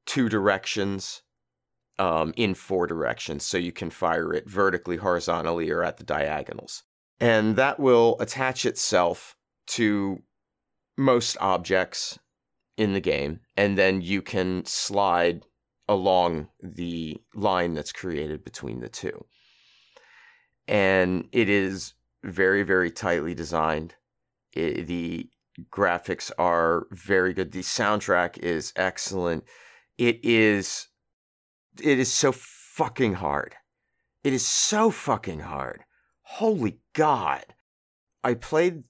two 0.06 0.28
directions 0.28 1.22
um, 1.98 2.32
in 2.36 2.54
four 2.54 2.86
directions 2.86 3.44
so 3.44 3.58
you 3.58 3.72
can 3.72 3.90
fire 3.90 4.32
it 4.32 4.48
vertically 4.48 4.96
horizontally 4.96 5.70
or 5.70 5.82
at 5.84 5.96
the 5.98 6.04
diagonals. 6.04 6.84
And 7.20 7.56
that 7.56 7.78
will 7.78 8.16
attach 8.20 8.64
itself 8.64 9.33
to 9.66 10.22
most 10.96 11.36
objects 11.40 12.18
in 12.76 12.92
the 12.92 13.00
game, 13.00 13.40
and 13.56 13.78
then 13.78 14.00
you 14.00 14.22
can 14.22 14.64
slide 14.64 15.42
along 15.88 16.48
the 16.62 17.20
line 17.34 17.74
that's 17.74 17.92
created 17.92 18.44
between 18.44 18.80
the 18.80 18.88
two. 18.88 19.24
And 20.66 21.28
it 21.32 21.48
is 21.48 21.94
very, 22.22 22.62
very 22.62 22.90
tightly 22.90 23.34
designed. 23.34 23.94
It, 24.52 24.86
the 24.86 25.28
graphics 25.70 26.30
are 26.38 26.86
very 26.90 27.34
good. 27.34 27.52
The 27.52 27.60
soundtrack 27.60 28.38
is 28.38 28.72
excellent. 28.76 29.44
It 29.98 30.20
is, 30.24 30.88
it 31.80 31.98
is 31.98 32.12
so 32.12 32.32
fucking 32.32 33.14
hard. 33.14 33.54
It 34.24 34.32
is 34.32 34.46
so 34.46 34.90
fucking 34.90 35.40
hard. 35.40 35.84
Holy 36.22 36.78
God. 36.94 37.44
I 38.24 38.34
played 38.34 38.84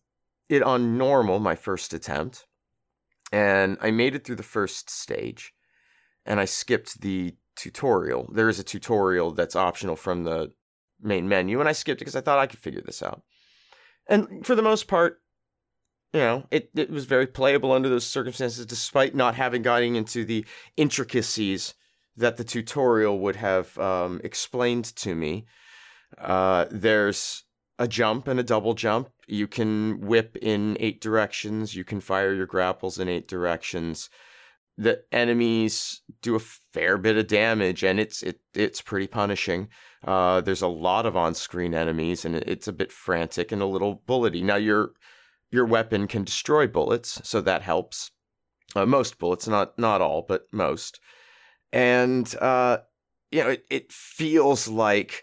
it 0.49 0.63
on 0.63 0.99
normal 0.99 1.39
my 1.39 1.55
first 1.55 1.95
attempt 1.95 2.47
and 3.33 3.77
I 3.81 3.91
made 3.91 4.15
it 4.15 4.25
through 4.25 4.37
the 4.37 4.43
first 4.43 4.91
stage 4.91 5.53
and 6.27 6.39
I 6.41 6.45
skipped 6.45 7.01
the 7.01 7.35
tutorial. 7.57 8.31
There 8.33 8.49
is 8.49 8.59
a 8.59 8.65
tutorial 8.65 9.33
that's 9.33 9.57
optional 9.57 9.97
from 9.97 10.25
the 10.25 10.53
main 11.01 11.29
menu 11.29 11.61
and 11.61 11.69
I 11.69 11.73
skipped 11.73 12.01
it 12.01 12.05
because 12.05 12.17
I 12.17 12.21
thought 12.21 12.39
I 12.39 12.47
could 12.47 12.59
figure 12.59 12.83
this 12.85 13.03
out. 13.03 13.23
And 14.07 14.45
for 14.47 14.55
the 14.55 14.63
most 14.63 14.87
part, 14.87 15.21
you 16.13 16.21
know, 16.21 16.47
it, 16.51 16.71
it 16.75 16.91
was 16.91 17.07
very 17.07 17.27
playable 17.27 17.73
under 17.73 17.89
those 17.89 18.07
circumstances 18.07 18.65
despite 18.67 19.15
not 19.15 19.35
having 19.35 19.63
gotten 19.63 19.97
into 19.97 20.25
the 20.25 20.45
intricacies 20.77 21.75
that 22.17 22.37
the 22.37 22.45
tutorial 22.45 23.19
would 23.19 23.37
have 23.37 23.77
um, 23.79 24.21
explained 24.23 24.85
to 24.97 25.15
me. 25.15 25.47
Uh, 26.17 26.67
there's 26.71 27.45
a 27.79 27.89
jump 27.89 28.29
and 28.29 28.39
a 28.39 28.45
double 28.45 28.75
jump. 28.75 29.11
You 29.27 29.47
can 29.47 30.01
whip 30.01 30.37
in 30.41 30.77
eight 30.81 31.01
directions. 31.01 31.75
You 31.75 31.85
can 31.85 32.01
fire 32.01 32.33
your 32.35 32.47
grapples 32.47 32.99
in 32.99 33.09
eight 33.09 33.29
directions. 33.29 34.11
The 34.77 35.05
enemies 35.13 36.03
do 36.21 36.35
a 36.35 36.41
fair 36.41 36.99
bit 36.99 37.17
of 37.17 37.29
damage, 37.29 37.85
and 37.85 38.01
it's 38.01 38.23
it 38.23 38.41
it's 38.55 38.81
pretty 38.81 39.07
punishing. 39.07 39.69
Uh, 40.05 40.41
there's 40.41 40.63
a 40.63 40.69
lot 40.69 41.07
of 41.07 41.17
on-screen 41.17 41.75
enemies, 41.75 42.25
and 42.25 42.37
it's 42.37 42.69
a 42.69 42.73
bit 42.73 42.93
frantic 42.93 43.53
and 43.53 43.63
a 43.63 43.67
little 43.67 44.03
bullety. 44.07 44.43
Now 44.43 44.57
your 44.57 44.91
your 45.51 45.65
weapon 45.65 46.09
can 46.09 46.25
destroy 46.25 46.67
bullets, 46.67 47.21
so 47.23 47.41
that 47.41 47.63
helps. 47.63 48.11
Uh, 48.75 48.85
most 48.85 49.19
bullets, 49.19 49.47
not 49.47 49.79
not 49.79 50.01
all, 50.01 50.23
but 50.23 50.47
most. 50.53 51.01
And 51.73 52.35
uh, 52.41 52.79
you 53.31 53.43
know, 53.43 53.51
it, 53.51 53.65
it 53.71 53.93
feels 53.93 54.67
like 54.67 55.23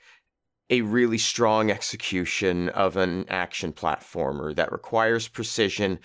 a 0.72 0.82
really 0.82 1.18
strong 1.18 1.70
execution 1.70 2.70
of 2.70 2.96
an 2.98 3.26
action 3.30 3.74
platformer 3.74 4.56
that 4.56 4.72
requires 4.72 5.28
precision 5.28 6.00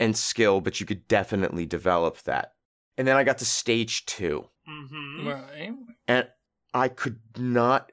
and 0.00 0.16
skill, 0.16 0.60
but 0.60 0.80
you 0.80 0.86
could 0.86 1.06
definitely 1.06 1.64
develop 1.64 2.20
that. 2.22 2.52
And 2.98 3.06
then 3.08 3.16
I 3.16 3.24
got 3.24 3.38
to 3.38 3.44
stage 3.46 4.04
two, 4.04 4.48
Mm-hmm. 4.68 5.28
Right. 5.28 5.72
and 6.06 6.28
I 6.74 6.88
could 6.88 7.18
not 7.36 7.90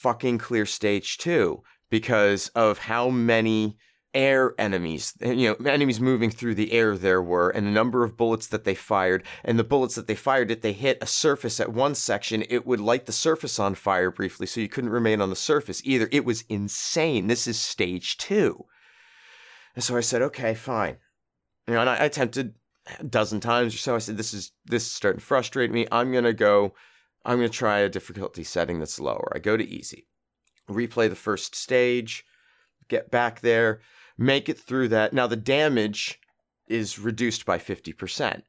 fucking 0.00 0.38
clear 0.38 0.66
stage 0.66 1.18
two 1.18 1.62
because 1.90 2.48
of 2.48 2.78
how 2.78 3.08
many 3.08 3.78
air 4.14 4.54
enemies, 4.58 5.14
you 5.20 5.48
know, 5.48 5.70
enemies 5.70 6.00
moving 6.00 6.30
through 6.30 6.54
the 6.54 6.72
air 6.72 6.96
there 6.96 7.22
were, 7.22 7.50
and 7.50 7.66
the 7.66 7.70
number 7.70 8.04
of 8.04 8.16
bullets 8.16 8.46
that 8.46 8.64
they 8.64 8.74
fired, 8.74 9.22
and 9.44 9.58
the 9.58 9.64
bullets 9.64 9.94
that 9.94 10.06
they 10.06 10.14
fired, 10.14 10.50
if 10.50 10.62
they 10.62 10.72
hit 10.72 10.98
a 11.02 11.06
surface 11.06 11.60
at 11.60 11.72
one 11.72 11.94
section, 11.94 12.44
it 12.48 12.66
would 12.66 12.80
light 12.80 13.06
the 13.06 13.12
surface 13.12 13.58
on 13.58 13.74
fire 13.74 14.10
briefly, 14.10 14.46
so 14.46 14.60
you 14.60 14.68
couldn't 14.68 14.90
remain 14.90 15.20
on 15.20 15.30
the 15.30 15.36
surface 15.36 15.82
either. 15.84 16.08
It 16.10 16.24
was 16.24 16.44
insane. 16.48 17.26
This 17.26 17.46
is 17.46 17.58
stage 17.58 18.16
two. 18.16 18.64
And 19.74 19.84
so 19.84 19.96
I 19.96 20.00
said, 20.00 20.22
okay, 20.22 20.54
fine. 20.54 20.96
You 21.66 21.74
know, 21.74 21.80
and 21.80 21.90
I, 21.90 21.96
attempted 21.96 22.54
a 22.98 23.04
dozen 23.04 23.40
times 23.40 23.74
or 23.74 23.78
so. 23.78 23.94
I 23.94 23.98
said, 23.98 24.16
this 24.16 24.32
is 24.32 24.52
this 24.64 24.84
is 24.84 24.92
starting 24.92 25.20
to 25.20 25.26
frustrate 25.26 25.70
me. 25.70 25.86
I'm 25.92 26.12
gonna 26.12 26.32
go, 26.32 26.74
I'm 27.24 27.36
gonna 27.36 27.50
try 27.50 27.80
a 27.80 27.88
difficulty 27.88 28.42
setting 28.42 28.78
that's 28.78 28.98
lower. 28.98 29.30
I 29.34 29.38
go 29.38 29.56
to 29.56 29.68
easy. 29.68 30.06
Replay 30.68 31.08
the 31.08 31.14
first 31.14 31.54
stage, 31.54 32.24
get 32.88 33.10
back 33.10 33.40
there, 33.40 33.80
make 34.18 34.48
it 34.48 34.58
through 34.58 34.88
that. 34.88 35.12
Now 35.12 35.26
the 35.26 35.36
damage 35.36 36.20
is 36.66 36.98
reduced 36.98 37.46
by 37.46 37.58
50%. 37.58 38.42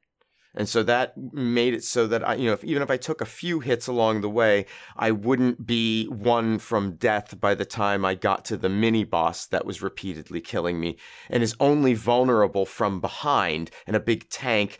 And 0.54 0.68
so 0.68 0.82
that 0.82 1.16
made 1.16 1.74
it 1.74 1.84
so 1.84 2.08
that 2.08 2.26
I, 2.28 2.34
you 2.34 2.46
know, 2.46 2.54
if, 2.54 2.64
even 2.64 2.82
if 2.82 2.90
I 2.90 2.96
took 2.96 3.20
a 3.20 3.26
few 3.26 3.60
hits 3.60 3.86
along 3.86 4.20
the 4.20 4.28
way, 4.28 4.66
I 4.96 5.12
wouldn't 5.12 5.64
be 5.64 6.06
one 6.06 6.58
from 6.58 6.96
death 6.96 7.40
by 7.40 7.54
the 7.54 7.64
time 7.64 8.04
I 8.04 8.16
got 8.16 8.44
to 8.46 8.56
the 8.56 8.68
mini 8.68 9.04
boss 9.04 9.46
that 9.46 9.64
was 9.64 9.80
repeatedly 9.80 10.40
killing 10.40 10.80
me 10.80 10.98
and 11.28 11.42
is 11.42 11.54
only 11.60 11.94
vulnerable 11.94 12.66
from 12.66 13.00
behind 13.00 13.70
and 13.86 13.94
a 13.94 14.00
big 14.00 14.28
tank 14.28 14.78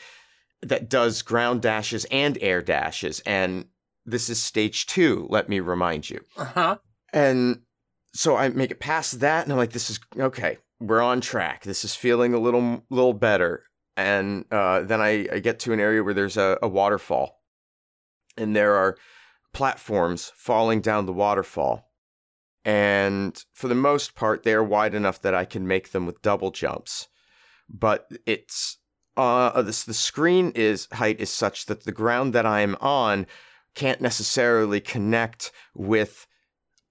that 0.60 0.90
does 0.90 1.22
ground 1.22 1.62
dashes 1.62 2.04
and 2.06 2.36
air 2.40 2.62
dashes. 2.62 3.20
And 3.20 3.66
this 4.04 4.28
is 4.28 4.42
stage 4.42 4.86
two, 4.86 5.26
let 5.30 5.48
me 5.48 5.60
remind 5.60 6.10
you. 6.10 6.20
Uh 6.36 6.44
huh. 6.44 6.76
And 7.12 7.62
so 8.12 8.36
I 8.36 8.48
make 8.48 8.72
it 8.72 8.80
past 8.80 9.20
that, 9.20 9.44
and 9.44 9.52
I'm 9.52 9.58
like, 9.58 9.72
this 9.72 9.88
is 9.88 10.00
okay. 10.18 10.58
We're 10.80 11.02
on 11.02 11.20
track. 11.20 11.64
This 11.64 11.84
is 11.84 11.94
feeling 11.94 12.32
a 12.32 12.38
little, 12.38 12.84
little 12.88 13.12
better. 13.12 13.64
And 13.96 14.46
uh, 14.50 14.80
then 14.82 15.00
I, 15.00 15.28
I 15.30 15.38
get 15.40 15.58
to 15.60 15.72
an 15.72 15.80
area 15.80 16.02
where 16.02 16.14
there's 16.14 16.38
a, 16.38 16.58
a 16.62 16.68
waterfall, 16.68 17.42
and 18.36 18.56
there 18.56 18.74
are 18.74 18.96
platforms 19.52 20.32
falling 20.34 20.80
down 20.80 21.04
the 21.04 21.12
waterfall. 21.12 21.90
And 22.64 23.42
for 23.52 23.68
the 23.68 23.74
most 23.74 24.14
part, 24.14 24.42
they 24.42 24.54
are 24.54 24.64
wide 24.64 24.94
enough 24.94 25.20
that 25.22 25.34
I 25.34 25.44
can 25.44 25.66
make 25.66 25.90
them 25.90 26.06
with 26.06 26.22
double 26.22 26.50
jumps. 26.50 27.08
But 27.68 28.08
it's 28.26 28.78
uh, 29.16 29.62
this, 29.62 29.84
the 29.84 29.94
screen 29.94 30.52
is 30.54 30.88
height 30.92 31.20
is 31.20 31.30
such 31.30 31.66
that 31.66 31.84
the 31.84 31.92
ground 31.92 32.32
that 32.32 32.46
I 32.46 32.60
am 32.60 32.76
on 32.80 33.26
can't 33.74 34.00
necessarily 34.00 34.80
connect 34.80 35.52
with 35.74 36.26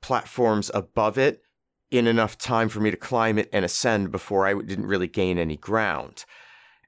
platforms 0.02 0.70
above 0.74 1.18
it 1.18 1.42
in 1.92 2.08
enough 2.08 2.38
time 2.38 2.70
for 2.70 2.80
me 2.80 2.92
to 2.92 2.98
climb 2.98 3.38
it 3.38 3.50
and 3.52 3.66
ascend 3.66 4.12
before 4.12 4.46
I 4.46 4.54
didn't 4.54 4.86
really 4.86 5.08
gain 5.08 5.38
any 5.38 5.58
ground. 5.58 6.26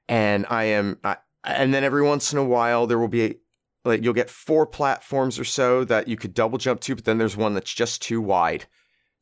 And 0.08 0.46
I 0.48 0.64
am, 0.64 0.98
I, 1.02 1.16
and 1.44 1.74
then 1.74 1.84
every 1.84 2.02
once 2.02 2.32
in 2.32 2.38
a 2.38 2.44
while 2.44 2.86
there 2.86 2.98
will 2.98 3.08
be 3.08 3.36
like 3.84 4.02
you'll 4.04 4.14
get 4.14 4.30
four 4.30 4.66
platforms 4.66 5.38
or 5.38 5.44
so 5.44 5.84
that 5.84 6.06
you 6.06 6.16
could 6.16 6.34
double 6.34 6.58
jump 6.58 6.80
to, 6.82 6.94
but 6.94 7.04
then 7.04 7.18
there's 7.18 7.36
one 7.36 7.54
that's 7.54 7.72
just 7.72 8.02
too 8.02 8.20
wide. 8.20 8.66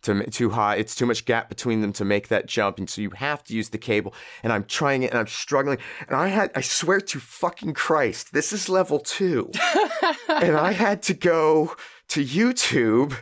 To, 0.04 0.24
too 0.30 0.48
high, 0.48 0.76
it's 0.76 0.94
too 0.94 1.04
much 1.04 1.26
gap 1.26 1.50
between 1.50 1.82
them 1.82 1.92
to 1.92 2.06
make 2.06 2.28
that 2.28 2.46
jump, 2.46 2.78
and 2.78 2.88
so 2.88 3.02
you 3.02 3.10
have 3.10 3.44
to 3.44 3.54
use 3.54 3.68
the 3.68 3.76
cable. 3.76 4.14
And 4.42 4.50
I'm 4.50 4.64
trying 4.64 5.02
it, 5.02 5.10
and 5.10 5.18
I'm 5.18 5.26
struggling. 5.26 5.76
And 6.08 6.16
I 6.16 6.28
had, 6.28 6.50
I 6.54 6.62
swear 6.62 7.02
to 7.02 7.20
fucking 7.20 7.74
Christ, 7.74 8.32
this 8.32 8.50
is 8.50 8.70
level 8.70 8.98
two, 8.98 9.50
and 10.28 10.56
I 10.56 10.72
had 10.72 11.02
to 11.02 11.12
go 11.12 11.76
to 12.08 12.24
YouTube 12.24 13.14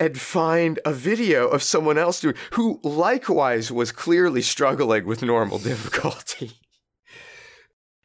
and 0.00 0.18
find 0.18 0.80
a 0.86 0.92
video 0.92 1.46
of 1.46 1.62
someone 1.62 1.98
else 1.98 2.20
doing 2.20 2.34
who 2.52 2.80
likewise 2.82 3.70
was 3.70 3.92
clearly 3.92 4.40
struggling 4.40 5.04
with 5.04 5.22
normal 5.22 5.58
difficulty. 5.70 6.52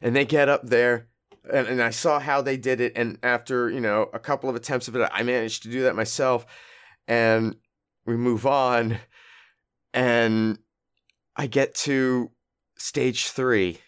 and 0.00 0.14
they 0.14 0.26
get 0.26 0.50
up 0.50 0.66
there 0.66 1.08
and, 1.50 1.66
and 1.66 1.82
I 1.82 1.90
saw 1.90 2.20
how 2.20 2.42
they 2.42 2.58
did 2.58 2.80
it 2.80 2.92
and 2.96 3.18
after, 3.22 3.70
you 3.70 3.80
know, 3.80 4.10
a 4.12 4.18
couple 4.18 4.50
of 4.50 4.56
attempts 4.56 4.86
of 4.86 4.94
it 4.94 5.10
I 5.12 5.22
managed 5.22 5.62
to 5.62 5.70
do 5.70 5.82
that 5.82 5.96
myself 5.96 6.44
and 7.08 7.56
we 8.04 8.16
move 8.16 8.46
on 8.46 8.98
and 9.94 10.58
I 11.34 11.46
get 11.46 11.74
to 11.76 12.30
stage 12.76 13.28
3 13.28 13.78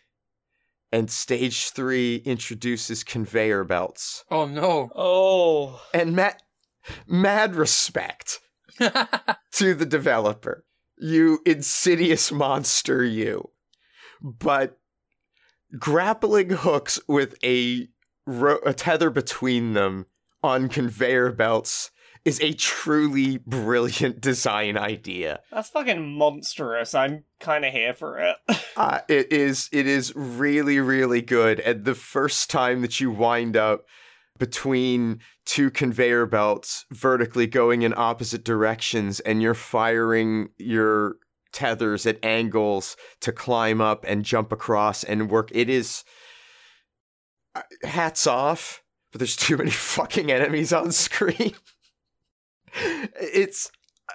and 0.91 1.11
stage 1.11 1.71
three 1.71 2.17
introduces 2.25 3.05
conveyor 3.05 3.65
belts. 3.65 4.25
Oh 4.31 4.47
no. 4.47 4.91
Oh. 4.97 5.83
And 5.93 6.17
mad, 6.17 6.37
mad 7.07 7.55
respect 7.55 8.41
to 8.79 9.75
the 9.75 9.87
developer. 9.87 10.65
You 10.99 11.41
insidious 11.47 12.33
monster, 12.33 13.05
you. 13.05 13.51
But 14.21 14.79
grappling 15.79 16.51
hooks 16.51 16.99
with 17.07 17.37
a, 17.45 17.89
ro- 18.27 18.61
a 18.65 18.75
tether 18.75 19.11
between 19.11 19.75
them 19.75 20.07
on 20.43 20.69
conveyor 20.69 21.33
belts 21.33 21.91
is 22.25 22.41
a 22.41 22.53
truly 22.53 23.39
brilliant 23.39 24.21
design 24.21 24.77
idea. 24.77 25.41
That's 25.51 25.71
fucking 25.71 26.17
monstrous. 26.17 26.95
I'm 26.95 27.25
kind 27.41 27.65
of 27.65 27.73
here 27.73 27.95
for 27.95 28.19
it. 28.19 28.37
Uh, 28.79 29.01
it 29.09 29.33
is 29.33 29.69
it 29.73 29.89
is 29.89 30.15
really 30.15 30.79
really 30.79 31.21
good 31.21 31.59
and 31.59 31.85
the 31.85 31.97
first 31.97 32.49
time 32.49 32.81
that 32.81 33.01
you 33.01 33.11
wind 33.11 33.57
up 33.57 33.85
between 34.39 35.21
two 35.45 35.71
conveyor 35.71 36.27
belts 36.27 36.85
vertically 36.91 37.47
going 37.47 37.83
in 37.83 37.95
opposite 37.97 38.45
directions 38.45 39.21
and 39.21 39.43
you're 39.43 39.55
firing 39.55 40.49
your 40.59 41.17
tethers 41.53 42.07
at 42.07 42.23
angles 42.25 42.97
to 43.21 43.33
climb 43.33 43.81
up 43.81 44.05
and 44.07 44.25
jump 44.25 44.53
across 44.53 45.03
and 45.05 45.31
work 45.31 45.51
it 45.53 45.69
is 45.69 46.05
uh, 47.55 47.63
hats 47.85 48.27
off 48.27 48.83
but 49.11 49.19
there's 49.19 49.37
too 49.37 49.57
many 49.57 49.71
fucking 49.95 50.31
enemies 50.31 50.73
on 50.73 50.93
screen 50.93 51.55
it's 53.21 53.71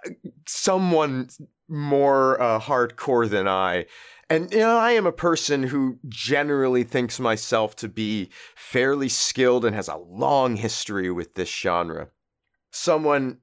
uh, 0.05 0.09
someone 0.47 1.29
more 1.67 2.41
uh, 2.41 2.59
hardcore 2.59 3.29
than 3.29 3.47
I. 3.47 3.85
And 4.33 4.51
you 4.51 4.59
know, 4.59 4.77
I 4.77 4.91
am 4.91 5.05
a 5.05 5.11
person 5.11 5.63
who 5.63 5.99
generally 6.07 6.83
thinks 6.83 7.19
myself 7.19 7.75
to 7.77 7.87
be 7.87 8.29
fairly 8.55 9.09
skilled 9.09 9.63
and 9.63 9.75
has 9.75 9.87
a 9.87 9.97
long 9.97 10.55
history 10.55 11.11
with 11.11 11.35
this 11.35 11.49
genre. 11.49 12.09
Someone 12.71 13.39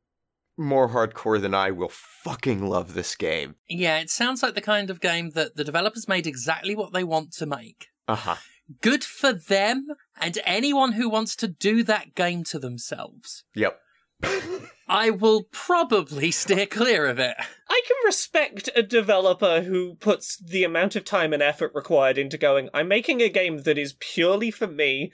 more 0.58 0.88
hardcore 0.88 1.40
than 1.40 1.54
I 1.54 1.70
will 1.70 1.90
fucking 1.90 2.66
love 2.66 2.94
this 2.94 3.14
game. 3.14 3.54
yeah, 3.68 3.98
it 3.98 4.10
sounds 4.10 4.42
like 4.42 4.54
the 4.54 4.60
kind 4.60 4.90
of 4.90 5.00
game 5.00 5.30
that 5.30 5.56
the 5.56 5.64
developers 5.64 6.08
made 6.08 6.26
exactly 6.26 6.74
what 6.74 6.92
they 6.92 7.04
want 7.04 7.32
to 7.34 7.46
make. 7.46 7.86
Uh-huh. 8.08 8.36
Good 8.82 9.04
for 9.04 9.32
them 9.32 9.86
and 10.20 10.38
anyone 10.44 10.92
who 10.92 11.08
wants 11.08 11.34
to 11.36 11.48
do 11.48 11.82
that 11.84 12.14
game 12.14 12.44
to 12.44 12.58
themselves. 12.58 13.44
Yep. 13.54 13.80
I 14.88 15.10
will 15.10 15.44
probably 15.52 16.32
steer 16.32 16.66
clear 16.66 17.06
of 17.06 17.20
it. 17.20 17.36
I 17.68 17.82
can 17.86 17.96
respect 18.04 18.68
a 18.74 18.82
developer 18.82 19.62
who 19.62 19.94
puts 19.94 20.36
the 20.36 20.64
amount 20.64 20.96
of 20.96 21.04
time 21.04 21.32
and 21.32 21.42
effort 21.42 21.70
required 21.74 22.18
into 22.18 22.36
going, 22.36 22.68
I'm 22.74 22.88
making 22.88 23.20
a 23.20 23.28
game 23.28 23.58
that 23.58 23.78
is 23.78 23.94
purely 24.00 24.50
for 24.50 24.66
me, 24.66 25.12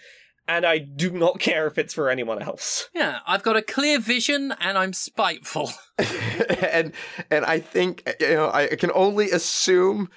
and 0.48 0.64
I 0.64 0.78
do 0.78 1.10
not 1.10 1.40
care 1.40 1.66
if 1.66 1.76
it's 1.76 1.92
for 1.92 2.08
anyone 2.08 2.40
else. 2.40 2.88
Yeah, 2.94 3.18
I've 3.26 3.42
got 3.42 3.56
a 3.56 3.62
clear 3.62 3.98
vision 3.98 4.54
and 4.60 4.78
I'm 4.78 4.94
spiteful. 4.94 5.70
and 5.98 6.92
and 7.30 7.44
I 7.44 7.60
think 7.60 8.08
you 8.20 8.34
know 8.34 8.50
I 8.52 8.68
can 8.68 8.90
only 8.94 9.30
assume, 9.30 10.08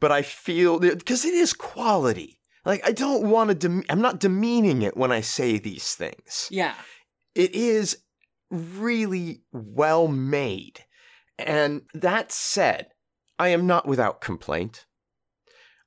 but 0.00 0.10
I 0.10 0.22
feel 0.22 0.80
because 0.80 1.24
it 1.24 1.34
is 1.34 1.52
quality. 1.52 2.40
Like 2.64 2.86
I 2.86 2.92
don't 2.92 3.30
want 3.30 3.50
to. 3.50 3.54
Dem- 3.54 3.84
I'm 3.88 4.00
not 4.00 4.20
demeaning 4.20 4.82
it 4.82 4.96
when 4.96 5.12
I 5.12 5.20
say 5.20 5.58
these 5.58 5.94
things. 5.94 6.48
Yeah. 6.50 6.74
It 7.34 7.54
is 7.54 7.98
really 8.50 9.42
well 9.52 10.08
made, 10.08 10.84
and 11.38 11.82
that 11.94 12.32
said, 12.32 12.88
I 13.38 13.48
am 13.48 13.66
not 13.66 13.86
without 13.86 14.20
complaint. 14.20 14.86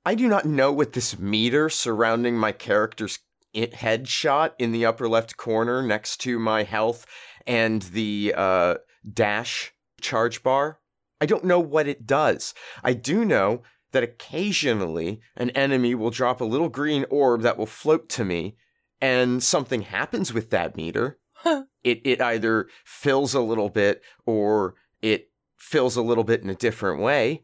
I 0.05 0.15
do 0.15 0.27
not 0.27 0.45
know 0.45 0.71
what 0.71 0.93
this 0.93 1.19
meter 1.19 1.69
surrounding 1.69 2.37
my 2.37 2.51
character's 2.51 3.19
headshot 3.53 4.51
in 4.57 4.71
the 4.71 4.85
upper 4.85 5.07
left 5.07 5.37
corner 5.37 5.81
next 5.81 6.17
to 6.21 6.39
my 6.39 6.63
health 6.63 7.05
and 7.45 7.81
the 7.83 8.33
uh, 8.35 8.75
dash 9.11 9.73
charge 9.99 10.41
bar. 10.41 10.79
I 11.19 11.25
don't 11.25 11.43
know 11.43 11.59
what 11.59 11.87
it 11.87 12.07
does. 12.07 12.53
I 12.83 12.93
do 12.93 13.25
know 13.25 13.61
that 13.91 14.03
occasionally 14.03 15.21
an 15.35 15.49
enemy 15.51 15.93
will 15.93 16.09
drop 16.09 16.41
a 16.41 16.45
little 16.45 16.69
green 16.69 17.05
orb 17.09 17.41
that 17.41 17.57
will 17.57 17.65
float 17.65 18.09
to 18.09 18.25
me, 18.25 18.55
and 18.99 19.43
something 19.43 19.83
happens 19.83 20.33
with 20.33 20.49
that 20.49 20.75
meter. 20.75 21.19
Huh. 21.43 21.63
It 21.83 22.01
it 22.03 22.21
either 22.21 22.67
fills 22.85 23.33
a 23.33 23.41
little 23.41 23.69
bit 23.69 24.01
or 24.25 24.75
it 25.01 25.31
fills 25.57 25.95
a 25.95 26.01
little 26.01 26.23
bit 26.23 26.41
in 26.41 26.49
a 26.49 26.55
different 26.55 27.01
way. 27.01 27.43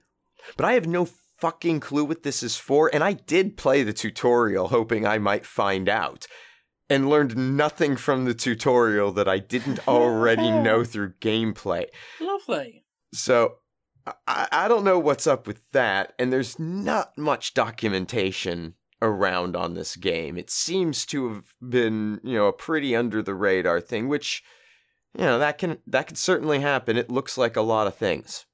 But 0.56 0.66
I 0.66 0.74
have 0.74 0.88
no 0.88 1.08
fucking 1.40 1.80
clue 1.80 2.06
what 2.06 2.24
this 2.24 2.44
is 2.44 2.58
for, 2.58 2.90
and 2.94 3.04
I 3.04 3.14
did 3.14 3.58
play 3.58 3.84
the 3.84 3.94
tutorial 3.94 4.70
hoping 4.70 5.06
I 5.06 5.18
might 5.18 5.46
find 5.46 5.90
out. 5.90 6.28
And 6.90 7.10
learned 7.10 7.36
nothing 7.36 7.98
from 7.98 8.24
the 8.24 8.34
tutorial 8.34 9.12
that 9.12 9.28
I 9.28 9.40
didn't 9.40 9.80
already 9.90 10.50
know 10.50 10.86
through 10.86 11.16
gameplay. 11.20 11.88
Lovely. 12.22 12.86
So 13.12 13.58
I, 14.26 14.48
I 14.52 14.68
don't 14.70 14.86
know 14.86 14.98
what's 14.98 15.28
up 15.28 15.48
with 15.48 15.70
that, 15.72 16.14
and 16.18 16.32
there's 16.32 16.58
not 16.58 17.18
much 17.18 17.54
documentation 17.54 18.76
around 19.02 19.56
on 19.56 19.74
this 19.74 19.96
game. 19.96 20.38
It 20.38 20.50
seems 20.50 21.06
to 21.08 21.34
have 21.34 21.54
been, 21.68 22.20
you 22.24 22.36
know, 22.36 22.48
a 22.48 22.54
pretty 22.54 22.96
under 22.96 23.22
the 23.22 23.36
radar 23.36 23.80
thing, 23.80 24.08
which 24.08 24.44
you 25.18 25.24
know, 25.24 25.40
that 25.40 25.58
can 25.58 25.80
that 25.88 26.08
could 26.08 26.18
certainly 26.18 26.60
happen. 26.60 26.98
It 26.98 27.10
looks 27.10 27.38
like 27.38 27.56
a 27.56 27.62
lot 27.62 27.88
of 27.88 27.96
things. 27.96 28.46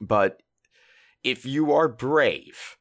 But 0.00 0.42
if 1.24 1.44
you 1.44 1.72
are 1.72 1.88
brave 1.88 2.76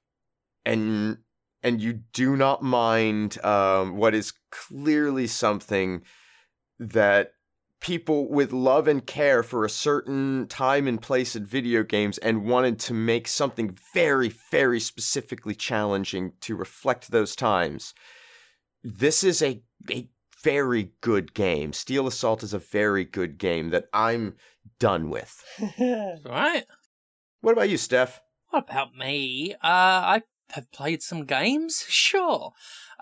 and 0.65 1.17
and 1.63 1.82
you 1.82 2.02
do 2.13 2.36
not 2.36 2.62
mind 2.62 3.43
um, 3.43 3.98
what 3.98 4.13
is 4.13 4.34
clearly 4.52 5.26
something 5.26 6.04
that 6.80 7.32
people 7.80 8.30
with 8.30 8.52
love 8.52 8.88
and 8.88 9.06
care 9.06 9.44
for 9.44 9.63
a 9.63 9.70
certain 9.70 10.48
time 10.48 10.88
and 10.88 11.02
place 11.02 11.36
in 11.36 11.46
video 11.46 11.84
games 11.84 12.18
and 12.20 12.46
wanted 12.46 12.80
to 12.80 12.94
make 12.94 13.28
something 13.28 13.78
very, 13.94 14.34
very 14.52 14.80
specifically 14.80 15.56
challenging 15.56 16.34
to 16.42 16.56
reflect 16.56 17.12
those 17.12 17.36
times. 17.36 17.94
This 18.84 19.24
is 19.24 19.42
a, 19.42 19.62
a 19.92 20.10
very 20.44 20.92
good 21.02 21.34
game. 21.34 21.74
Steel 21.74 22.08
Assault 22.08 22.44
is 22.44 22.54
a 22.54 22.60
very 22.60 23.06
good 23.06 23.38
game 23.38 23.70
that 23.70 23.86
I'm 23.94 24.36
done 24.80 25.10
with. 25.10 25.44
right. 25.80 26.63
What 27.42 27.52
about 27.52 27.70
you, 27.70 27.78
Steph? 27.78 28.22
What 28.50 28.66
about 28.70 28.96
me? 28.96 29.54
Uh, 29.56 29.58
I 29.63 30.22
have 30.52 30.72
played 30.72 31.02
some 31.02 31.26
games, 31.26 31.86
sure. 31.90 32.54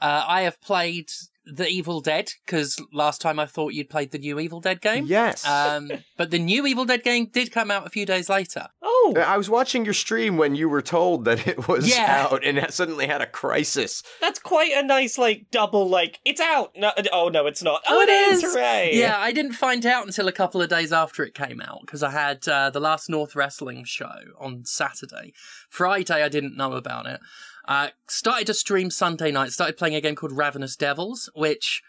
Uh, 0.02 0.26
I 0.28 0.42
have 0.42 0.60
played 0.62 1.10
The 1.46 1.68
Evil 1.68 2.02
Dead, 2.02 2.32
because 2.46 2.82
last 2.92 3.22
time 3.22 3.40
I 3.40 3.46
thought 3.46 3.74
you'd 3.74 3.90
played 3.90 4.12
the 4.12 4.18
new 4.18 4.40
Evil 4.40 4.60
Dead 4.60 4.82
game. 4.82 5.06
Yes. 5.08 5.46
Um, 5.46 5.92
but 6.18 6.32
the 6.32 6.40
new 6.40 6.66
Evil 6.66 6.86
Dead 6.86 7.04
game 7.04 7.28
did 7.32 7.52
come 7.52 7.70
out 7.72 7.86
a 7.86 7.90
few 7.90 8.06
days 8.06 8.30
later. 8.30 8.68
Oh, 8.82 9.14
I 9.16 9.38
was 9.38 9.50
watching 9.50 9.86
your 9.86 9.94
stream 9.94 10.38
when 10.38 10.56
you 10.56 10.68
were 10.68 10.82
told 10.82 11.26
that 11.26 11.48
it 11.48 11.68
was 11.68 11.88
Yeah. 11.88 12.28
out 12.32 12.44
and 12.44 12.58
it 12.58 12.74
suddenly 12.74 13.06
had 13.08 13.22
a 13.22 13.28
crisis. 13.28 14.02
that's 14.22 14.40
quite 14.40 14.72
a 14.74 14.82
nice, 14.84 15.18
like, 15.18 15.46
double, 15.52 15.88
like, 15.88 16.20
it's 16.26 16.42
out! 16.42 16.72
No, 16.76 16.92
oh, 17.14 17.30
no, 17.30 17.46
it's 17.46 17.62
not. 17.62 17.82
Oh, 17.88 17.98
Oh, 17.98 18.02
it 18.02 18.10
it 18.10 18.34
is! 18.34 18.44
is. 18.44 18.54
Hooray! 18.54 18.92
Yeah, 18.94 19.18
I 19.18 19.32
didn't 19.32 19.54
find 19.54 19.86
out 19.86 20.06
until 20.06 20.28
a 20.28 20.32
couple 20.32 20.62
of 20.62 20.70
days 20.70 20.92
after 20.92 21.24
it 21.24 21.34
came 21.36 21.62
out 21.62 21.82
because 21.82 22.02
I 22.04 22.10
had 22.12 22.48
uh, 22.48 22.70
the 22.72 22.80
last 22.80 23.10
North 23.10 23.36
Wrestling 23.36 23.84
show 23.86 24.12
on 24.40 24.66
Saturday. 24.66 25.34
Friday, 25.70 26.24
I 26.24 26.30
didn't 26.30 26.58
know 26.58 26.74
about 26.74 27.06
it. 27.06 27.20
Uh, 27.68 27.90
started 28.08 28.48
to 28.48 28.54
stream 28.54 28.90
Sunday 28.92 29.32
night. 29.32 29.52
Started 29.52 29.78
playing 29.78 29.96
a 29.96 30.02
game 30.02 30.16
called 30.16 30.32
Ravenous 30.32 30.76
Devils, 30.76 31.30
which 31.34 31.82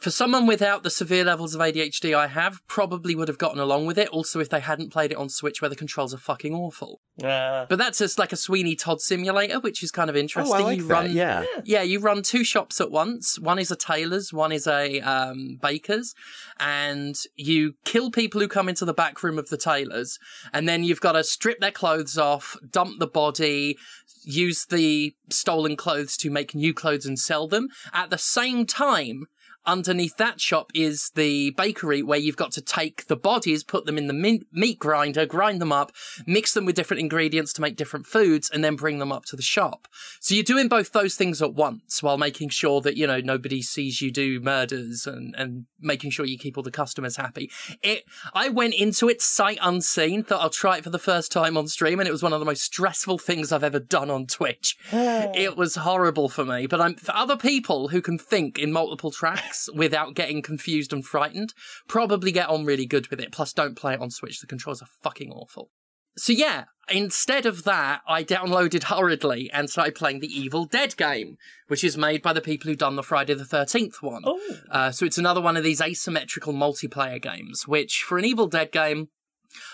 for 0.00 0.10
someone 0.10 0.46
without 0.46 0.82
the 0.82 0.90
severe 0.90 1.24
levels 1.24 1.54
of 1.54 1.60
ADHD 1.60 2.14
I 2.16 2.26
have, 2.26 2.66
probably 2.66 3.14
would 3.14 3.28
have 3.28 3.38
gotten 3.38 3.60
along 3.60 3.86
with 3.86 3.98
it. 3.98 4.08
Also, 4.08 4.40
if 4.40 4.48
they 4.48 4.60
hadn't 4.60 4.92
played 4.92 5.12
it 5.12 5.16
on 5.16 5.28
Switch, 5.28 5.60
where 5.60 5.68
the 5.68 5.76
controls 5.76 6.12
are 6.12 6.18
fucking 6.18 6.54
awful. 6.54 7.00
Uh, 7.22 7.66
But 7.68 7.78
that's 7.78 7.98
just 7.98 8.18
like 8.18 8.32
a 8.32 8.36
Sweeney 8.36 8.74
Todd 8.74 9.00
simulator, 9.00 9.60
which 9.60 9.82
is 9.82 9.90
kind 9.90 10.10
of 10.10 10.16
interesting. 10.16 10.56
oh, 10.56 10.58
I 10.58 10.62
like 10.62 10.78
you 10.78 10.84
that. 10.88 10.92
run 10.92 11.12
yeah. 11.12 11.44
yeah, 11.64 11.82
you 11.82 12.00
run 12.00 12.22
two 12.22 12.44
shops 12.44 12.80
at 12.80 12.90
once. 12.90 13.38
One 13.38 13.58
is 13.58 13.70
a 13.70 13.76
tailor's, 13.76 14.32
one 14.32 14.52
is 14.52 14.66
a 14.66 15.00
um, 15.00 15.58
baker's, 15.62 16.14
and 16.58 17.14
you 17.36 17.74
kill 17.84 18.10
people 18.10 18.40
who 18.40 18.48
come 18.48 18.68
into 18.68 18.84
the 18.84 18.94
back 18.94 19.22
room 19.22 19.38
of 19.38 19.48
the 19.48 19.58
tailor's, 19.58 20.18
and 20.52 20.68
then 20.68 20.82
you've 20.82 21.00
got 21.00 21.12
to 21.12 21.22
strip 21.22 21.60
their 21.60 21.70
clothes 21.70 22.18
off, 22.18 22.56
dump 22.68 22.98
the 22.98 23.06
body, 23.06 23.76
use 24.24 24.66
the 24.66 25.14
stolen 25.30 25.76
clothes 25.76 26.16
to 26.18 26.30
make 26.30 26.54
new 26.54 26.74
clothes 26.74 27.06
and 27.06 27.18
sell 27.18 27.46
them. 27.48 27.68
At 27.92 28.10
the 28.10 28.18
same 28.18 28.66
time, 28.66 29.26
underneath 29.66 30.16
that 30.16 30.40
shop 30.40 30.70
is 30.74 31.10
the 31.14 31.50
bakery 31.50 32.02
where 32.02 32.18
you've 32.18 32.36
got 32.36 32.52
to 32.52 32.60
take 32.60 33.06
the 33.06 33.16
bodies, 33.16 33.64
put 33.64 33.86
them 33.86 33.98
in 33.98 34.06
the 34.06 34.12
min- 34.12 34.44
meat 34.52 34.78
grinder, 34.78 35.26
grind 35.26 35.60
them 35.60 35.72
up, 35.72 35.92
mix 36.26 36.52
them 36.52 36.64
with 36.64 36.76
different 36.76 37.00
ingredients 37.00 37.52
to 37.54 37.60
make 37.60 37.76
different 37.76 38.06
foods, 38.06 38.50
and 38.50 38.62
then 38.62 38.76
bring 38.76 38.98
them 38.98 39.12
up 39.12 39.24
to 39.26 39.36
the 39.36 39.42
shop. 39.42 39.88
So 40.20 40.34
you're 40.34 40.44
doing 40.44 40.68
both 40.68 40.92
those 40.92 41.14
things 41.14 41.40
at 41.40 41.54
once 41.54 42.02
while 42.02 42.18
making 42.18 42.50
sure 42.50 42.80
that, 42.82 42.96
you 42.96 43.06
know, 43.06 43.20
nobody 43.20 43.62
sees 43.62 44.00
you 44.00 44.10
do 44.10 44.40
murders 44.40 45.06
and, 45.06 45.34
and 45.36 45.66
making 45.80 46.10
sure 46.10 46.26
you 46.26 46.38
keep 46.38 46.56
all 46.56 46.62
the 46.62 46.70
customers 46.70 47.16
happy. 47.16 47.50
It, 47.82 48.04
I 48.32 48.48
went 48.48 48.74
into 48.74 49.08
it 49.08 49.22
sight 49.22 49.58
unseen, 49.62 50.24
thought 50.24 50.40
I'll 50.40 50.50
try 50.50 50.78
it 50.78 50.84
for 50.84 50.90
the 50.90 50.98
first 50.98 51.32
time 51.32 51.56
on 51.56 51.68
stream, 51.68 52.00
and 52.00 52.08
it 52.08 52.12
was 52.12 52.22
one 52.22 52.32
of 52.32 52.40
the 52.40 52.46
most 52.46 52.62
stressful 52.62 53.18
things 53.18 53.52
I've 53.52 53.64
ever 53.64 53.80
done 53.80 54.10
on 54.10 54.26
Twitch. 54.26 54.76
it 54.92 55.56
was 55.56 55.76
horrible 55.76 56.28
for 56.28 56.44
me, 56.44 56.66
but 56.66 56.80
I'm, 56.80 56.96
for 56.96 57.14
other 57.14 57.36
people 57.36 57.88
who 57.88 58.02
can 58.02 58.18
think 58.18 58.58
in 58.58 58.72
multiple 58.72 59.10
tracks 59.10 59.53
without 59.74 60.14
getting 60.14 60.42
confused 60.42 60.92
and 60.92 61.04
frightened, 61.04 61.54
probably 61.88 62.32
get 62.32 62.48
on 62.48 62.64
really 62.64 62.86
good 62.86 63.08
with 63.08 63.20
it. 63.20 63.32
Plus, 63.32 63.52
don't 63.52 63.76
play 63.76 63.94
it 63.94 64.00
on 64.00 64.10
Switch. 64.10 64.40
The 64.40 64.46
controls 64.46 64.82
are 64.82 64.88
fucking 65.02 65.30
awful. 65.30 65.70
So 66.16 66.32
yeah, 66.32 66.64
instead 66.88 67.44
of 67.44 67.64
that, 67.64 68.02
I 68.06 68.22
downloaded 68.22 68.84
hurriedly 68.84 69.50
and 69.52 69.68
started 69.68 69.94
playing 69.94 70.20
the 70.20 70.28
Evil 70.28 70.64
Dead 70.64 70.96
game, 70.96 71.36
which 71.66 71.82
is 71.82 71.96
made 71.96 72.22
by 72.22 72.32
the 72.32 72.40
people 72.40 72.68
who've 72.68 72.78
done 72.78 72.96
the 72.96 73.02
Friday 73.02 73.34
the 73.34 73.44
13th 73.44 74.00
one. 74.00 74.22
Oh. 74.24 74.40
Uh, 74.70 74.90
so 74.92 75.04
it's 75.04 75.18
another 75.18 75.40
one 75.40 75.56
of 75.56 75.64
these 75.64 75.80
asymmetrical 75.80 76.52
multiplayer 76.52 77.20
games, 77.20 77.66
which 77.66 78.04
for 78.06 78.18
an 78.18 78.24
Evil 78.24 78.46
Dead 78.46 78.70
game, 78.70 79.08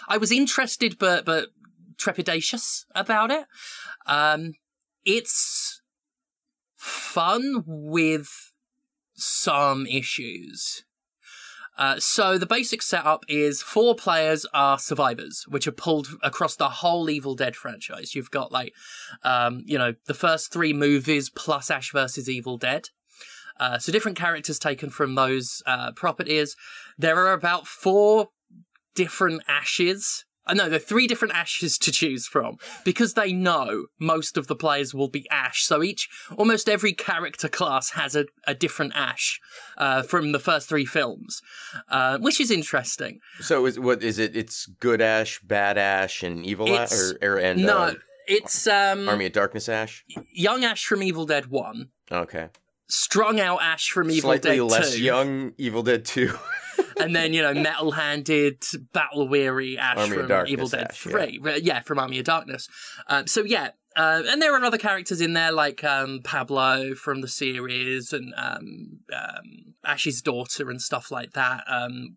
I 0.09 0.16
was 0.16 0.33
interested 0.33 0.99
but 0.99 1.25
but 1.25 1.49
trepidatious 1.99 2.85
about 2.95 3.31
it. 3.31 3.47
Um, 4.07 4.55
it's 5.05 5.83
fun 6.77 7.62
with 7.66 8.50
some 9.20 9.87
issues. 9.87 10.85
Uh, 11.78 11.98
so 11.98 12.37
the 12.37 12.46
basic 12.46 12.83
setup 12.83 13.24
is 13.26 13.62
four 13.62 13.94
players 13.94 14.44
are 14.52 14.78
survivors, 14.78 15.46
which 15.48 15.66
are 15.66 15.72
pulled 15.72 16.09
across 16.22 16.54
the 16.54 16.68
whole 16.68 17.09
Evil 17.09 17.35
Dead 17.35 17.56
franchise. 17.56 18.14
You've 18.14 18.30
got 18.30 18.52
like, 18.52 18.74
um, 19.22 19.62
you 19.64 19.78
know, 19.78 19.94
the 20.06 20.12
first 20.12 20.52
three 20.52 20.74
movies 20.74 21.30
plus 21.30 21.70
Ash 21.70 21.90
versus 21.90 22.28
Evil 22.28 22.59
Dead. 22.59 22.90
Uh, 23.59 23.78
so 23.78 23.92
different 23.92 24.18
characters 24.18 24.59
taken 24.59 24.90
from 24.90 25.14
those 25.14 25.62
uh, 25.64 25.92
properties. 25.92 26.54
There 26.98 27.16
are 27.16 27.33
about 27.33 27.66
four 27.66 28.28
different 28.94 29.42
ashes. 29.48 30.24
Uh, 30.46 30.55
no, 30.55 30.68
there 30.68 30.76
are 30.76 30.81
three 30.81 31.07
different 31.07 31.35
ashes 31.35 31.79
to 31.79 31.92
choose 31.92 32.26
from 32.26 32.57
because 32.85 33.14
they 33.14 33.33
know 33.33 33.87
most 33.98 34.37
of 34.37 34.46
the 34.46 34.57
players 34.57 34.94
will 34.94 35.09
be 35.09 35.29
ash. 35.31 35.62
So 35.64 35.83
each, 35.83 36.09
almost 36.37 36.68
every 36.68 36.92
character 36.92 37.48
class 37.48 37.90
has 37.90 38.16
a, 38.16 38.26
a 38.46 38.55
different 38.55 38.92
ash 38.94 39.38
uh, 39.76 40.03
from 40.03 40.33
the 40.33 40.38
first 40.38 40.68
three 40.68 40.87
films, 40.87 41.40
uh, 41.90 42.18
which 42.18 42.40
is 42.40 42.50
interesting. 42.50 43.20
So 43.40 43.66
is 43.66 43.79
what 43.79 44.03
is 44.03 44.18
it? 44.18 44.37
It's 44.37 44.66
good 44.81 45.00
Ash, 45.00 45.40
bad 45.40 45.79
Ash, 45.79 46.22
and 46.22 46.44
evil 46.44 46.68
Ash, 46.68 46.92
or, 46.92 47.18
or 47.22 47.37
and 47.38 47.62
no, 47.62 47.79
uh, 47.79 47.94
it's 48.26 48.66
um, 48.66 49.09
Army 49.09 49.26
of 49.26 49.33
Darkness 49.33 49.68
Ash. 49.68 50.05
young 50.33 50.64
Ash 50.64 50.85
from 50.85 51.03
Evil 51.03 51.26
Dead 51.26 51.46
One, 51.46 51.90
Okay, 52.11 52.48
strung 52.90 53.40
out 53.40 53.62
Ash 53.62 53.88
from 53.90 54.11
Evil 54.11 54.29
slightly 54.29 54.57
Dead 54.57 54.62
less 54.62 54.98
young 54.98 55.53
Evil 55.59 55.83
Dead 55.83 56.05
Two. 56.05 56.37
and 57.00 57.14
then 57.14 57.33
you 57.33 57.42
know 57.42 57.55
metal 57.55 57.92
handed 57.92 58.62
battle 58.92 59.29
weary 59.29 59.79
ash 59.79 59.98
Army 59.98 60.16
from 60.16 60.29
Darkness 60.29 60.53
evil 60.53 60.68
dead 60.68 60.87
Ash, 60.90 61.00
3 61.00 61.40
yeah. 61.42 61.57
yeah 61.57 61.81
from 61.81 61.98
army 61.98 62.18
of 62.18 62.24
darkness 62.24 62.68
um, 63.09 63.26
so 63.26 63.44
yeah 63.44 63.70
uh, 63.96 64.22
and 64.26 64.40
there 64.40 64.55
are 64.55 64.64
other 64.64 64.79
characters 64.79 65.20
in 65.20 65.33
there 65.33 65.53
like 65.53 65.83
um, 65.85 66.20
pablo 66.24 66.94
from 66.94 67.20
the 67.20 67.29
series 67.29 68.12
and 68.12 68.33
um, 68.37 69.00
um, 69.14 69.74
ash's 69.85 70.22
daughter 70.22 70.70
and 70.70 70.81
stuff 70.81 71.11
like 71.11 71.33
that 71.33 71.64
um, 71.68 72.16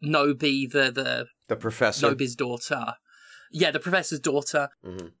Knowby 0.00 0.66
the 0.66 0.90
the 0.90 1.26
the 1.48 1.56
Professor. 1.56 2.06
Knowby's 2.08 2.34
daughter 2.34 2.94
yeah 3.50 3.70
the 3.70 3.80
professor's 3.80 4.20
daughter 4.20 4.68
Mhm. 4.84 5.12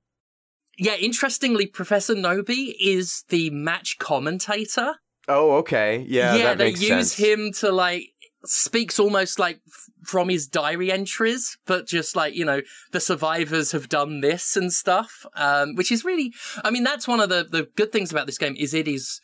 Yeah 0.78 0.96
interestingly 0.96 1.66
professor 1.66 2.14
Knowby 2.14 2.76
is 2.80 3.24
the 3.28 3.50
match 3.50 3.98
commentator 3.98 4.94
Oh, 5.28 5.56
okay. 5.58 6.04
Yeah, 6.08 6.36
that 6.38 6.58
they 6.58 6.70
use 6.70 7.12
sense. 7.12 7.14
him 7.14 7.52
to 7.60 7.70
like 7.70 8.08
speaks 8.44 8.98
almost 8.98 9.38
like 9.38 9.60
f- 9.68 9.90
from 10.02 10.28
his 10.28 10.48
diary 10.48 10.90
entries, 10.90 11.56
but 11.64 11.86
just 11.86 12.16
like 12.16 12.34
you 12.34 12.44
know 12.44 12.60
the 12.90 13.00
survivors 13.00 13.72
have 13.72 13.88
done 13.88 14.20
this 14.20 14.56
and 14.56 14.72
stuff, 14.72 15.24
um, 15.36 15.74
which 15.74 15.92
is 15.92 16.04
really. 16.04 16.32
I 16.64 16.70
mean, 16.70 16.82
that's 16.82 17.06
one 17.06 17.20
of 17.20 17.28
the 17.28 17.46
the 17.48 17.68
good 17.76 17.92
things 17.92 18.10
about 18.10 18.26
this 18.26 18.38
game 18.38 18.56
is 18.58 18.74
it 18.74 18.88
is 18.88 19.20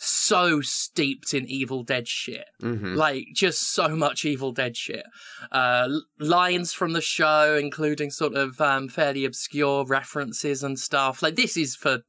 so 0.00 0.60
steeped 0.60 1.34
in 1.34 1.44
Evil 1.46 1.82
Dead 1.82 2.06
shit. 2.06 2.46
hmm 2.60 2.94
Like 2.94 3.26
just 3.34 3.72
so 3.72 3.88
much 3.96 4.24
Evil 4.24 4.52
Dead 4.52 4.76
shit. 4.76 5.04
Uh, 5.50 5.88
lines 6.20 6.72
from 6.72 6.92
the 6.92 7.00
show, 7.00 7.56
including 7.60 8.10
sort 8.10 8.34
of 8.34 8.60
um, 8.60 8.88
fairly 8.88 9.24
obscure 9.24 9.84
references 9.84 10.62
and 10.62 10.78
stuff. 10.78 11.22
Like 11.22 11.34
this 11.36 11.56
is 11.56 11.74
for 11.74 12.02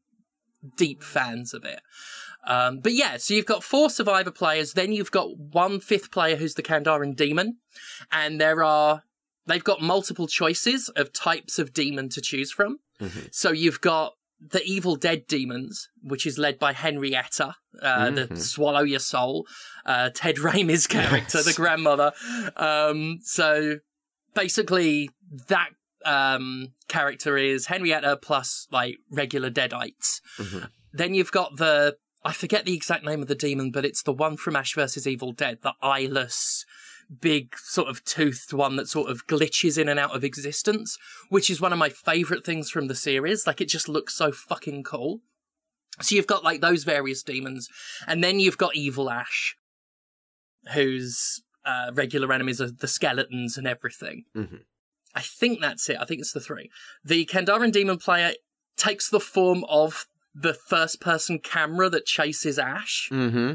deep 0.78 1.04
fans 1.04 1.54
of 1.54 1.66
it. 1.66 1.82
Um, 2.48 2.80
but 2.80 2.94
yeah, 2.94 3.18
so 3.18 3.34
you've 3.34 3.46
got 3.46 3.64
four 3.64 3.90
survivor 3.90 4.32
players, 4.32 4.74
then 4.74 4.94
you've 4.94 5.12
got 5.12 5.38
one 5.38 5.80
fifth 5.80 6.12
player 6.12 6.36
who's 6.38 6.54
the 6.54 6.64
Kandarian 6.64 7.16
demon, 7.16 7.58
and 8.12 8.40
there 8.40 8.64
are 8.64 9.04
they've 9.46 9.64
got 9.64 9.82
multiple 9.82 10.28
choices 10.28 10.90
of 10.90 11.12
types 11.12 11.58
of 11.60 11.74
demon 11.74 12.08
to 12.10 12.22
choose 12.22 12.52
from. 12.52 12.78
Mhm. 13.02 13.34
So 13.34 13.52
you've 13.52 13.82
got 13.82 14.14
the 14.42 14.64
Evil 14.64 14.96
Dead 14.96 15.28
demons, 15.28 15.90
which 16.02 16.26
is 16.26 16.38
led 16.38 16.58
by 16.60 16.74
Henrietta, 16.74 17.56
uh, 17.82 18.10
the 18.10 18.28
Mhm. 18.28 18.38
Swallow 18.38 18.82
Your 18.84 19.00
Soul, 19.00 19.46
uh, 19.86 20.10
Ted 20.14 20.38
Raimi's 20.38 20.88
character, 20.98 21.40
Yes. 21.40 21.46
the 21.46 21.54
grandmother. 21.54 22.14
Um, 22.56 23.20
so 23.24 23.80
basically, 24.34 25.10
that 25.48 25.70
um, 26.06 26.74
character 26.88 27.38
is 27.38 27.66
Henrietta 27.66 28.18
plus 28.22 28.68
like 28.72 28.96
regular 29.12 29.50
Deadites. 29.52 30.22
Mhm. 30.38 30.70
Then 30.94 31.14
you've 31.14 31.32
got 31.32 31.58
the 31.58 31.98
I 32.24 32.32
forget 32.34 32.66
the 32.66 32.74
exact 32.74 33.06
name 33.06 33.22
of 33.22 33.28
the 33.30 33.36
demon, 33.36 33.72
but 33.72 33.86
it's 33.86 34.04
the 34.04 34.12
one 34.14 34.36
from 34.38 34.56
Ash 34.56 34.74
versus 34.76 35.06
Evil 35.08 35.32
Dead, 35.34 35.60
the 35.62 35.74
eyeless, 35.82 36.66
big 37.22 37.58
sort 37.58 37.88
of 37.90 38.04
toothed 38.06 38.54
one 38.54 38.76
that 38.76 38.88
sort 38.88 39.10
of 39.10 39.26
glitches 39.28 39.78
in 39.78 39.90
and 39.90 40.00
out 40.00 40.16
of 40.16 40.24
existence, 40.24 40.98
which 41.30 41.50
is 41.50 41.60
one 41.60 41.74
of 41.74 41.80
my 41.80 41.90
favorite 41.90 42.46
things 42.46 42.70
from 42.70 42.88
the 42.88 42.96
series. 42.96 43.48
Like 43.48 43.62
it 43.62 43.70
just 43.70 43.90
looks 43.90 44.14
so 44.16 44.32
fucking 44.32 44.84
cool. 44.84 45.22
So 46.02 46.16
you've 46.16 46.28
got 46.28 46.44
like 46.44 46.62
those 46.62 46.84
various 46.84 47.24
demons, 47.24 47.68
and 48.08 48.24
then 48.24 48.40
you've 48.40 48.58
got 48.58 48.76
Evil 48.76 49.10
Ash, 49.10 49.56
whose 50.74 51.42
uh, 51.66 51.92
regular 51.94 52.32
enemies 52.32 52.62
are 52.62 52.72
the 52.72 52.88
skeletons 52.88 53.58
and 53.58 53.68
everything. 53.68 54.26
Mhm. 54.36 54.62
I 55.16 55.22
think 55.22 55.60
that's 55.60 55.90
it. 55.90 55.98
I 56.00 56.06
think 56.06 56.22
it's 56.22 56.32
the 56.32 56.40
three. 56.40 56.70
The 57.04 57.26
Kandarian 57.26 57.72
demon 57.72 57.98
player 57.98 58.34
takes 58.78 59.10
the 59.10 59.20
form 59.20 59.66
of 59.68 60.06
the 60.34 60.54
first 60.54 61.02
person 61.02 61.40
camera 61.40 61.90
that 61.90 62.06
chases 62.06 62.58
Ash. 62.60 63.08
hmm 63.10 63.54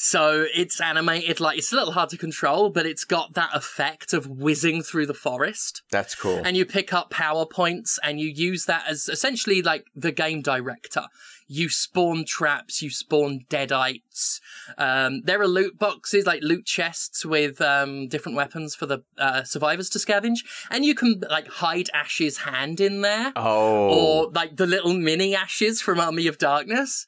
So 0.00 0.46
it's 0.54 0.80
animated 0.80 1.40
like 1.40 1.58
it's 1.58 1.72
a 1.72 1.76
little 1.76 1.92
hard 1.92 2.10
to 2.10 2.16
control, 2.16 2.70
but 2.70 2.86
it's 2.86 3.02
got 3.02 3.34
that 3.34 3.50
effect 3.52 4.12
of 4.12 4.28
whizzing 4.28 4.80
through 4.80 5.06
the 5.06 5.12
forest. 5.14 5.82
That's 5.90 6.14
cool. 6.14 6.40
And 6.44 6.56
you 6.56 6.64
pick 6.64 6.92
up 6.92 7.10
power 7.10 7.44
points 7.44 7.98
and 8.04 8.20
you 8.20 8.28
use 8.28 8.66
that 8.66 8.84
as 8.88 9.08
essentially 9.08 9.60
like 9.60 9.86
the 9.96 10.12
game 10.12 10.40
director. 10.40 11.06
You 11.48 11.68
spawn 11.68 12.24
traps, 12.24 12.80
you 12.80 12.90
spawn 12.90 13.40
deadites. 13.50 14.38
Um, 14.76 15.22
there 15.24 15.40
are 15.40 15.48
loot 15.48 15.80
boxes, 15.80 16.26
like 16.26 16.42
loot 16.44 16.64
chests 16.64 17.24
with 17.24 17.60
um, 17.60 18.06
different 18.06 18.36
weapons 18.36 18.76
for 18.76 18.86
the 18.86 19.02
uh, 19.18 19.42
survivors 19.42 19.90
to 19.90 19.98
scavenge. 19.98 20.44
And 20.70 20.84
you 20.84 20.94
can 20.94 21.22
like 21.28 21.48
hide 21.48 21.90
Ash's 21.92 22.38
hand 22.38 22.80
in 22.80 23.00
there 23.00 23.32
oh, 23.34 23.88
or 23.88 24.30
like 24.30 24.58
the 24.58 24.66
little 24.66 24.94
mini 24.94 25.34
ashes 25.34 25.82
from 25.82 25.98
Army 25.98 26.28
of 26.28 26.38
Darkness. 26.38 27.04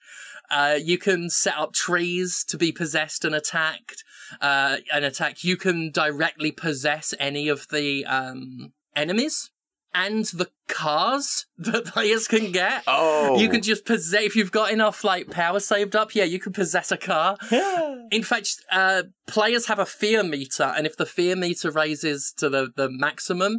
Uh, 0.51 0.79
you 0.83 0.99
can 0.99 1.31
set 1.31 1.57
up 1.57 1.73
trees 1.73 2.45
to 2.45 2.59
be 2.59 2.73
possessed 2.73 3.25
and 3.25 3.35
attacked. 3.35 4.05
Uh, 4.41 4.77
and 4.93 5.05
attack. 5.05 5.43
You 5.43 5.57
can 5.57 5.91
directly 5.91 6.53
possess 6.53 7.13
any 7.19 7.49
of 7.49 7.67
the 7.69 8.05
um, 8.07 8.73
enemies 8.95 9.51
and 9.93 10.25
the 10.27 10.49
cars 10.69 11.47
that 11.59 11.87
players 11.87 12.29
can 12.29 12.53
get. 12.53 12.85
oh, 12.87 13.39
You 13.41 13.49
can 13.49 13.61
just 13.63 13.85
possess 13.85 14.23
if 14.23 14.37
you've 14.37 14.53
got 14.53 14.73
enough 14.73 15.03
like 15.03 15.31
power 15.31 15.61
saved 15.61 15.97
up. 15.97 16.15
Yeah, 16.15 16.25
you 16.25 16.39
can 16.39 16.53
possess 16.53 16.93
a 16.93 16.97
car. 16.97 17.37
Yeah. 17.51 17.97
In 18.13 18.23
fact, 18.23 18.57
uh, 18.71 19.05
players 19.27 19.67
have 19.67 19.79
a 19.79 19.87
fear 19.87 20.23
meter, 20.23 20.73
and 20.77 20.87
if 20.87 20.97
the 20.97 21.07
fear 21.07 21.37
meter 21.37 21.71
raises 21.71 22.33
to 22.39 22.49
the, 22.49 22.71
the 22.77 22.89
maximum, 22.89 23.59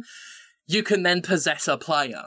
you 0.66 0.82
can 0.82 1.02
then 1.02 1.22
possess 1.22 1.68
a 1.68 1.76
player. 1.76 2.24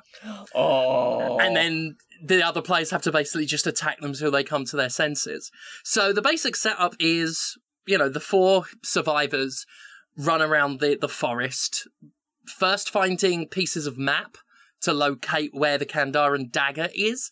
Oh. 0.54 1.40
And 1.40 1.56
then 1.56 1.98
the 2.24 2.46
other 2.46 2.62
players 2.62 2.92
have 2.92 3.02
to 3.04 3.12
basically 3.12 3.46
just 3.46 3.68
attack 3.68 4.00
them 4.00 4.14
till 4.14 4.32
they 4.32 4.44
come 4.44 4.66
to 4.66 4.76
their 4.76 4.90
senses. 4.90 5.52
So 5.84 6.14
the 6.14 6.22
basic 6.22 6.56
setup 6.56 6.96
is, 7.00 7.58
you 7.86 7.98
know, 7.98 8.10
the 8.10 8.20
four 8.20 8.66
survivors 8.84 9.66
run 10.18 10.42
around 10.42 10.80
the, 10.80 10.98
the 11.00 11.10
forest, 11.10 11.88
first 12.46 12.90
finding 12.90 13.48
pieces 13.48 13.88
of 13.88 13.98
map 13.98 14.38
to 14.82 14.94
locate 14.94 15.52
where 15.54 15.78
the 15.78 15.86
Kandarian 15.86 16.52
dagger 16.52 16.90
is. 16.96 17.32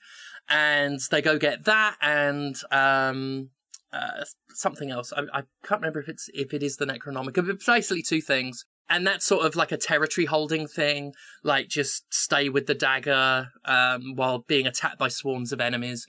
And 0.50 1.00
they 1.10 1.22
go 1.22 1.38
get 1.38 1.66
that 1.66 1.96
and, 2.02 2.56
um, 2.72 3.50
uh, 3.94 4.26
something 4.50 4.92
else. 4.92 5.14
I, 5.14 5.22
I 5.32 5.44
can't 5.64 5.82
remember 5.82 6.00
if 6.00 6.10
it's 6.10 6.30
if 6.34 6.54
it 6.54 6.64
is 6.64 6.78
the 6.78 6.86
Necronomicon, 6.86 7.46
but 7.46 7.66
basically 7.66 8.02
two 8.02 8.22
things. 8.22 8.66
And 8.90 9.08
that's 9.08 9.26
sort 9.26 9.46
of 9.46 9.56
like 9.56 9.72
a 9.72 9.78
territory 9.78 10.26
holding 10.26 10.68
thing, 10.68 11.14
like 11.44 11.68
just 11.68 12.14
stay 12.14 12.50
with 12.50 12.68
the 12.68 12.76
dagger 12.76 13.48
um, 13.66 14.16
while 14.16 14.40
being 14.40 14.68
attacked 14.68 15.00
by 15.00 15.08
swarms 15.08 15.52
of 15.52 15.62
enemies. 15.62 16.06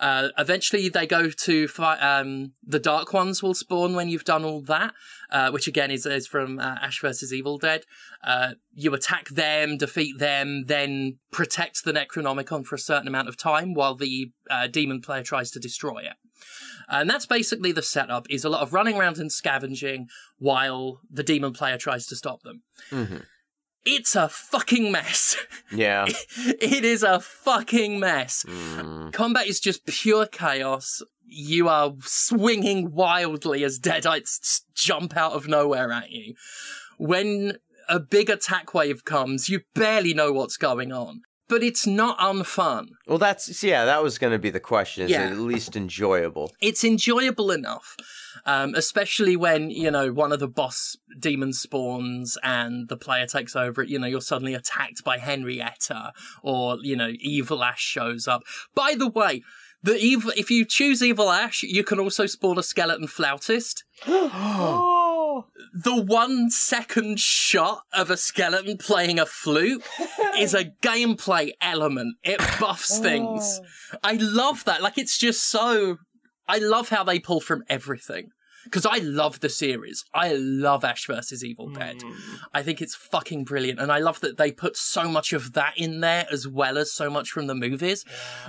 Uh, 0.00 0.28
eventually, 0.38 0.88
they 0.88 1.06
go 1.06 1.30
to 1.30 1.68
fight. 1.68 1.98
Um, 1.98 2.52
the 2.66 2.80
Dark 2.80 3.12
Ones 3.12 3.42
will 3.42 3.54
spawn 3.54 3.94
when 3.94 4.08
you've 4.08 4.24
done 4.24 4.44
all 4.44 4.60
that, 4.62 4.94
uh, 5.30 5.50
which 5.50 5.68
again 5.68 5.90
is, 5.90 6.06
is 6.06 6.26
from 6.26 6.58
uh, 6.58 6.76
Ash 6.80 7.00
versus 7.00 7.32
Evil 7.32 7.58
Dead. 7.58 7.84
Uh, 8.22 8.54
you 8.72 8.92
attack 8.94 9.28
them, 9.28 9.76
defeat 9.76 10.18
them, 10.18 10.64
then 10.66 11.18
protect 11.30 11.84
the 11.84 11.92
Necronomicon 11.92 12.64
for 12.64 12.74
a 12.74 12.78
certain 12.78 13.06
amount 13.06 13.28
of 13.28 13.36
time 13.36 13.74
while 13.74 13.94
the 13.94 14.32
uh, 14.50 14.66
demon 14.66 15.00
player 15.00 15.22
tries 15.22 15.50
to 15.52 15.60
destroy 15.60 15.98
it. 15.98 16.14
And 16.88 17.08
that's 17.08 17.26
basically 17.26 17.72
the 17.72 17.82
setup: 17.82 18.26
is 18.30 18.44
a 18.44 18.48
lot 18.48 18.62
of 18.62 18.72
running 18.72 18.96
around 18.96 19.18
and 19.18 19.30
scavenging 19.32 20.08
while 20.38 21.00
the 21.10 21.22
demon 21.22 21.52
player 21.52 21.78
tries 21.78 22.06
to 22.06 22.16
stop 22.16 22.42
them. 22.42 22.62
hmm 22.90 23.16
It's 23.84 24.16
a 24.16 24.28
fucking 24.28 24.90
mess. 24.92 25.36
Yeah. 25.72 26.06
it 26.46 26.84
is 26.84 27.02
a 27.02 27.18
fucking 27.20 27.98
mess. 27.98 28.44
Mm. 28.46 29.12
Combat 29.12 29.46
is 29.48 29.58
just 29.60 29.86
pure 29.86 30.26
chaos. 30.26 31.02
You 31.26 31.68
are 31.68 31.94
swinging 32.02 32.92
wildly 32.92 33.64
as 33.64 33.80
deadites 33.80 34.60
jump 34.74 35.16
out 35.16 35.32
of 35.32 35.48
nowhere 35.48 35.90
at 35.90 36.10
you. 36.10 36.34
When 36.98 37.58
a 37.88 37.98
big 37.98 38.30
attack 38.30 38.72
wave 38.72 39.04
comes, 39.04 39.48
you 39.48 39.62
barely 39.74 40.14
know 40.14 40.32
what's 40.32 40.56
going 40.56 40.92
on. 40.92 41.22
But 41.46 41.62
it's 41.62 41.86
not 41.86 42.18
unfun. 42.18 42.86
Well, 43.06 43.18
that's 43.18 43.62
yeah. 43.62 43.84
That 43.84 44.02
was 44.02 44.16
going 44.16 44.32
to 44.32 44.38
be 44.38 44.48
the 44.50 44.60
question. 44.60 45.04
Is 45.04 45.10
Yeah. 45.10 45.28
it 45.28 45.32
at 45.32 45.38
least 45.38 45.76
enjoyable? 45.76 46.50
It's 46.60 46.82
enjoyable 46.84 47.50
enough, 47.50 47.96
um, 48.46 48.74
especially 48.74 49.36
when 49.36 49.70
you 49.70 49.90
know 49.90 50.10
one 50.10 50.32
of 50.32 50.40
the 50.40 50.48
boss 50.48 50.96
demons 51.18 51.60
spawns 51.60 52.38
and 52.42 52.88
the 52.88 52.96
player 52.96 53.26
takes 53.26 53.54
over 53.54 53.82
it. 53.82 53.90
You 53.90 53.98
know, 53.98 54.06
you're 54.06 54.22
suddenly 54.22 54.54
attacked 54.54 55.04
by 55.04 55.18
Henrietta, 55.18 56.12
or 56.42 56.78
you 56.80 56.96
know, 56.96 57.12
Evil 57.20 57.62
Ash 57.62 57.82
shows 57.82 58.26
up. 58.26 58.42
By 58.74 58.94
the 58.96 59.08
way, 59.08 59.42
the 59.84 59.98
evil 59.98 60.32
if 60.34 60.50
you 60.50 60.64
choose 60.64 61.02
Evil 61.02 61.30
Ash, 61.30 61.62
you 61.62 61.84
can 61.84 62.00
also 62.00 62.24
spawn 62.24 62.58
a 62.58 62.62
skeleton 62.62 63.06
flautist. 63.06 63.84
oh, 64.06 65.44
The 65.74 66.02
one 66.02 66.48
second 66.50 67.20
shot 67.20 67.82
of 67.92 68.08
a 68.08 68.16
skeleton 68.16 68.78
playing 68.78 69.18
a 69.18 69.26
flute 69.26 69.84
is 70.38 70.54
a 70.54 70.72
gameplay 70.82 71.50
element. 71.60 72.16
It 72.22 72.38
buffs 72.58 72.98
oh. 72.98 73.02
things. 73.02 73.60
I 74.02 74.14
love 74.14 74.64
that. 74.64 74.80
Like, 74.80 74.96
it's 74.96 75.18
just 75.18 75.48
so. 75.50 75.98
I 76.48 76.58
love 76.58 76.88
how 76.88 77.04
they 77.04 77.18
pull 77.18 77.40
from 77.40 77.62
everything. 77.68 78.30
Because 78.64 78.86
I 78.86 78.98
love 78.98 79.40
the 79.40 79.48
series. 79.48 80.04
I 80.12 80.34
love 80.34 80.84
Ash 80.84 81.06
versus 81.06 81.44
Evil 81.44 81.68
Dead. 81.70 81.98
Mm. 81.98 82.16
I 82.52 82.62
think 82.62 82.80
it's 82.80 82.94
fucking 82.94 83.44
brilliant. 83.44 83.80
And 83.80 83.92
I 83.92 83.98
love 83.98 84.20
that 84.20 84.36
they 84.36 84.52
put 84.52 84.76
so 84.76 85.08
much 85.08 85.32
of 85.32 85.52
that 85.52 85.74
in 85.76 86.00
there 86.00 86.26
as 86.30 86.48
well 86.48 86.78
as 86.78 86.92
so 86.92 87.10
much 87.10 87.30
from 87.30 87.46
the 87.46 87.54
movies. 87.54 88.04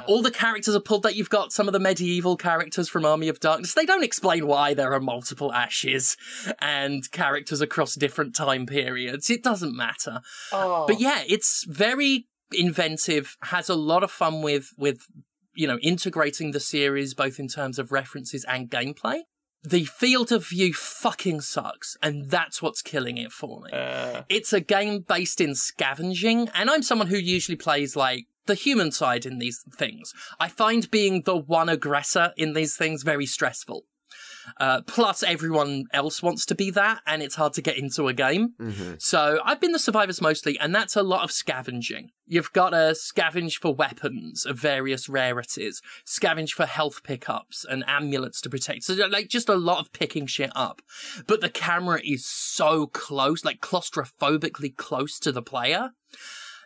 All 0.07 0.21
the 0.21 0.31
characters 0.31 0.75
are 0.75 0.79
pulled 0.79 1.03
that 1.03 1.15
you've 1.15 1.29
got 1.29 1.51
some 1.51 1.67
of 1.67 1.73
the 1.73 1.79
medieval 1.79 2.37
characters 2.37 2.89
from 2.89 3.05
Army 3.05 3.27
of 3.27 3.39
Darkness. 3.39 3.73
They 3.73 3.85
don't 3.85 4.03
explain 4.03 4.47
why 4.47 4.73
there 4.73 4.93
are 4.93 4.99
multiple 4.99 5.51
Ashes 5.53 6.17
and 6.59 7.09
characters 7.11 7.61
across 7.61 7.95
different 7.95 8.35
time 8.35 8.65
periods. 8.65 9.29
It 9.29 9.43
doesn't 9.43 9.75
matter. 9.75 10.21
Oh. 10.51 10.85
But 10.87 10.99
yeah, 10.99 11.23
it's 11.27 11.65
very 11.65 12.27
inventive, 12.51 13.37
has 13.43 13.69
a 13.69 13.75
lot 13.75 14.03
of 14.03 14.11
fun 14.11 14.41
with 14.41 14.69
with 14.77 14.99
you 15.55 15.67
know 15.67 15.79
integrating 15.79 16.51
the 16.51 16.59
series 16.59 17.13
both 17.13 17.39
in 17.39 17.47
terms 17.47 17.79
of 17.79 17.91
references 17.91 18.45
and 18.45 18.69
gameplay. 18.69 19.21
The 19.65 19.85
field 19.85 20.31
of 20.31 20.47
view 20.47 20.73
fucking 20.73 21.41
sucks, 21.41 21.97
and 22.01 22.29
that's 22.29 22.61
what's 22.61 22.81
killing 22.81 23.17
it 23.17 23.31
for 23.31 23.61
me. 23.61 23.71
Uh, 23.71 24.21
It's 24.29 24.53
a 24.53 24.59
game 24.59 24.99
based 24.99 25.41
in 25.41 25.55
scavenging, 25.55 26.49
and 26.53 26.69
I'm 26.69 26.83
someone 26.83 27.07
who 27.07 27.17
usually 27.17 27.55
plays 27.55 27.95
like 27.95 28.27
the 28.45 28.53
human 28.53 28.91
side 28.91 29.25
in 29.25 29.39
these 29.39 29.63
things. 29.75 30.13
I 30.39 30.49
find 30.49 30.89
being 30.91 31.23
the 31.23 31.35
one 31.35 31.67
aggressor 31.67 32.31
in 32.37 32.53
these 32.53 32.75
things 32.75 33.01
very 33.01 33.25
stressful. 33.25 33.85
Uh, 34.59 34.81
plus, 34.81 35.23
everyone 35.23 35.85
else 35.93 36.21
wants 36.21 36.45
to 36.45 36.55
be 36.55 36.69
that, 36.71 37.01
and 37.05 37.21
it's 37.21 37.35
hard 37.35 37.53
to 37.53 37.61
get 37.61 37.77
into 37.77 38.07
a 38.07 38.13
game. 38.13 38.53
hmm 38.59 38.93
So 38.99 39.39
I've 39.43 39.59
been 39.59 39.71
the 39.71 39.79
survivors 39.79 40.21
mostly, 40.21 40.59
and 40.59 40.73
that's 40.73 40.95
a 40.95 41.03
lot 41.03 41.23
of 41.23 41.31
scavenging. 41.31 42.11
You've 42.27 42.53
got 42.53 42.71
to 42.71 42.95
scavenge 42.95 43.55
for 43.55 43.75
weapons 43.75 44.45
of 44.45 44.57
various 44.57 45.07
rarities, 45.07 45.81
scavenge 46.05 46.51
for 46.51 46.65
health 46.65 47.03
pickups 47.03 47.65
and 47.69 47.83
amulets 47.87 48.41
to 48.41 48.49
protect. 48.49 48.83
So 48.83 48.93
like 49.07 49.27
just 49.27 49.47
a 49.47 49.55
lot 49.55 49.79
of 49.79 49.93
picking 49.93 50.25
shit 50.25 50.51
up. 50.55 50.81
But 51.27 51.41
the 51.41 51.49
camera 51.49 52.01
is 52.03 52.25
so 52.25 52.87
close, 52.87 53.45
like 53.45 53.59
claustrophobically 53.59 54.75
close 54.75 55.19
to 55.19 55.31
the 55.31 55.43
player, 55.43 55.91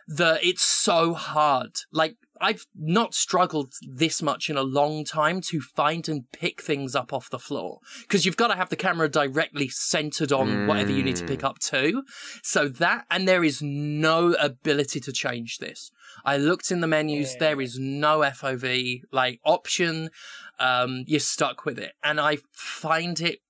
that 0.08 0.42
it's 0.42 0.62
so 0.62 1.14
hard. 1.14 1.72
Like 1.92 2.16
I've 2.40 2.66
not 2.74 3.14
struggled 3.14 3.74
this 3.82 4.22
much 4.22 4.48
in 4.48 4.56
a 4.56 4.62
long 4.62 5.04
time 5.04 5.40
to 5.42 5.60
find 5.60 6.08
and 6.08 6.24
pick 6.32 6.62
things 6.62 6.94
up 6.94 7.12
off 7.12 7.28
the 7.28 7.38
floor 7.38 7.80
because 8.02 8.24
you've 8.24 8.36
got 8.36 8.48
to 8.48 8.56
have 8.56 8.70
the 8.70 8.76
camera 8.76 9.08
directly 9.08 9.68
centered 9.68 10.32
on 10.32 10.66
whatever 10.66 10.90
you 10.90 11.02
need 11.02 11.16
to 11.16 11.26
pick 11.26 11.44
up 11.44 11.58
too. 11.58 12.02
So 12.42 12.68
that, 12.68 13.04
and 13.10 13.28
there 13.28 13.44
is 13.44 13.60
no 13.60 14.32
ability 14.34 15.00
to 15.00 15.12
change 15.12 15.58
this. 15.58 15.90
I 16.24 16.36
looked 16.36 16.70
in 16.70 16.80
the 16.80 16.86
menus, 16.86 17.32
Yeah. 17.34 17.40
there 17.40 17.60
is 17.60 17.78
no 17.78 18.22
FOV 18.22 19.02
like 19.12 19.40
option. 19.44 20.10
Um, 20.58 21.04
you're 21.06 21.20
stuck 21.20 21.64
with 21.64 21.78
it. 21.78 21.92
And 22.02 22.20
I 22.20 22.38
find 22.52 23.20
it 23.20 23.40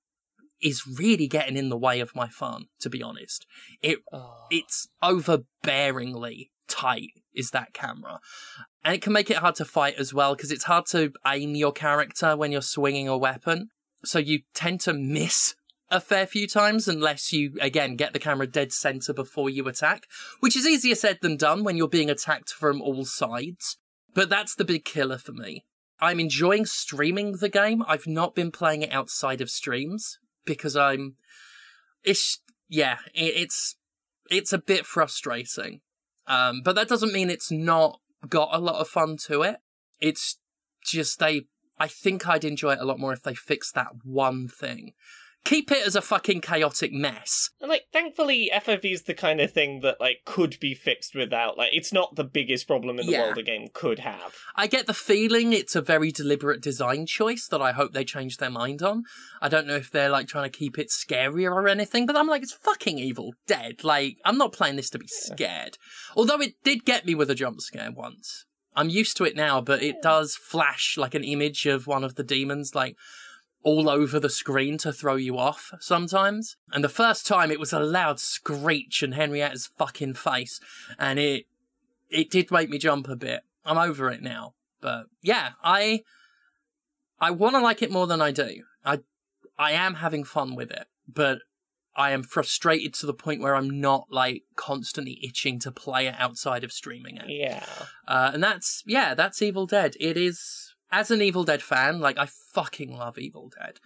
is 0.60 0.86
really 0.86 1.26
getting 1.26 1.56
in 1.56 1.68
the 1.68 1.76
way 1.76 2.00
of 2.00 2.14
my 2.14 2.28
fun, 2.28 2.66
to 2.80 2.90
be 2.90 3.02
honest. 3.02 3.46
It 3.82 4.00
oh. 4.12 4.46
it's 4.50 4.88
overbearingly 5.02 6.50
tight 6.70 7.10
is 7.34 7.50
that 7.50 7.74
camera. 7.74 8.20
And 8.84 8.94
it 8.94 9.02
can 9.02 9.12
make 9.12 9.30
it 9.30 9.38
hard 9.38 9.56
to 9.56 9.64
fight 9.64 9.96
as 9.98 10.14
well 10.14 10.34
because 10.34 10.50
it's 10.50 10.64
hard 10.64 10.86
to 10.86 11.12
aim 11.26 11.54
your 11.54 11.72
character 11.72 12.36
when 12.36 12.52
you're 12.52 12.62
swinging 12.62 13.08
a 13.08 13.18
weapon. 13.18 13.68
So 14.04 14.18
you 14.18 14.40
tend 14.54 14.80
to 14.82 14.94
miss 14.94 15.54
a 15.90 16.00
fair 16.00 16.26
few 16.26 16.46
times 16.46 16.88
unless 16.88 17.32
you 17.32 17.58
again 17.60 17.96
get 17.96 18.12
the 18.12 18.18
camera 18.18 18.46
dead 18.46 18.72
center 18.72 19.12
before 19.12 19.50
you 19.50 19.66
attack 19.66 20.06
which 20.38 20.56
is 20.56 20.64
easier 20.64 20.94
said 20.94 21.18
than 21.20 21.36
done 21.36 21.64
when 21.64 21.76
you're 21.76 21.88
being 21.88 22.08
attacked 22.08 22.50
from 22.50 22.80
all 22.80 23.04
sides. 23.04 23.76
But 24.14 24.28
that's 24.28 24.54
the 24.54 24.64
big 24.64 24.84
killer 24.84 25.18
for 25.18 25.32
me. 25.32 25.64
I'm 26.00 26.20
enjoying 26.20 26.64
streaming 26.64 27.32
the 27.32 27.48
game. 27.48 27.84
I've 27.86 28.06
not 28.06 28.34
been 28.36 28.52
playing 28.52 28.82
it 28.82 28.92
outside 28.92 29.40
of 29.40 29.50
streams 29.50 30.18
because 30.44 30.76
i'm 30.76 31.16
it's 32.04 32.40
yeah 32.68 32.98
it's 33.14 33.76
it's 34.30 34.52
a 34.52 34.58
bit 34.58 34.86
frustrating 34.86 35.80
um 36.30 36.62
but 36.64 36.74
that 36.74 36.88
doesn't 36.88 37.12
mean 37.12 37.28
it's 37.28 37.50
not 37.50 38.00
got 38.28 38.48
a 38.52 38.58
lot 38.58 38.80
of 38.80 38.88
fun 38.88 39.16
to 39.16 39.42
it. 39.42 39.56
It's 40.00 40.38
just 40.82 41.18
they 41.18 41.42
i 41.78 41.86
think 41.86 42.26
i'd 42.26 42.44
enjoy 42.44 42.72
it 42.72 42.78
a 42.80 42.84
lot 42.84 42.98
more 42.98 43.12
if 43.12 43.22
they 43.22 43.34
fixed 43.34 43.74
that 43.74 43.88
one 44.02 44.48
thing 44.48 44.92
keep 45.44 45.72
it 45.72 45.86
as 45.86 45.96
a 45.96 46.02
fucking 46.02 46.40
chaotic 46.40 46.92
mess 46.92 47.50
And, 47.60 47.70
like, 47.70 47.84
thankfully, 47.92 48.50
FOV 48.54 48.92
is 48.92 49.02
the 49.04 49.14
kind 49.14 49.40
of 49.40 49.52
thing 49.52 49.80
that 49.80 50.00
like 50.00 50.18
could 50.24 50.58
be 50.60 50.74
fixed 50.74 51.14
without. 51.14 51.56
Like, 51.56 51.70
it's 51.72 51.92
not 51.92 52.14
the 52.16 52.24
biggest 52.24 52.66
problem 52.66 52.98
in 52.98 53.06
the 53.06 53.12
Yeah. 53.12 53.22
world 53.26 53.38
a 53.38 53.42
game 53.42 53.68
could 53.72 54.00
have. 54.00 54.36
I 54.54 54.66
get 54.66 54.86
the 54.86 54.94
feeling 54.94 55.52
it's 55.52 55.74
a 55.74 55.80
very 55.80 56.10
deliberate 56.12 56.60
design 56.60 57.06
choice 57.06 57.46
that 57.48 57.62
I 57.62 57.72
hope 57.72 57.92
they 57.92 58.04
change 58.04 58.36
their 58.36 58.50
mind 58.50 58.82
on. 58.82 59.04
I 59.40 59.48
don't 59.48 59.66
know 59.66 59.76
if 59.76 59.90
they're 59.90 60.10
like 60.10 60.28
trying 60.28 60.50
to 60.50 60.58
keep 60.58 60.78
it 60.78 60.88
scarier 60.90 61.50
or 61.52 61.68
anything, 61.68 62.06
but 62.06 62.16
I'm 62.16 62.28
like, 62.28 62.42
it's 62.42 62.52
fucking 62.52 62.98
evil 62.98 63.32
dead. 63.46 63.82
Like, 63.82 64.16
I'm 64.24 64.38
not 64.38 64.52
playing 64.52 64.76
this 64.76 64.90
to 64.90 64.98
be 64.98 65.06
scared. 65.08 65.78
Although 66.16 66.40
it 66.40 66.54
did 66.62 66.84
get 66.84 67.06
me 67.06 67.14
with 67.14 67.30
a 67.30 67.34
jump 67.34 67.60
scare 67.60 67.90
once. 67.92 68.44
I'm 68.76 68.88
used 68.88 69.16
to 69.16 69.24
it 69.24 69.34
now, 69.34 69.60
but 69.60 69.82
it 69.82 70.00
does 70.00 70.36
flash 70.36 70.96
like 70.96 71.14
an 71.14 71.24
image 71.24 71.66
of 71.66 71.86
one 71.88 72.04
of 72.04 72.14
the 72.14 72.22
demons, 72.22 72.72
like 72.74 72.94
all 73.62 73.88
over 73.88 74.18
the 74.18 74.30
screen 74.30 74.78
to 74.78 74.92
throw 74.92 75.16
you 75.16 75.38
off 75.38 75.72
sometimes. 75.80 76.56
And 76.72 76.82
the 76.82 76.88
first 76.88 77.26
time 77.26 77.50
it 77.50 77.60
was 77.60 77.72
a 77.72 77.80
loud 77.80 78.18
screech 78.18 79.02
in 79.02 79.12
Henrietta's 79.12 79.70
fucking 79.78 80.14
face, 80.14 80.60
and 80.98 81.18
it 81.18 81.46
it 82.08 82.30
did 82.30 82.50
make 82.50 82.70
me 82.70 82.78
jump 82.78 83.08
a 83.08 83.16
bit. 83.16 83.42
I'm 83.64 83.78
over 83.78 84.10
it 84.10 84.22
now. 84.22 84.54
But 84.80 85.06
yeah, 85.22 85.50
I 85.62 86.02
I 87.20 87.30
want 87.30 87.54
to 87.54 87.60
like 87.60 87.82
it 87.82 87.90
more 87.90 88.06
than 88.06 88.22
I 88.22 88.30
do. 88.30 88.64
I 88.84 89.00
I 89.58 89.72
am 89.72 89.94
having 89.94 90.24
fun 90.24 90.54
with 90.54 90.70
it, 90.70 90.86
but 91.06 91.40
I 91.94 92.12
am 92.12 92.22
frustrated 92.22 92.94
to 92.94 93.06
the 93.06 93.14
point 93.14 93.42
where 93.42 93.54
I'm 93.54 93.80
not 93.80 94.06
like 94.10 94.44
constantly 94.56 95.20
itching 95.22 95.58
to 95.60 95.70
play 95.70 96.06
it 96.06 96.14
outside 96.18 96.64
of 96.64 96.72
streaming 96.72 97.16
it. 97.16 97.28
Yeah. 97.28 97.64
Uh, 98.08 98.30
and 98.32 98.42
that's 98.42 98.82
yeah, 98.86 99.14
that's 99.14 99.42
Evil 99.42 99.66
Dead. 99.66 99.96
It 100.00 100.16
is 100.16 100.69
as 100.92 101.10
an 101.10 101.22
Evil 101.22 101.44
Dead 101.44 101.62
fan, 101.62 102.00
like 102.00 102.18
I 102.18 102.26
fucking 102.26 102.96
love 102.96 103.18
Evil 103.18 103.50
Dead. 103.58 103.80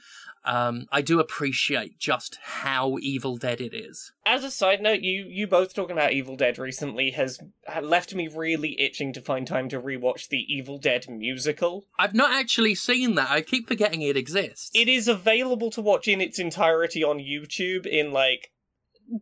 Um, 0.45 0.87
I 0.93 1.01
do 1.01 1.21
appreciate 1.21 1.99
just 1.99 2.39
how 2.43 2.99
Evil 3.01 3.37
Dead 3.37 3.61
it 3.61 3.75
is. 3.75 4.13
As 4.27 4.45
a 4.45 4.51
side 4.51 4.83
note, 4.83 5.01
you 5.01 5.25
you 5.29 5.47
both 5.47 5.75
talking 5.75 5.97
about 5.97 6.13
Evil 6.13 6.37
Dead 6.37 6.59
recently 6.59 7.11
has 7.13 7.39
left 7.83 8.15
me 8.15 8.29
really 8.29 8.81
itching 8.81 9.13
to 9.15 9.21
find 9.21 9.47
time 9.47 9.69
to 9.71 9.81
rewatch 9.81 10.29
the 10.29 10.45
Evil 10.49 10.79
Dead 10.79 11.07
musical. 11.09 11.87
I've 11.99 12.15
not 12.15 12.33
actually 12.33 12.75
seen 12.75 13.15
that. 13.15 13.31
I 13.31 13.41
keep 13.41 13.69
forgetting 13.69 14.03
it 14.03 14.17
exists. 14.17 14.71
It 14.75 14.89
is 14.89 15.09
available 15.09 15.71
to 15.71 15.83
watch 15.83 16.09
in 16.09 16.21
its 16.21 16.39
entirety 16.39 17.03
on 17.03 17.19
YouTube 17.19 17.87
in 17.87 18.13
like 18.13 18.51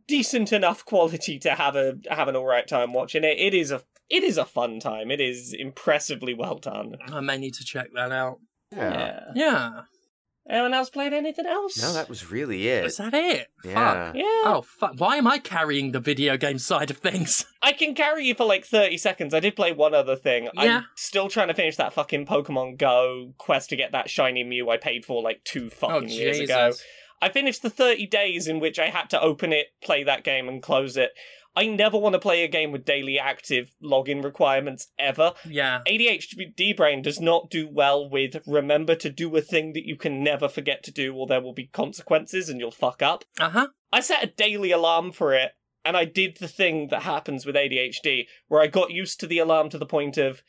decent 0.07 0.53
enough 0.53 0.85
quality 0.85 1.39
to 1.41 1.51
have 1.51 1.77
a 1.77 1.99
have 2.11 2.29
an 2.29 2.37
alright 2.37 2.69
time 2.69 2.93
watching 2.93 3.25
it. 3.25 3.39
It 3.39 3.55
is 3.55 3.71
a 3.71 3.83
it 4.13 4.23
is 4.23 4.37
a 4.37 4.45
fun 4.45 4.79
time. 4.79 5.11
It 5.11 5.21
is 5.21 5.55
impressively 5.59 6.35
well 6.35 6.57
done. 6.57 6.97
I 7.09 7.21
may 7.21 7.39
need 7.39 7.55
to 7.55 7.65
check 7.65 7.89
that 7.95 8.13
out. 8.13 8.41
Yeah. 8.71 9.21
Yeah. 9.35 9.81
Anyone 10.49 10.75
else 10.75 10.91
played 10.91 11.15
anything 11.15 11.47
else? 11.47 11.81
No, 11.81 11.93
that 11.95 12.09
was 12.09 12.31
really 12.31 12.69
it. 12.69 12.85
Is 12.85 12.97
that 12.99 13.15
it? 13.15 13.47
Yeah. 13.65 13.75
Fuck. 13.75 14.17
Yeah. 14.17 14.23
Oh 14.25 14.65
fuck! 14.67 14.95
Why 14.99 15.17
am 15.17 15.27
I 15.29 15.39
carrying 15.39 15.93
the 15.93 16.01
video 16.01 16.37
game 16.37 16.59
side 16.59 16.91
of 16.91 16.99
things? 16.99 17.47
I 17.63 17.73
can 17.73 17.95
carry 17.95 18.27
you 18.27 18.35
for 18.35 18.45
like 18.45 18.67
30 18.67 18.99
seconds. 18.99 19.35
I 19.35 19.41
did 19.41 19.55
play 19.55 19.73
one 19.73 19.95
other 19.95 20.17
thing. 20.17 20.49
Yeah. 20.55 20.79
I'm 20.79 20.85
still 20.97 21.29
trying 21.29 21.49
to 21.49 21.55
finish 21.55 21.77
that 21.77 21.93
fucking 21.93 22.27
Pokemon 22.27 22.77
Go 22.77 23.35
quest 23.39 23.71
to 23.71 23.77
get 23.77 23.93
that 23.93 24.11
shiny 24.11 24.43
Mew 24.43 24.69
I 24.69 24.79
paid 24.79 25.05
for 25.05 25.23
like 25.23 25.43
two 25.45 25.71
oh, 25.73 25.77
fucking 25.77 26.11
oh 26.11 26.13
years 26.13 26.39
Jesus! 26.39 26.51
ago. 26.51 26.73
I 27.23 27.29
finished 27.29 27.63
the 27.63 27.71
30 27.71 28.09
days 28.09 28.49
in 28.49 28.59
which 28.59 28.81
I 28.81 28.89
had 28.89 29.09
to 29.11 29.21
open 29.21 29.53
it, 29.53 29.69
play 29.81 30.03
that 30.03 30.25
game, 30.25 30.49
and 30.49 30.61
close 30.61 30.97
it. 30.97 31.13
I 31.55 31.67
never 31.67 31.99
want 31.99 32.15
to 32.15 32.19
play 32.19 32.45
a 32.45 32.49
game 32.49 32.73
with 32.73 32.85
daily 32.85 33.19
active 33.19 33.75
login 33.83 34.25
requirements 34.25 34.89
ever. 34.99 35.35
Yeah. 35.45 35.81
ADHD 35.87 36.77
brain 36.77 37.03
does 37.03 37.21
not 37.21 37.51
do 37.51 37.69
well 37.69 38.09
with 38.09 38.37
remember 38.47 38.95
to 38.97 39.11
do 39.11 39.35
a 39.37 39.41
thing 39.43 39.73
that 39.75 39.87
you 39.87 39.97
can 39.97 40.23
never 40.23 40.49
forget 40.49 40.83
to 40.85 40.91
do 40.91 41.15
or 41.15 41.27
there 41.27 41.41
will 41.41 41.53
be 41.53 41.67
consequences 41.67 42.49
and 42.49 42.59
you'll 42.59 42.71
fuck 42.71 43.03
up. 43.03 43.25
Uh 43.39 43.51
huh. 43.51 43.67
I 43.93 44.01
set 44.01 44.25
a 44.25 44.29
daily 44.29 44.71
alarm 44.71 45.13
for 45.13 45.35
it 45.35 45.53
and 45.85 45.97
I 45.97 46.05
did 46.05 46.39
the 46.39 46.49
thing 46.49 46.89
that 46.89 47.03
happens 47.03 47.45
with 47.45 47.55
ADHD 47.55 48.27
where 48.49 48.63
I 48.63 48.67
got 48.67 48.91
used 48.91 49.21
to 49.21 49.27
the 49.27 49.39
alarm 49.39 49.69
to 49.71 49.79
the 49.79 49.87
point 49.87 50.17
of 50.17 50.43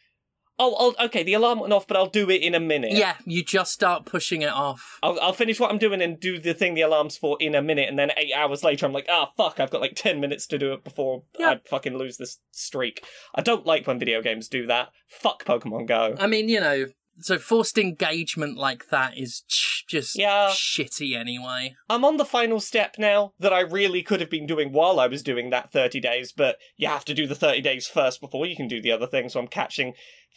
oh, 0.60 0.94
I'll, 1.00 1.06
okay, 1.08 1.24
the 1.24 1.34
alarm 1.34 1.60
went 1.60 1.74
off, 1.74 1.88
but 1.88 1.98
I'll 1.98 2.10
do 2.10 2.30
it 2.30 2.42
in 2.42 2.54
a 2.56 2.60
minute. 2.60 2.92
Yeah. 2.94 3.16
You 3.26 3.44
just 3.44 3.72
start 3.72 4.06
pushing 4.06 4.42
it 4.42 4.52
off. 4.52 5.00
I'll, 5.02 5.20
I'll 5.20 5.34
finish 5.34 5.60
what 5.60 5.72
I'm 5.72 5.78
doing 5.78 6.02
and 6.02 6.20
do 6.20 6.40
the 6.40 6.54
thing 6.54 6.74
the 6.74 6.82
alarm's 6.82 7.18
for 7.18 7.38
in 7.40 7.56
a 7.56 7.62
minute, 7.62 7.90
and 7.90 7.98
then 7.98 8.12
eight 8.18 8.34
hours 8.34 8.64
later, 8.64 8.86
I'm 8.86 8.94
like, 8.94 9.08
ah, 9.10 9.32
fuck, 9.38 9.60
I've 9.60 9.72
got 9.72 9.82
like 9.82 9.96
10 9.96 10.20
minutes 10.20 10.46
to 10.48 10.58
do 10.58 10.74
it 10.74 10.84
before 10.84 11.24
Yeah. 11.40 11.52
I 11.52 11.60
fucking 11.68 11.98
lose 11.98 12.18
this 12.18 12.40
streak. 12.52 13.04
I 13.36 13.42
don't 13.42 13.66
like 13.66 13.88
when 13.88 14.00
video 14.00 14.22
games 14.22 14.48
do 14.48 14.66
that. 14.68 14.90
Fuck 15.10 15.44
Pokemon 15.46 15.88
Go. 15.88 16.16
I 16.20 16.28
mean, 16.28 16.50
you 16.50 16.60
know, 16.60 16.86
so 17.20 17.38
forced 17.38 17.78
engagement 17.78 18.58
like 18.58 18.90
that 18.90 19.16
is 19.18 19.44
ch- 19.48 19.86
just 19.88 20.18
Yeah. 20.18 20.50
shitty 20.50 21.16
anyway. 21.16 21.76
I'm 21.90 22.04
on 22.06 22.18
the 22.18 22.26
final 22.26 22.60
step 22.60 22.96
now 22.98 23.34
that 23.40 23.54
I 23.54 23.60
really 23.60 24.02
could 24.02 24.20
have 24.20 24.32
been 24.32 24.48
doing 24.48 24.72
while 24.72 25.00
I 25.00 25.06
was 25.08 25.22
doing 25.22 25.50
that 25.52 25.72
30 25.72 26.00
days, 26.00 26.32
but 26.32 26.58
you 26.76 26.88
have 26.88 27.06
to 27.06 27.14
do 27.14 27.28
the 27.28 27.36
30 27.36 27.62
days 27.62 27.88
first 27.88 28.20
before 28.20 28.46
you 28.48 28.56
can 28.56 28.68
do 28.68 28.82
the 28.82 28.92
other 28.92 29.06
thing, 29.08 29.30
so 29.30 29.40
I'm 29.40 29.48
catching 29.48 29.94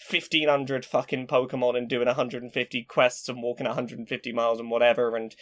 1500 0.08 0.84
fucking 0.84 1.26
Pokemon 1.26 1.76
and 1.76 1.88
doing 1.88 2.06
150 2.06 2.84
quests 2.84 3.28
and 3.28 3.42
walking 3.42 3.66
150 3.66 4.32
miles 4.32 4.60
and 4.60 4.70
whatever, 4.70 5.16
and. 5.16 5.34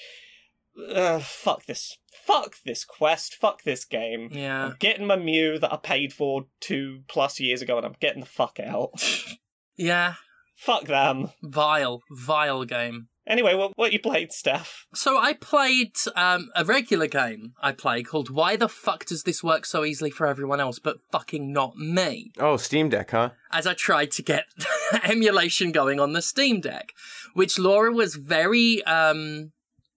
Uh, 0.93 1.21
fuck 1.21 1.67
this. 1.67 1.99
Fuck 2.27 2.57
this 2.65 2.85
quest. 2.85 3.37
Fuck 3.37 3.63
this 3.63 3.85
game. 3.85 4.29
Yeah. 4.33 4.67
I'm 4.67 4.77
getting 4.81 5.07
my 5.07 5.15
Mew 5.15 5.57
that 5.61 5.73
I 5.73 5.77
paid 5.77 6.13
for 6.13 6.47
two 6.59 7.03
plus 7.07 7.39
years 7.39 7.63
ago 7.63 7.77
and 7.77 7.87
I'm 7.87 7.95
getting 8.01 8.21
the 8.21 8.27
fuck 8.27 8.59
out. 8.59 8.91
Yeah. 9.77 10.15
fuck 10.57 10.87
them. 10.87 11.31
Vile, 11.43 12.01
vile 12.11 12.65
game. 12.65 13.09
Anyway, 13.27 13.55
what, 13.55 13.73
what 13.77 13.93
you 13.93 13.99
played, 13.99 14.33
Steph? 14.33 14.87
So 14.95 15.19
I 15.19 15.33
played 15.33 15.93
um, 16.15 16.51
a 16.55 16.65
regular 16.65 17.07
game 17.07 17.55
I 17.61 17.73
play 17.73 18.03
called 18.03 18.29
Why 18.29 18.57
the 18.57 18.69
Fuck 18.69 19.07
Does 19.07 19.23
This 19.23 19.43
Work 19.43 19.65
So 19.65 19.85
Easily 19.85 20.11
for 20.11 20.27
Everyone 20.27 20.61
Else 20.61 20.79
But 20.79 20.99
Fucking 21.11 21.53
Not 21.53 21.77
Me? 21.77 22.33
Oh, 22.39 22.57
Steam 22.59 22.91
Deck, 22.91 23.13
huh? 23.13 23.31
As 23.51 23.67
I 23.67 23.75
tried 23.75 24.11
to 24.13 24.23
get 24.23 24.45
emulation 25.05 25.73
going 25.73 25.99
on 25.99 26.13
the 26.13 26.21
Steam 26.23 26.61
Deck, 26.61 26.93
which 27.33 27.59
Laura 27.59 27.93
was 27.93 28.15
very 28.15 28.85
um, 28.85 29.53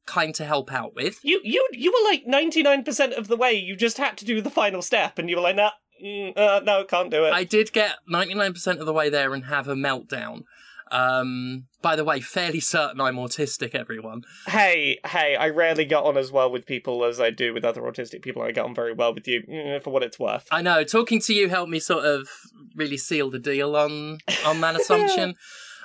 kind 0.08 0.34
to 0.36 0.46
help 0.46 0.74
out 0.74 0.96
with. 0.96 1.20
You 1.22 1.40
you 1.44 1.68
you 1.72 1.92
were 1.92 2.10
like 2.10 2.26
ninety 2.26 2.64
nine 2.64 2.84
percent 2.84 3.14
of 3.14 3.28
the 3.28 3.38
way. 3.38 3.54
You 3.54 3.76
just 3.76 3.98
had 3.98 4.18
to 4.18 4.26
do 4.26 4.42
the 4.42 4.50
final 4.50 4.82
step, 4.82 5.20
and 5.20 5.30
you 5.30 5.36
were 5.36 5.42
like, 5.42 5.56
"Nah, 5.56 5.72
mm, 6.04 6.36
uh, 6.36 6.62
no, 6.64 6.84
can't 6.86 7.12
do 7.12 7.26
it." 7.26 7.34
I 7.34 7.44
did 7.44 7.72
get 7.72 7.98
99% 8.12 8.80
of 8.80 8.86
the 8.86 8.94
way 8.94 9.10
there 9.10 9.34
and 9.34 9.46
have 9.46 9.68
a 9.68 9.76
meltdown. 9.76 10.44
Um, 10.92 11.66
by 11.82 11.96
the 11.96 12.04
way, 12.04 12.20
fairly 12.20 12.60
certain 12.60 13.02
I'm 13.02 13.16
autistic, 13.16 13.76
everyone. 13.76 14.24
Hey, 14.48 15.00
hey, 15.06 15.36
I 15.36 15.50
rarely 15.50 15.86
get 15.86 16.04
on 16.04 16.18
as 16.18 16.32
well 16.32 16.52
with 16.52 16.66
people 16.66 17.04
as 17.04 17.20
I 17.20 17.30
do 17.30 17.54
with 17.54 17.66
other 17.66 17.82
autistic 17.82 18.22
people. 18.22 18.42
I 18.42 18.52
get 18.52 18.66
on 18.66 18.76
very 18.76 18.94
well 18.94 19.14
with 19.14 19.28
you, 19.28 19.44
mm, 19.44 19.82
for 19.82 19.92
what 19.92 20.04
it's 20.04 20.20
worth. 20.20 20.48
I 20.52 20.62
know, 20.62 20.84
talking 20.84 21.20
to 21.22 21.34
you 21.34 21.50
helped 21.50 21.72
me 21.72 21.80
sort 21.80 22.06
of 22.06 22.28
really 22.76 22.98
seal 22.98 23.30
the 23.30 23.40
deal 23.40 23.76
on 23.76 24.20
on 24.46 24.62
that 24.62 24.80
assumption. 24.80 25.36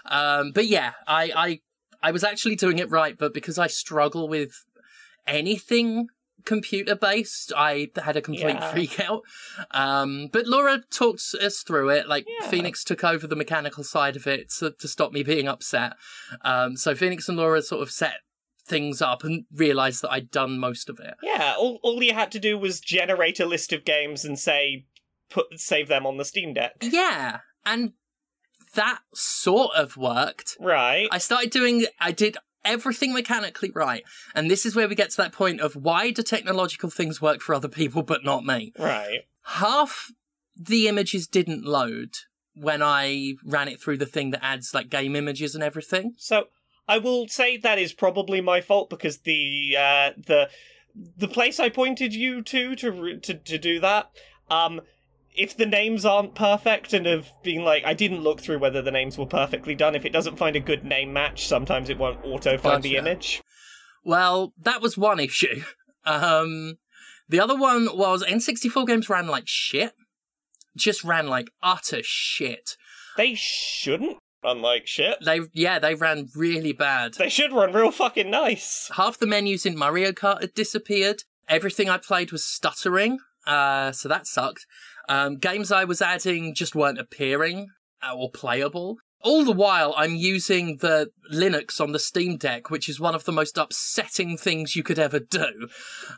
um, 0.06 0.52
but 0.52 0.66
yeah, 0.66 0.92
I, 1.06 1.32
I 1.34 1.60
I 2.02 2.10
was 2.10 2.24
actually 2.24 2.56
doing 2.56 2.78
it 2.78 2.90
right, 2.90 3.16
but 3.16 3.32
because 3.32 3.58
I 3.58 3.68
struggle 3.68 4.28
with 4.28 4.52
anything 5.26 6.08
computer 6.44 6.94
based, 6.96 7.52
I 7.56 7.90
had 8.02 8.16
a 8.16 8.20
complete 8.20 8.56
Yeah. 8.56 8.72
freak 8.72 8.98
out. 9.00 9.22
Um, 9.70 10.28
but 10.32 10.46
Laura 10.46 10.82
talked 10.90 11.22
us 11.40 11.62
through 11.62 11.90
it. 11.90 12.08
Like 12.08 12.26
Yeah. 12.40 12.48
Phoenix 12.48 12.82
took 12.84 13.04
over 13.04 13.26
the 13.26 13.36
mechanical 13.36 13.84
side 13.84 14.16
of 14.16 14.26
it 14.26 14.50
to, 14.58 14.72
to 14.72 14.88
stop 14.88 15.12
me 15.12 15.22
being 15.22 15.46
upset. 15.48 15.92
Um, 16.44 16.76
so 16.76 16.94
Phoenix 16.94 17.28
and 17.28 17.38
Laura 17.38 17.62
sort 17.62 17.82
of 17.82 17.90
set 17.90 18.14
things 18.66 19.02
up 19.02 19.24
and 19.24 19.44
realized 19.52 20.02
that 20.02 20.10
I'd 20.12 20.30
done 20.30 20.58
most 20.58 20.88
of 20.88 20.98
it. 21.00 21.14
Yeah, 21.22 21.54
all 21.58 21.80
all 21.82 22.02
you 22.02 22.14
had 22.14 22.30
to 22.32 22.38
do 22.38 22.56
was 22.58 22.80
generate 22.80 23.40
a 23.40 23.46
list 23.46 23.72
of 23.72 23.84
games 23.84 24.24
and 24.24 24.38
say, 24.38 24.86
put 25.30 25.46
save 25.58 25.88
them 25.88 26.06
on 26.06 26.16
the 26.16 26.24
Steam 26.24 26.54
Deck. 26.54 26.72
Yeah, 26.80 27.40
and 27.66 27.92
that 28.74 29.00
sort 29.14 29.74
of 29.76 29.96
worked. 29.96 30.56
Right. 30.60 31.08
I 31.10 31.18
started 31.18 31.50
doing, 31.50 31.86
I 32.00 32.12
did 32.12 32.36
everything 32.64 33.12
mechanically 33.12 33.70
right. 33.74 34.04
And 34.34 34.50
this 34.50 34.64
is 34.66 34.74
where 34.74 34.88
we 34.88 34.94
get 34.94 35.10
to 35.10 35.16
that 35.18 35.32
point 35.32 35.60
of 35.60 35.76
why 35.76 36.10
do 36.10 36.22
technological 36.22 36.90
things 36.90 37.20
work 37.20 37.40
for 37.40 37.54
other 37.54 37.68
people 37.68 38.02
but 38.02 38.24
not 38.24 38.44
me? 38.44 38.72
Right. 38.78 39.20
Half 39.44 40.12
the 40.56 40.88
images 40.88 41.26
didn't 41.26 41.64
load 41.64 42.16
when 42.54 42.82
I 42.82 43.34
ran 43.44 43.68
it 43.68 43.80
through 43.80 43.98
the 43.98 44.06
thing 44.06 44.30
that 44.30 44.44
adds 44.44 44.74
like 44.74 44.90
game 44.90 45.16
images 45.16 45.54
and 45.54 45.64
everything. 45.64 46.14
So 46.18 46.48
I 46.88 46.98
will 46.98 47.28
say 47.28 47.56
that 47.56 47.78
is 47.78 47.92
probably 47.92 48.40
my 48.40 48.60
fault 48.60 48.90
because 48.90 49.18
the 49.18 49.76
uh, 49.78 50.10
the 50.16 50.50
the 50.94 51.28
place 51.28 51.58
I 51.58 51.68
pointed 51.68 52.14
you 52.14 52.42
to 52.42 52.76
to 52.76 53.18
to 53.18 53.34
to 53.34 53.58
do 53.58 53.80
that. 53.80 54.10
Um, 54.50 54.82
if 55.34 55.56
the 55.56 55.66
names 55.66 56.04
aren't 56.04 56.34
perfect 56.34 56.92
and 56.92 57.06
have 57.06 57.32
been 57.42 57.64
like, 57.64 57.84
I 57.84 57.94
didn't 57.94 58.22
look 58.22 58.40
through 58.40 58.58
whether 58.58 58.82
the 58.82 58.90
names 58.90 59.16
were 59.16 59.26
perfectly 59.26 59.74
done. 59.74 59.94
If 59.94 60.04
it 60.04 60.12
doesn't 60.12 60.36
find 60.36 60.56
a 60.56 60.60
good 60.60 60.84
name 60.84 61.12
match, 61.12 61.46
sometimes 61.46 61.88
it 61.88 61.98
won't 61.98 62.24
auto 62.24 62.58
find 62.58 62.82
the 62.82 62.96
image. 62.96 63.42
Well, 64.04 64.52
that 64.58 64.82
was 64.82 64.96
one 64.96 65.20
issue. 65.20 65.62
Um, 66.04 66.78
the 67.28 67.38
other 67.38 67.56
one 67.56 67.88
was 67.96 68.24
N64 68.24 68.88
games 68.88 69.08
ran 69.08 69.28
like 69.28 69.44
shit. 69.46 69.92
Just 70.76 71.04
ran 71.04 71.28
like 71.28 71.48
utter 71.62 72.00
shit. 72.02 72.76
They 73.16 73.34
shouldn't 73.36 74.18
run 74.42 74.60
like 74.62 74.88
shit. 74.88 75.18
They, 75.24 75.42
yeah, 75.52 75.78
they 75.78 75.94
ran 75.94 76.28
really 76.34 76.72
bad. 76.72 77.14
They 77.14 77.28
should 77.28 77.52
run 77.52 77.72
real 77.72 77.92
fucking 77.92 78.30
nice. 78.30 78.90
half 78.94 79.16
the 79.16 79.28
menus 79.28 79.64
in 79.64 79.78
Mario 79.78 80.10
Kart 80.10 80.40
had 80.40 80.54
disappeared. 80.54 81.22
Everything 81.48 81.88
I 81.88 81.98
played 81.98 82.32
was 82.32 82.44
stuttering, 82.44 83.18
uh, 83.46 83.92
so 83.92 84.08
that 84.08 84.26
sucked. 84.26 84.66
Um, 85.08 85.36
games 85.36 85.72
I 85.72 85.84
was 85.84 86.02
adding 86.02 86.54
just 86.54 86.74
weren't 86.74 86.98
appearing 86.98 87.68
uh, 88.02 88.14
or 88.14 88.30
playable. 88.30 88.98
All 89.24 89.44
the 89.44 89.52
while, 89.52 89.94
I'm 89.96 90.16
using 90.16 90.78
the 90.78 91.10
Linux 91.32 91.80
on 91.80 91.92
the 91.92 92.00
Steam 92.00 92.36
Deck, 92.36 92.70
which 92.70 92.88
is 92.88 92.98
one 92.98 93.14
of 93.14 93.22
the 93.22 93.30
most 93.30 93.56
upsetting 93.56 94.36
things 94.36 94.74
you 94.74 94.82
could 94.82 94.98
ever 94.98 95.20
do. 95.20 95.68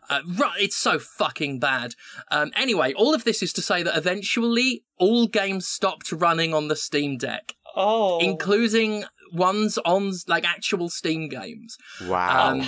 Uh, 0.08 0.20
right, 0.26 0.58
it's 0.58 0.76
so 0.76 0.98
fucking 0.98 1.58
bad. 1.58 1.94
Um, 2.30 2.50
anyway, 2.56 2.94
all 2.94 3.14
of 3.14 3.24
this 3.24 3.42
is 3.42 3.52
to 3.54 3.62
say 3.62 3.82
that 3.82 3.94
eventually 3.96 4.84
all 4.98 5.26
games 5.26 5.66
stopped 5.68 6.12
running 6.12 6.54
on 6.54 6.68
the 6.68 6.76
Steam 6.76 7.18
Deck, 7.18 7.54
Oh, 7.76 8.20
including 8.20 9.04
ones 9.34 9.76
on 9.84 10.12
like 10.26 10.48
actual 10.48 10.88
Steam 10.88 11.28
games. 11.28 11.76
Wow. 12.06 12.52
Um, 12.52 12.66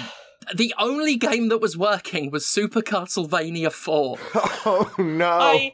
the 0.55 0.75
only 0.79 1.17
game 1.17 1.49
that 1.49 1.59
was 1.59 1.79
working 1.79 2.31
was 2.31 2.47
Super 2.47 2.83
Castlevania 2.83 3.73
4. 3.73 4.19
oh 4.35 4.95
no. 4.99 5.31
I. 5.31 5.73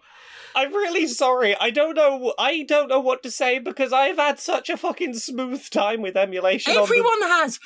I'm 0.54 0.72
really 0.74 1.06
sorry. 1.06 1.56
I 1.58 1.70
don't 1.70 1.94
know. 1.94 2.34
I 2.38 2.62
don't 2.62 2.88
know 2.88 3.00
what 3.00 3.22
to 3.22 3.30
say 3.30 3.58
because 3.58 3.92
I've 3.92 4.16
had 4.18 4.38
such 4.38 4.68
a 4.70 4.76
fucking 4.76 5.14
smooth 5.14 5.68
time 5.70 6.02
with 6.02 6.16
emulation. 6.16 6.72
on 6.72 6.76
the- 6.76 6.82
Everyone 6.82 7.22
has. 7.22 7.58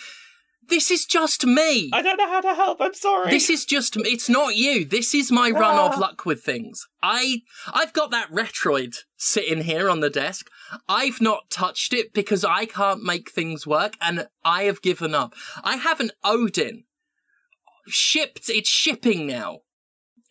This 0.68 0.90
is 0.90 1.04
just 1.06 1.46
me. 1.46 1.90
I 1.92 2.02
don't 2.02 2.16
know 2.16 2.26
how 2.28 2.40
to 2.40 2.52
help. 2.54 2.80
I'm 2.80 2.92
sorry. 2.94 3.30
This 3.30 3.48
is 3.48 3.64
just 3.64 3.96
it's 3.98 4.28
not 4.28 4.56
you. 4.56 4.84
This 4.84 5.14
is 5.14 5.30
my 5.30 5.48
run 5.50 5.78
of 5.78 5.92
Ah. 5.94 6.00
luck 6.00 6.26
with 6.26 6.42
things. 6.42 6.84
I 7.00 7.42
I've 7.72 7.92
got 7.92 8.10
that 8.10 8.32
Retroid 8.32 8.96
sitting 9.16 9.62
here 9.62 9.88
on 9.88 10.00
the 10.00 10.10
desk. 10.10 10.50
I've 10.88 11.20
not 11.20 11.50
touched 11.50 11.92
it 11.92 12.12
because 12.12 12.44
I 12.44 12.66
can't 12.66 13.04
make 13.04 13.30
things 13.30 13.64
work 13.64 13.94
and 14.00 14.26
I 14.44 14.64
have 14.64 14.82
given 14.82 15.14
up. 15.14 15.34
I 15.62 15.76
have 15.76 16.00
an 16.00 16.10
Odin 16.24 16.82
shipped 17.86 18.48
it's 18.48 18.68
shipping 18.68 19.26
now. 19.26 19.60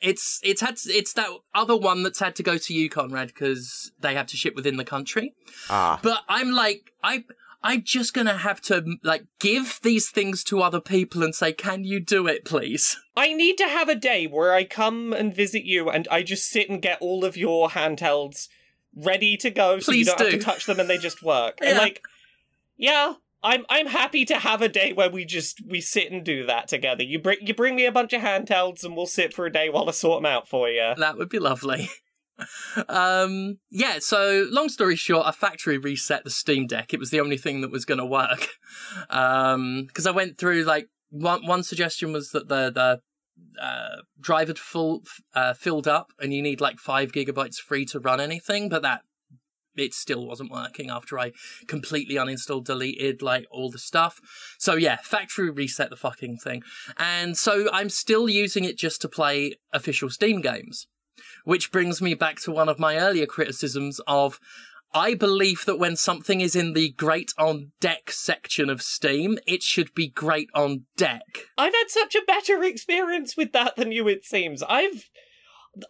It's 0.02 0.40
it's 0.44 0.62
had 0.62 0.78
it's 0.86 1.14
that 1.14 1.30
other 1.54 1.76
one 1.76 2.04
that's 2.04 2.20
had 2.20 2.36
to 2.36 2.44
go 2.44 2.58
to 2.58 2.74
you 2.74 2.90
Conrad 2.90 3.28
because 3.28 3.92
they 4.00 4.14
have 4.14 4.28
to 4.28 4.38
ship 4.38 4.56
within 4.56 4.78
the 4.78 4.86
country. 4.86 5.34
Ah, 5.70 6.00
But 6.02 6.22
I'm 6.28 6.52
like, 6.52 6.92
I, 7.04 7.24
I'm 7.64 7.84
just 7.84 8.14
gonna 8.14 8.38
have 8.38 8.62
to 8.62 8.98
like 9.04 9.26
give 9.40 9.80
these 9.82 10.10
things 10.10 10.44
to 10.46 10.62
other 10.62 10.82
people 10.82 11.24
and 11.24 11.34
say, 11.34 11.54
"Can 11.54 11.84
you 11.84 12.00
do 12.00 12.28
it, 12.28 12.46
please?" 12.46 12.98
I 13.18 13.34
need 13.34 13.58
to 13.58 13.68
have 13.68 13.90
a 13.90 13.96
day 13.96 14.28
where 14.28 14.54
I 14.54 14.66
come 14.66 15.14
and 15.14 15.34
visit 15.34 15.64
you 15.64 15.90
and 15.90 16.08
I 16.12 16.22
just 16.22 16.50
sit 16.50 16.70
and 16.70 16.82
get 16.82 17.02
all 17.02 17.24
of 17.26 17.38
your 17.38 17.70
handhelds 17.70 18.48
ready 18.96 19.38
to 19.38 19.50
go 19.50 19.80
so 19.80 19.92
you 19.92 20.06
don't 20.06 20.20
have 20.20 20.30
to 20.30 20.38
touch 20.38 20.66
them 20.66 20.80
and 20.80 20.90
they 20.90 20.98
just 20.98 21.24
work. 21.24 21.58
And 21.62 21.78
like 21.78 22.02
yeah, 22.78 23.14
I'm 23.46 23.64
I'm 23.70 23.86
happy 23.86 24.26
to 24.26 24.40
have 24.40 24.62
a 24.64 24.68
day 24.68 24.92
where 24.92 25.10
we 25.10 25.24
just 25.24 25.62
we 25.68 25.80
sit 25.80 26.12
and 26.12 26.24
do 26.26 26.46
that 26.48 26.68
together. 26.68 27.04
You 27.04 27.20
bring 27.20 27.38
you 27.42 27.54
bring 27.54 27.76
me 27.76 27.86
a 27.86 27.92
bunch 27.92 28.12
of 28.12 28.22
handhelds 28.22 28.84
and 28.84 28.98
we'll 28.98 29.06
sit 29.06 29.34
for 29.34 29.46
a 29.46 29.52
day 29.52 29.70
while 29.70 29.88
I 29.88 29.92
sort 29.92 30.22
them 30.22 30.26
out 30.26 30.48
for 30.48 30.68
you. 30.68 30.94
That 30.98 31.18
would 31.18 31.30
be 31.30 31.38
lovely. 31.38 31.90
um, 32.90 33.60
yeah. 33.70 34.00
So, 34.00 34.48
long 34.50 34.68
story 34.70 34.96
short, 34.96 35.28
I 35.28 35.32
factory 35.32 35.78
reset 35.78 36.24
the 36.24 36.32
Steam 36.32 36.66
Deck. 36.66 36.94
It 36.94 37.00
was 37.00 37.12
the 37.12 37.20
only 37.20 37.38
thing 37.38 37.62
that 37.62 37.72
was 37.72 37.86
going 37.86 38.00
to 38.00 38.06
work. 38.06 38.50
Um, 39.10 39.86
because 39.88 40.06
I 40.06 40.12
went 40.12 40.38
through 40.38 40.64
like 40.64 40.90
one 41.10 41.46
one 41.46 41.64
suggestion 41.64 42.12
was 42.12 42.32
that 42.32 42.50
the 42.50 42.72
the 42.72 43.02
uh, 43.62 44.02
drive 44.20 44.48
had 44.48 44.60
full 44.60 45.04
uh, 45.34 45.54
filled 45.54 45.88
up, 45.88 46.12
and 46.20 46.34
you 46.34 46.42
need 46.42 46.60
like 46.60 46.80
five 46.80 47.12
gigabytes 47.12 47.58
free 47.58 47.86
to 47.86 48.00
run 48.00 48.20
anything, 48.20 48.68
but 48.68 48.82
that 48.82 49.02
it 49.76 49.94
still 49.94 50.26
wasn't 50.26 50.52
working 50.52 50.90
after 50.90 51.20
I 51.20 51.32
completely 51.68 52.16
uninstalled, 52.16 52.66
deleted 52.66 53.22
like 53.22 53.46
all 53.52 53.70
the 53.70 53.80
stuff. 53.80 54.20
So 54.58 54.76
yeah, 54.76 54.98
factory 54.98 55.50
reset 55.50 55.90
the 55.90 55.96
fucking 55.96 56.38
thing. 56.38 56.64
And 56.98 57.38
so 57.38 57.70
I'm 57.72 57.90
still 57.90 58.30
using 58.30 58.64
it 58.64 58.78
just 58.78 59.02
to 59.02 59.10
play 59.10 59.56
official 59.74 60.10
Steam 60.10 60.42
games. 60.42 60.88
Which 61.46 61.72
brings 61.72 62.02
me 62.02 62.14
back 62.14 62.40
to 62.42 62.52
one 62.52 62.68
of 62.68 62.80
my 62.80 62.98
earlier 62.98 63.26
criticisms 63.26 64.02
of 64.06 64.40
I 64.96 65.14
believe 65.14 65.66
that 65.66 65.78
when 65.78 65.98
something 65.98 66.40
is 66.40 66.56
in 66.56 66.72
the 66.72 66.92
great 66.92 67.34
on 67.38 67.74
deck 67.82 68.12
section 68.12 68.70
of 68.70 68.82
Steam, 68.82 69.38
it 69.46 69.62
should 69.62 69.94
be 69.94 70.08
great 70.08 70.50
on 70.56 70.86
deck. 70.96 71.48
I've 71.58 71.74
had 71.74 71.90
such 71.90 72.16
a 72.16 72.24
better 72.26 72.64
experience 72.64 73.36
with 73.36 73.52
that 73.52 73.76
than 73.76 73.92
you, 73.92 74.08
it 74.08 74.24
seems. 74.24 74.64
I've. 74.64 75.10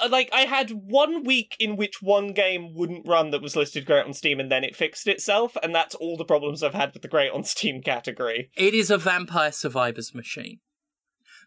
Like, 0.09 0.29
I 0.33 0.41
had 0.41 0.71
one 0.71 1.23
week 1.23 1.55
in 1.59 1.75
which 1.75 2.01
one 2.01 2.33
game 2.33 2.73
wouldn't 2.73 3.07
run 3.07 3.31
that 3.31 3.41
was 3.41 3.55
listed 3.55 3.85
great 3.85 4.05
on 4.05 4.13
Steam 4.13 4.39
and 4.39 4.51
then 4.51 4.63
it 4.63 4.75
fixed 4.75 5.07
itself, 5.07 5.55
and 5.61 5.73
that's 5.75 5.95
all 5.95 6.17
the 6.17 6.25
problems 6.25 6.63
I've 6.63 6.73
had 6.73 6.93
with 6.93 7.01
the 7.01 7.07
great 7.07 7.31
on 7.31 7.43
Steam 7.43 7.81
category. 7.81 8.49
It 8.57 8.73
is 8.73 8.89
a 8.89 8.97
Vampire 8.97 9.51
Survivors 9.51 10.13
machine. 10.15 10.59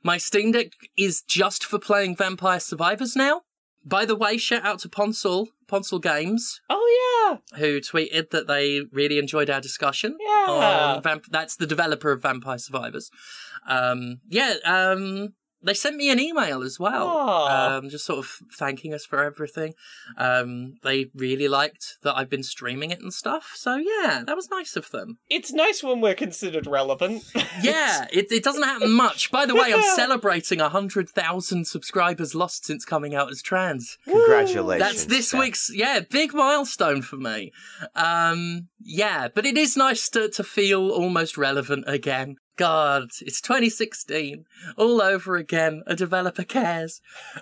My 0.03 0.17
Steam 0.19 0.53
Deck 0.53 0.69
is 0.97 1.23
just 1.23 1.65
for 1.65 1.79
playing 1.79 2.17
Vampire 2.17 2.61
Survivors 2.61 3.17
now. 3.17 3.43
By 3.85 4.05
the 4.05 4.17
way, 4.17 4.37
shout 4.37 4.65
out 4.65 4.81
to 4.81 4.89
Poncle, 4.89 5.49
Poncle 5.67 5.99
Games, 5.99 6.61
Oh, 6.69 7.39
yeah, 7.53 7.59
who 7.59 7.81
tweeted 7.81 8.31
that 8.31 8.47
they 8.47 8.83
really 8.93 9.19
enjoyed 9.19 9.49
our 9.51 9.61
discussion. 9.61 10.17
yeah! 10.21 11.01
Vamp- 11.01 11.27
that's 11.31 11.57
the 11.57 11.67
developer 11.67 12.13
of 12.13 12.23
Vampire 12.23 12.59
Survivors. 12.59 13.11
Um, 13.69 14.21
yeah, 14.29 14.55
um, 14.65 15.35
they 15.63 15.75
sent 15.75 15.97
me 15.97 16.11
an 16.11 16.21
email 16.21 16.63
as 16.63 16.79
well, 16.79 17.09
um, 17.09 17.89
just 17.89 18.07
sort 18.07 18.21
of 18.21 18.31
thanking 18.57 18.95
us 18.95 19.05
for 19.05 19.23
everything. 19.23 19.75
Um, 20.17 20.75
they 20.83 21.07
really 21.15 21.49
liked 21.49 21.99
that 22.03 22.17
I've 22.17 22.31
been 22.31 22.43
streaming 22.43 22.91
it 22.91 23.01
and 23.01 23.13
stuff. 23.13 23.53
So 23.57 23.77
yeah, 23.77 24.23
that 24.27 24.37
was 24.37 24.51
nice 24.51 24.77
of 24.77 24.91
them. 24.91 25.19
It's 25.29 25.53
nice 25.53 25.83
when 25.83 26.01
we're 26.01 26.15
considered 26.15 26.67
relevant. 26.67 27.25
Yeah, 27.61 28.07
it, 28.13 28.31
it 28.31 28.45
doesn't 28.45 28.63
happen 28.63 28.93
much. 28.93 29.33
By 29.33 29.45
the 29.45 29.55
way, 29.55 29.75
I'm 29.75 29.83
celebrating 29.97 30.61
100,000 30.61 31.67
subscribers 31.67 32.33
lost 32.33 32.67
since 32.67 32.85
coming 32.85 33.17
out 33.17 33.31
as 33.31 33.43
trans. 33.43 33.99
congratulations. 34.05 34.81
That's 34.81 35.05
this 35.07 35.33
Ben. 35.33 35.41
week's 35.41 35.71
yeah 35.75 36.01
big 36.09 36.35
milestone 36.35 37.03
for 37.03 37.17
me. 37.17 37.51
Um, 37.97 38.69
yeah, 38.81 39.27
but 39.35 39.45
it 39.45 39.59
is 39.59 39.77
nice 39.77 40.09
to 40.11 40.29
to 40.29 40.45
feel 40.45 40.91
almost 40.91 41.37
relevant 41.37 41.85
again. 41.89 42.37
God, 42.59 43.05
it's 43.23 43.41
2016 43.41 44.45
all 44.77 45.01
over 45.01 45.37
again. 45.37 45.83
A 45.87 45.95
developer 45.95 46.43
cares. 46.43 47.01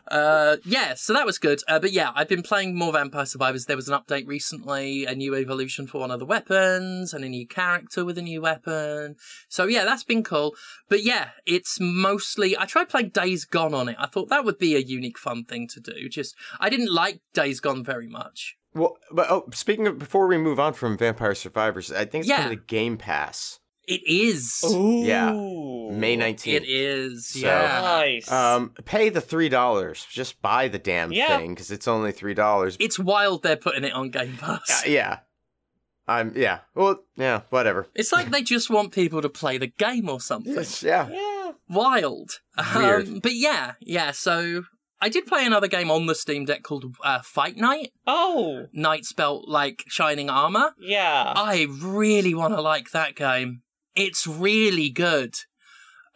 Uh, 0.09 0.59
yeah, 0.64 0.93
so 0.95 1.12
that 1.14 1.27
was 1.27 1.39
good. 1.39 1.62
Uh, 1.67 1.79
but 1.81 1.91
yeah, 1.91 2.12
I've 2.14 2.29
been 2.29 2.43
playing 2.43 2.77
more 2.77 2.93
Vampire 2.93 3.25
Survivors. 3.27 3.64
There 3.64 3.77
was 3.77 3.89
an 3.89 3.99
update 3.99 4.27
recently, 4.29 5.07
a 5.07 5.14
new 5.14 5.35
evolution 5.35 5.87
for 5.87 6.01
one 6.03 6.11
of 6.11 6.21
the 6.21 6.27
weapons, 6.27 7.14
and 7.14 7.25
a 7.25 7.29
new 7.29 7.47
character 7.49 8.05
with 8.05 8.19
a 8.19 8.23
new 8.23 8.43
weapon. 8.43 9.17
So 9.49 9.64
yeah, 9.67 9.85
that's 9.85 10.05
been 10.05 10.23
cool. 10.23 10.55
But 10.89 11.03
yeah, 11.03 11.31
it's 11.47 11.79
mostly. 11.81 12.57
I 12.57 12.67
tried 12.67 12.91
playing 12.91 13.09
Days 13.09 13.45
Gone 13.47 13.75
on 13.75 13.89
it. 13.89 13.97
I 13.99 14.07
thought 14.07 14.29
that 14.29 14.45
would 14.45 14.59
be 14.59 14.77
a 14.77 14.81
unique, 14.81 15.19
fun 15.19 15.45
thing 15.45 15.67
to 15.69 15.81
do. 15.81 16.09
Just 16.11 16.35
I 16.61 16.69
didn't 16.69 16.93
like 16.93 17.21
Days 17.33 17.59
Gone 17.61 17.83
very 17.83 18.07
much. 18.07 18.57
Well, 18.75 18.99
but 19.11 19.31
oh, 19.31 19.47
speaking 19.55 19.87
of 19.87 19.99
before 19.99 20.27
we 20.27 20.37
move 20.37 20.61
on 20.61 20.75
from 20.75 20.99
Vampire 20.99 21.35
Survivors, 21.35 21.91
I 21.91 22.05
think 22.05 22.23
it's 22.25 22.29
Yeah. 22.29 22.49
to 22.51 22.57
Game 22.57 22.99
Pass. 22.99 23.61
It 23.87 24.01
is. 24.07 24.64
Ooh. 24.68 25.05
Yeah. 25.05 25.30
May 25.32 26.16
19th. 26.16 26.47
It 26.55 26.64
is. 26.66 27.28
So, 27.28 27.39
yeah. 27.47 27.80
Nice. 27.82 28.30
Um, 28.30 28.70
pay 28.84 29.09
the 29.11 29.20
three 29.20 29.49
dollars. 29.49 30.07
Just 30.11 30.43
buy 30.43 30.68
the 30.68 30.78
damn 30.78 31.12
Yeah. 31.12 31.39
thing 31.39 31.55
because 31.55 31.70
it's 31.70 31.87
only 31.87 32.11
three 32.12 32.34
dollars. 32.34 32.76
It's 32.80 32.99
wild 32.99 33.43
they're 33.45 33.57
putting 33.57 33.84
it 33.84 33.93
on 33.93 34.11
Game 34.11 34.37
Pass. 34.37 34.82
Uh, 34.84 34.91
yeah, 34.91 35.18
I'm. 36.09 36.32
Yeah. 36.37 36.61
Well, 36.74 37.01
yeah. 37.16 37.43
Whatever. 37.51 37.87
It's 37.95 38.12
like 38.12 38.30
they 38.30 38.43
just 38.43 38.70
want 38.70 38.93
people 38.93 39.22
to 39.22 39.28
play 39.28 39.59
the 39.59 39.68
game 39.68 40.09
or 40.09 40.20
something. 40.20 40.55
Yes, 40.55 40.82
yeah. 40.82 41.09
yeah. 41.09 41.53
Wild. 41.68 42.41
Weird. 42.74 43.07
Um, 43.09 43.20
but 43.20 43.34
yeah, 43.34 43.74
yeah, 43.80 44.11
so 44.12 44.64
I 45.01 45.09
did 45.09 45.26
play 45.26 45.45
another 45.47 45.68
game 45.68 45.91
on 45.91 46.07
the 46.07 46.14
Steam 46.14 46.45
Deck 46.45 46.62
called 46.62 46.87
uh, 47.05 47.20
Fight 47.22 47.57
Knight. 47.57 47.93
Oh, 48.07 48.66
Knight 48.72 49.05
spelt 49.05 49.47
like 49.49 49.84
shining 49.89 50.30
armor. 50.30 50.72
yeah. 50.80 51.32
I 51.37 51.66
really 51.80 52.34
want 52.34 52.55
to 52.55 52.61
like 52.61 52.91
that 52.93 53.14
game. 53.14 53.62
It's 53.97 54.27
really 54.27 54.91
good. 54.91 55.35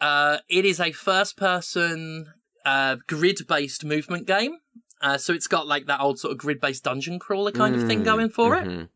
Uh, 0.01 0.39
it 0.49 0.65
is 0.65 0.79
a 0.81 0.93
first 0.93 1.37
person 1.37 2.27
uh, 2.65 2.97
grid 3.07 3.41
based 3.49 3.85
movement 3.85 4.27
game. 4.27 4.59
Uh, 5.03 5.17
so 5.17 5.33
it's 5.33 5.47
got 5.47 5.67
like 5.67 5.87
that 5.87 6.01
old 6.01 6.19
sort 6.19 6.33
of 6.33 6.39
grid 6.39 6.61
based 6.61 6.85
dungeon 6.85 7.19
crawler 7.19 7.51
kind 7.53 7.75
of 7.75 7.87
thing 7.87 8.03
Mm, 8.03 8.05
going 8.05 8.29
for 8.31 8.55
it. 8.55 8.67
mhm. 8.67 8.89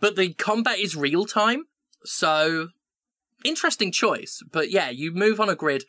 But 0.00 0.16
the 0.16 0.32
combat 0.34 0.78
is 0.78 0.96
real 0.96 1.26
time. 1.26 1.66
So 2.04 2.68
interesting 3.44 3.92
choice. 3.92 4.42
But 4.50 4.70
yeah, 4.70 4.88
you 4.90 5.12
move 5.12 5.38
on 5.40 5.50
a 5.50 5.54
grid. 5.54 5.84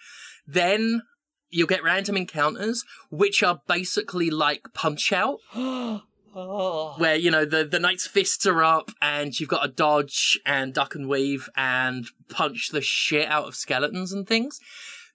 Then 0.46 1.04
you'll 1.50 1.68
get 1.68 1.84
random 1.84 2.18
encounters, 2.18 2.84
which 3.10 3.42
are 3.44 3.62
basically 3.68 4.30
like 4.30 4.68
punch 4.74 5.14
out 5.14 5.40
oh. 6.36 6.96
where 6.98 7.16
you 7.16 7.32
know 7.32 7.46
the 7.46 7.64
the 7.64 7.80
knight's 7.80 8.06
fists 8.06 8.46
are 8.46 8.64
up 8.64 8.92
and 9.02 9.40
you've 9.40 9.50
got 9.50 9.64
to 9.64 9.70
dodge 9.70 10.40
and 10.46 10.74
duck 10.74 10.96
and 10.96 11.08
weave 11.08 11.50
and 11.56 12.08
punch 12.30 12.70
the 12.70 12.82
shit 12.82 13.28
out 13.28 13.48
of 13.48 13.56
skeletons 13.56 14.12
and 14.12 14.28
things. 14.28 14.60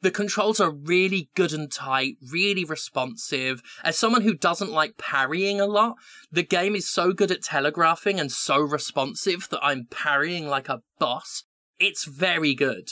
The 0.02 0.10
controls 0.10 0.60
are 0.60 0.70
really 0.70 1.28
good 1.34 1.52
and 1.52 1.70
tight, 1.70 2.16
really 2.30 2.64
responsive. 2.64 3.62
As 3.84 3.98
someone 3.98 4.22
who 4.22 4.32
doesn't 4.32 4.72
like 4.72 4.96
parrying 4.96 5.60
a 5.60 5.66
lot, 5.66 5.96
the 6.32 6.42
game 6.42 6.74
is 6.74 6.88
so 6.88 7.12
good 7.12 7.30
at 7.30 7.42
telegraphing 7.42 8.18
and 8.18 8.32
so 8.32 8.58
responsive 8.58 9.48
that 9.50 9.60
I'm 9.62 9.88
parrying 9.90 10.48
like 10.48 10.70
a 10.70 10.80
boss. 10.98 11.44
It's 11.78 12.06
very 12.06 12.54
good. 12.54 12.88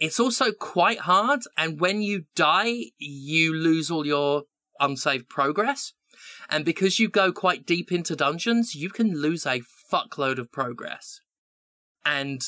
It's 0.00 0.18
also 0.18 0.50
quite 0.50 1.00
hard, 1.00 1.42
and 1.56 1.78
when 1.78 2.02
you 2.02 2.24
die, 2.34 2.86
you 2.98 3.54
lose 3.54 3.90
all 3.90 4.06
your 4.06 4.44
unsaved 4.80 5.28
progress. 5.28 5.92
And 6.48 6.64
because 6.64 6.98
you 6.98 7.08
go 7.08 7.32
quite 7.32 7.66
deep 7.66 7.92
into 7.92 8.16
dungeons, 8.16 8.74
you 8.74 8.90
can 8.90 9.20
lose 9.20 9.46
a 9.46 9.62
fuckload 9.92 10.38
of 10.38 10.52
progress. 10.52 11.20
And 12.04 12.42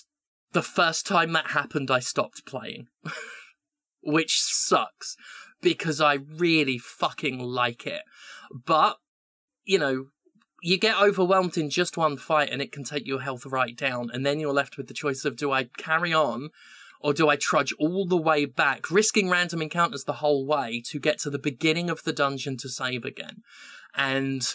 the 0.52 0.62
first 0.62 1.06
time 1.06 1.32
that 1.32 1.48
happened, 1.48 1.90
I 1.90 2.00
stopped 2.00 2.46
playing. 2.46 2.88
Which 4.02 4.40
sucks 4.40 5.16
because 5.60 6.00
I 6.00 6.14
really 6.14 6.78
fucking 6.78 7.38
like 7.38 7.86
it. 7.86 8.02
But, 8.52 8.96
you 9.64 9.78
know, 9.78 10.06
you 10.60 10.78
get 10.78 11.00
overwhelmed 11.00 11.56
in 11.56 11.70
just 11.70 11.96
one 11.96 12.16
fight 12.16 12.50
and 12.50 12.60
it 12.60 12.72
can 12.72 12.84
take 12.84 13.06
your 13.06 13.20
health 13.20 13.46
right 13.46 13.76
down. 13.76 14.10
And 14.12 14.26
then 14.26 14.40
you're 14.40 14.52
left 14.52 14.76
with 14.76 14.88
the 14.88 14.94
choice 14.94 15.24
of 15.24 15.36
do 15.36 15.52
I 15.52 15.64
carry 15.76 16.12
on 16.12 16.50
or 17.02 17.12
do 17.12 17.28
I 17.28 17.36
trudge 17.36 17.72
all 17.78 18.06
the 18.06 18.16
way 18.16 18.44
back, 18.44 18.90
risking 18.90 19.28
random 19.28 19.62
encounters 19.62 20.04
the 20.04 20.14
whole 20.14 20.46
way 20.46 20.82
to 20.86 20.98
get 20.98 21.18
to 21.20 21.30
the 21.30 21.38
beginning 21.38 21.90
of 21.90 22.02
the 22.04 22.12
dungeon 22.12 22.56
to 22.58 22.68
save 22.68 23.04
again? 23.04 23.42
And 23.94 24.46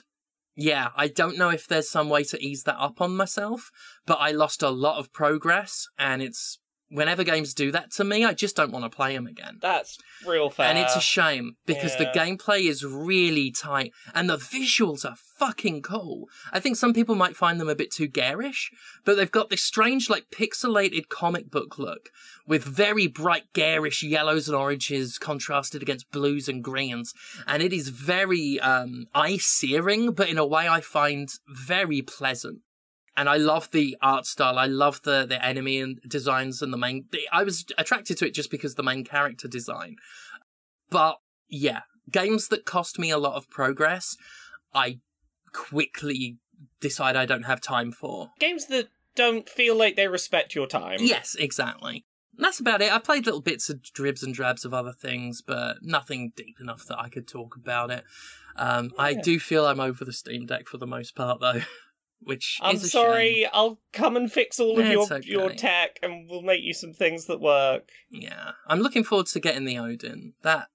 yeah, 0.56 0.90
I 0.96 1.08
don't 1.08 1.38
know 1.38 1.50
if 1.50 1.68
there's 1.68 1.90
some 1.90 2.10
way 2.10 2.24
to 2.26 2.44
ease 2.44 2.64
that 2.64 2.80
up 2.80 3.00
on 3.00 3.16
myself, 3.16 3.70
but 4.06 4.16
I 4.16 4.32
lost 4.32 4.64
a 4.64 4.70
lot 4.70 4.98
of 4.98 5.14
progress 5.14 5.88
and 6.00 6.22
it's 6.22 6.60
whenever 6.90 7.24
games 7.24 7.54
do 7.54 7.72
that 7.72 7.92
to 7.92 8.04
me, 8.04 8.24
I 8.24 8.34
just 8.34 8.56
don't 8.56 8.72
want 8.72 8.86
to 8.86 8.96
play 8.96 9.14
them 9.14 9.28
again. 9.28 9.58
That's 9.62 9.98
real 10.26 10.50
fair. 10.50 10.68
And 10.68 10.78
it's 10.78 10.96
a 10.96 11.02
shame 11.02 11.58
because 11.66 11.96
the 11.98 12.06
gameplay 12.06 12.68
is 12.68 12.84
really 12.84 13.52
tight 13.52 13.92
and 14.14 14.30
the 14.30 14.38
visuals 14.38 15.06
are 15.06 15.16
fucking 15.38 15.82
cool. 15.82 16.28
I 16.52 16.60
think 16.60 16.78
some 16.78 16.94
people 16.94 17.16
might 17.16 17.36
find 17.36 17.60
them 17.60 17.70
a 17.70 17.76
bit 17.76 17.92
too 17.92 18.08
garish, 18.08 18.72
but 19.06 19.18
they've 19.18 19.32
got 19.32 19.50
this 19.50 19.62
strange, 19.64 20.10
like, 20.10 20.26
pixelated 20.32 21.10
comic 21.10 21.52
book 21.52 21.78
look 21.78 22.10
with 22.48 22.64
very 22.64 23.08
bright, 23.08 23.44
garish 23.54 24.02
yellows 24.04 24.48
and 24.48 24.56
oranges 24.56 25.18
contrasted 25.18 25.82
against 25.82 26.12
blues 26.12 26.48
and 26.48 26.64
greens. 26.64 27.14
And 27.46 27.62
it 27.62 27.74
is 27.74 27.90
very, 27.90 28.60
um, 28.60 29.08
eye 29.14 29.38
searing, 29.38 30.14
but 30.14 30.30
in 30.30 30.38
a 30.38 30.46
way 30.46 30.68
I 30.68 30.82
find 30.82 31.30
very 31.48 32.02
pleasant 32.02 32.62
and 33.18 33.28
I 33.28 33.38
love 33.38 33.70
the 33.72 33.98
art 34.02 34.26
style. 34.26 34.58
I 34.58 34.68
love 34.68 35.02
the 35.02 35.26
the 35.26 35.44
enemy 35.44 35.82
and 35.82 36.00
designs 36.08 36.62
and 36.62 36.72
the 36.72 36.78
main. 36.78 37.08
I 37.34 37.44
was 37.44 37.66
attracted 37.78 38.18
to 38.20 38.28
it 38.28 38.34
just 38.34 38.52
because 38.52 38.76
the 38.76 38.84
main 38.84 39.04
character 39.04 39.48
design. 39.48 39.96
But 40.90 41.18
yeah, 41.50 41.82
games 42.12 42.48
that 42.50 42.66
cost 42.66 43.00
me 43.00 43.10
a 43.10 43.18
lot 43.18 43.36
of 43.36 43.50
progress, 43.50 44.16
I 44.74 45.00
quickly 45.52 46.38
decide 46.80 47.16
I 47.16 47.26
don't 47.26 47.44
have 47.44 47.60
time 47.60 47.92
for. 47.92 48.30
games 48.40 48.68
that 48.68 48.90
don't 49.16 49.50
feel 49.50 49.76
like 49.76 49.96
they 49.96 50.08
respect 50.08 50.54
your 50.56 50.68
time. 50.68 51.00
Yes, 51.00 51.36
exactly. 51.36 52.06
And 52.38 52.46
that's 52.46 52.60
about 52.60 52.84
it. 52.84 52.94
I 52.94 53.00
played 53.00 53.26
little 53.26 53.42
bits 53.42 53.68
of 53.70 53.82
dribs 53.82 54.22
and 54.22 54.34
drabs 54.34 54.64
of 54.64 54.74
other 54.74 54.94
things, 54.94 55.42
but 55.42 55.78
nothing 55.82 56.34
deep 56.36 56.60
enough 56.62 56.86
that 56.86 57.00
I 57.00 57.10
could 57.10 57.28
talk 57.28 57.56
about 57.56 57.90
it. 57.90 58.04
Um, 58.56 58.92
I 58.98 59.16
do 59.16 59.40
feel 59.40 59.66
I'm 59.66 59.80
over 59.80 60.06
the 60.06 60.14
Steam 60.14 60.46
Deck 60.46 60.68
for 60.68 60.78
the 60.78 60.88
most 60.88 61.16
part, 61.16 61.40
though, 61.42 61.62
which 62.22 62.60
I'm 62.62 62.76
is 62.76 62.84
a 62.84 62.90
sorry. 62.90 63.34
shame. 63.44 63.50
I'll 63.54 63.80
come 63.94 64.16
and 64.18 64.32
fix 64.32 64.60
all 64.60 64.80
of 64.80 64.86
your 64.88 65.04
okay. 65.04 65.22
your 65.28 65.50
tech, 65.52 66.00
and 66.02 66.30
we'll 66.30 66.42
make 66.42 66.62
you 66.64 66.74
some 66.74 66.94
things 66.94 67.26
that 67.28 67.40
work. 67.40 67.90
Yeah, 68.10 68.52
I'm 68.68 68.80
looking 68.80 69.04
forward 69.04 69.28
to 69.28 69.40
getting 69.40 69.66
the 69.66 69.78
Odin. 69.78 70.34
That 70.44 70.68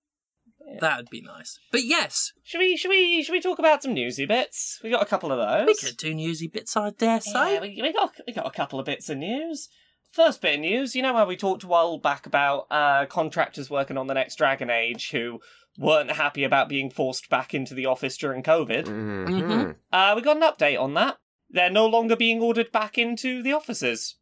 Yeah. 0.67 0.79
that'd 0.81 1.11
be 1.11 1.21
nice. 1.21 1.59
But 1.71 1.85
yes, 1.85 2.33
Should 2.45 2.59
we? 2.59 2.77
Should 2.77 2.89
we? 2.91 3.23
Should 3.23 3.33
we 3.33 3.41
talk 3.41 3.59
about 3.59 3.83
some 3.83 3.95
newsy 3.95 4.27
bits? 4.27 4.81
We 4.83 4.91
got 4.91 5.03
a 5.03 5.07
couple 5.07 5.33
of 5.33 5.39
those. 5.39 5.67
we 5.67 5.75
could 5.89 5.97
do 5.97 6.15
newsy 6.15 6.47
bits, 6.49 6.77
I 6.77 6.91
dare 6.91 7.21
say. 7.21 7.55
Yeah, 7.55 7.61
we, 7.61 7.79
we 7.83 7.93
got 7.93 8.13
we 8.27 8.33
got 8.33 8.47
a 8.47 8.51
couple 8.51 8.79
of 8.81 8.87
bits 8.87 9.09
of 9.09 9.19
news. 9.19 9.69
First 10.13 10.43
bit 10.43 10.57
of 10.57 10.61
news, 10.61 10.95
you 10.95 11.01
know 11.01 11.15
how 11.17 11.25
we 11.27 11.37
talked 11.39 11.65
a 11.65 11.67
while 11.67 11.97
back 11.97 12.27
about 12.27 12.67
uh, 12.71 13.07
contractors 13.07 13.71
working 13.71 13.97
on 13.97 14.09
the 14.09 14.15
next 14.15 14.37
Dragon 14.37 14.69
Age 14.69 15.11
who 15.11 15.41
weren't 15.79 16.11
happy 16.11 16.45
about 16.45 16.69
being 16.69 16.91
forced 16.91 17.31
back 17.31 17.55
into 17.55 17.73
the 17.73 17.87
office 17.87 18.19
during 18.19 18.43
COVID. 18.43 18.85
Mhm. 18.85 19.27
Mhm. 19.29 19.77
Uh, 19.91 20.13
we 20.15 20.21
got 20.21 20.37
an 20.37 20.43
update 20.43 20.79
on 20.79 20.93
that. 20.95 21.17
They're 21.53 21.71
no 21.71 21.87
longer 21.87 22.17
being 22.17 22.41
ordered 22.41 22.73
back 22.73 22.99
into 22.99 23.43
the 23.43 23.53
offices. 23.53 24.17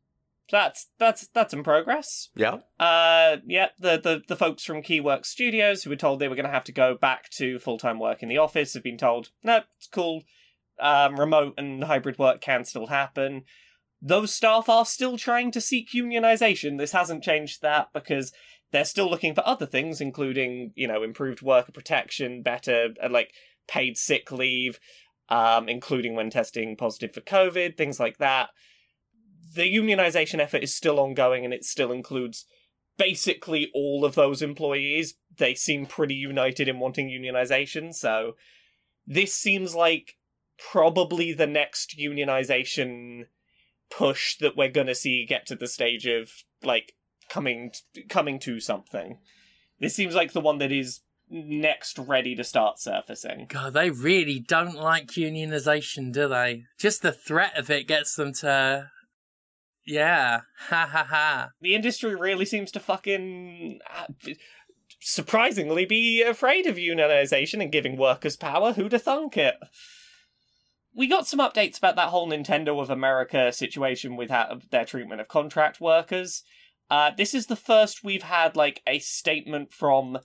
That's 0.50 0.88
that's 0.98 1.28
that's 1.28 1.54
in 1.54 1.62
progress. 1.62 2.28
Yeah. 2.34 2.58
Uh, 2.78 3.36
yeah, 3.46 3.68
the, 3.78 4.00
the, 4.00 4.22
the 4.26 4.36
folks 4.36 4.64
from 4.64 4.82
Keywords 4.82 5.26
Studios 5.26 5.84
who 5.84 5.90
were 5.90 5.96
told 5.96 6.18
they 6.18 6.26
were 6.26 6.34
going 6.34 6.46
to 6.46 6.52
have 6.52 6.64
to 6.64 6.72
go 6.72 6.96
back 6.96 7.30
to 7.30 7.60
full 7.60 7.78
time 7.78 8.00
work 8.00 8.22
in 8.22 8.28
the 8.28 8.38
office 8.38 8.74
have 8.74 8.82
been 8.82 8.98
told, 8.98 9.30
no, 9.44 9.60
it's 9.76 9.86
cool. 9.86 10.24
Um, 10.80 11.20
remote 11.20 11.54
and 11.56 11.84
hybrid 11.84 12.18
work 12.18 12.40
can 12.40 12.64
still 12.64 12.88
happen. 12.88 13.44
Those 14.02 14.34
staff 14.34 14.68
are 14.68 14.86
still 14.86 15.18
trying 15.18 15.52
to 15.52 15.60
seek 15.60 15.92
unionization. 15.92 16.78
This 16.78 16.92
hasn't 16.92 17.22
changed 17.22 17.60
that 17.62 17.88
because 17.92 18.32
they're 18.72 18.84
still 18.84 19.10
looking 19.10 19.34
for 19.34 19.46
other 19.46 19.66
things, 19.66 20.00
including, 20.00 20.72
you 20.74 20.88
know, 20.88 21.02
improved 21.02 21.42
worker 21.42 21.72
protection, 21.72 22.42
better, 22.42 22.94
uh, 23.02 23.10
like, 23.10 23.32
paid 23.68 23.98
sick 23.98 24.32
leave, 24.32 24.80
um, 25.30 25.68
including 25.68 26.14
when 26.14 26.30
testing 26.30 26.76
positive 26.76 27.14
for 27.14 27.20
COVID, 27.20 27.76
things 27.76 28.00
like 28.00 28.18
that. 28.18 28.50
The 29.54 29.62
unionization 29.62 30.38
effort 30.38 30.62
is 30.62 30.74
still 30.74 31.00
ongoing 31.00 31.44
and 31.44 31.54
it 31.54 31.64
still 31.64 31.92
includes 31.92 32.44
basically 32.98 33.70
all 33.74 34.04
of 34.04 34.14
those 34.14 34.42
employees. 34.42 35.14
They 35.36 35.54
seem 35.54 35.86
pretty 35.86 36.14
united 36.14 36.68
in 36.68 36.78
wanting 36.78 37.08
unionization, 37.08 37.94
so 37.94 38.34
this 39.06 39.34
seems 39.34 39.74
like 39.74 40.16
probably 40.58 41.32
the 41.32 41.46
next 41.46 41.96
unionization 41.98 43.24
push 43.90 44.36
that 44.38 44.56
we're 44.56 44.68
gonna 44.68 44.94
see 44.94 45.26
get 45.26 45.46
to 45.46 45.56
the 45.56 45.66
stage 45.66 46.06
of 46.06 46.30
like 46.62 46.92
coming 47.28 47.72
coming 48.08 48.38
to 48.40 48.60
something. 48.60 49.18
This 49.80 49.94
seems 49.94 50.14
like 50.14 50.32
the 50.32 50.40
one 50.40 50.58
that 50.58 50.70
is 50.70 51.00
next 51.30 51.98
ready 51.98 52.34
to 52.34 52.44
start 52.44 52.78
surfacing. 52.78 53.46
God, 53.48 53.72
they 53.72 53.90
really 53.90 54.40
don't 54.40 54.74
like 54.74 55.08
unionization, 55.12 56.12
do 56.12 56.28
they? 56.28 56.64
Just 56.78 57.02
the 57.02 57.12
threat 57.12 57.56
of 57.56 57.70
it 57.70 57.86
gets 57.86 58.14
them 58.16 58.32
to. 58.34 58.90
Yeah, 59.86 60.40
ha 60.68 60.88
ha 60.90 61.06
ha. 61.08 61.50
The 61.60 61.74
industry 61.74 62.14
really 62.14 62.44
seems 62.44 62.70
to 62.72 62.80
fucking 62.80 63.78
uh, 63.88 64.32
surprisingly 65.00 65.86
be 65.86 66.22
afraid 66.22 66.66
of 66.66 66.76
unionization 66.76 67.62
and 67.62 67.72
giving 67.72 67.96
workers 67.96 68.36
power. 68.36 68.72
Who'da 68.72 68.98
thunk 68.98 69.36
it? 69.36 69.56
We 70.94 71.06
got 71.06 71.26
some 71.26 71.40
updates 71.40 71.78
about 71.78 71.96
that 71.96 72.08
whole 72.08 72.28
Nintendo 72.28 72.80
of 72.80 72.90
America 72.90 73.52
situation 73.52 74.16
with 74.16 74.30
how, 74.30 74.58
their 74.70 74.84
treatment 74.84 75.20
of 75.20 75.28
contract 75.28 75.80
workers. 75.80 76.42
Uh, 76.90 77.12
this 77.16 77.34
is 77.34 77.46
the 77.46 77.56
first 77.56 78.02
we've 78.02 78.24
had 78.24 78.56
like 78.56 78.82
a 78.86 78.98
statement 78.98 79.72
from 79.72 80.18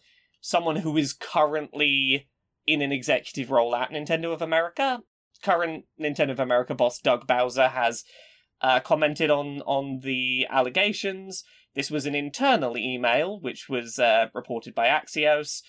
someone 0.45 0.75
who 0.75 0.95
is 0.95 1.11
currently 1.11 2.27
in 2.67 2.83
an 2.83 2.91
executive 2.91 3.49
role 3.49 3.75
at 3.75 3.89
Nintendo 3.89 4.31
of 4.31 4.43
America. 4.43 4.99
Current 5.41 5.85
Nintendo 5.99 6.31
of 6.31 6.39
America 6.39 6.75
boss 6.75 6.99
Doug 6.99 7.25
Bowser 7.25 7.69
has 7.69 8.03
uh, 8.61 8.79
commented 8.79 9.31
on 9.31 9.61
on 9.61 10.01
the 10.03 10.45
allegations. 10.49 11.43
This 11.73 11.89
was 11.89 12.05
an 12.05 12.13
internal 12.13 12.77
email, 12.77 13.39
which 13.39 13.67
was 13.67 13.97
uh, 13.97 14.27
reported 14.35 14.75
by 14.75 14.87
Axios. 14.87 15.61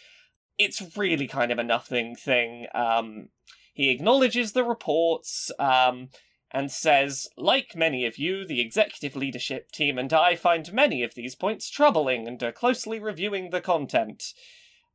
It's 0.58 0.96
really 0.96 1.26
kind 1.26 1.50
of 1.50 1.58
a 1.58 1.64
nothing 1.64 2.14
thing. 2.14 2.66
Um, 2.74 3.28
he 3.72 3.88
acknowledges 3.88 4.52
the 4.52 4.64
reports 4.64 5.50
um, 5.58 6.10
and 6.52 6.70
says, 6.70 7.28
like 7.36 7.74
many 7.74 8.04
of 8.04 8.18
you, 8.18 8.46
the 8.46 8.60
executive 8.60 9.16
leadership 9.16 9.70
team 9.72 9.98
and 9.98 10.12
I 10.12 10.36
find 10.36 10.70
many 10.72 11.02
of 11.02 11.14
these 11.14 11.34
points 11.34 11.70
troubling 11.70 12.28
and 12.28 12.42
are 12.42 12.52
closely 12.52 12.98
reviewing 12.98 13.50
the 13.50 13.60
content. 13.60 14.22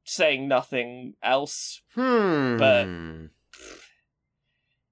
Saying 0.04 0.48
nothing 0.48 1.14
else. 1.24 1.82
Hmm. 1.96 2.58
But- 2.58 2.88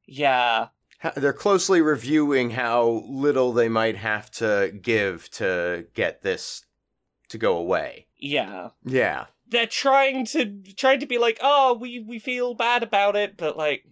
Yeah, 0.06 0.68
They're 1.16 1.34
closely 1.34 1.82
reviewing 1.82 2.52
how 2.52 3.04
little 3.08 3.54
they 3.54 3.70
might 3.70 3.96
have 3.98 4.30
to 4.32 4.78
give 4.82 5.30
to 5.32 5.86
get 5.94 6.24
this 6.24 6.66
to 7.30 7.38
go 7.38 7.58
away. 7.58 8.08
yeah. 8.18 8.70
Yeah. 8.84 9.26
they're 9.48 9.66
trying 9.68 10.26
to 10.26 10.62
trying 10.76 11.00
to 11.00 11.06
be 11.08 11.18
like, 11.18 11.38
oh, 11.42 11.74
we 11.80 12.00
we 12.00 12.20
feel 12.20 12.54
bad 12.54 12.84
about 12.84 13.16
it, 13.16 13.38
but 13.38 13.56
like 13.58 13.86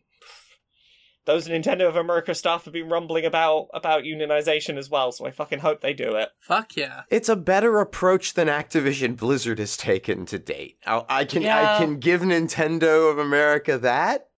those 1.27 1.47
Nintendo 1.47 1.87
of 1.87 1.95
America 1.95 2.33
staff 2.33 2.65
have 2.65 2.73
been 2.73 2.89
rumbling 2.89 3.25
about 3.25 3.67
about 3.73 4.03
unionization 4.03 4.77
as 4.77 4.89
well, 4.89 5.11
so 5.11 5.27
I 5.27 5.31
fucking 5.31 5.59
hope 5.59 5.81
they 5.81 5.93
do 5.93 6.15
it. 6.15 6.29
Fuck 6.39 6.75
yeah. 6.75 7.03
It's 7.11 7.29
a 7.29 7.35
better 7.35 7.79
approach 7.79 8.33
than 8.33 8.47
Activision 8.47 9.15
Blizzard 9.15 9.59
has 9.59 9.77
taken 9.77 10.25
to 10.25 10.39
date. 10.39 10.77
I, 10.87 11.03
I 11.07 11.25
can 11.25 11.43
Yeah. 11.43 11.75
I 11.75 11.77
can 11.77 11.99
give 11.99 12.21
Nintendo 12.21 13.11
of 13.11 13.19
America 13.19 13.77
that. 13.77 14.29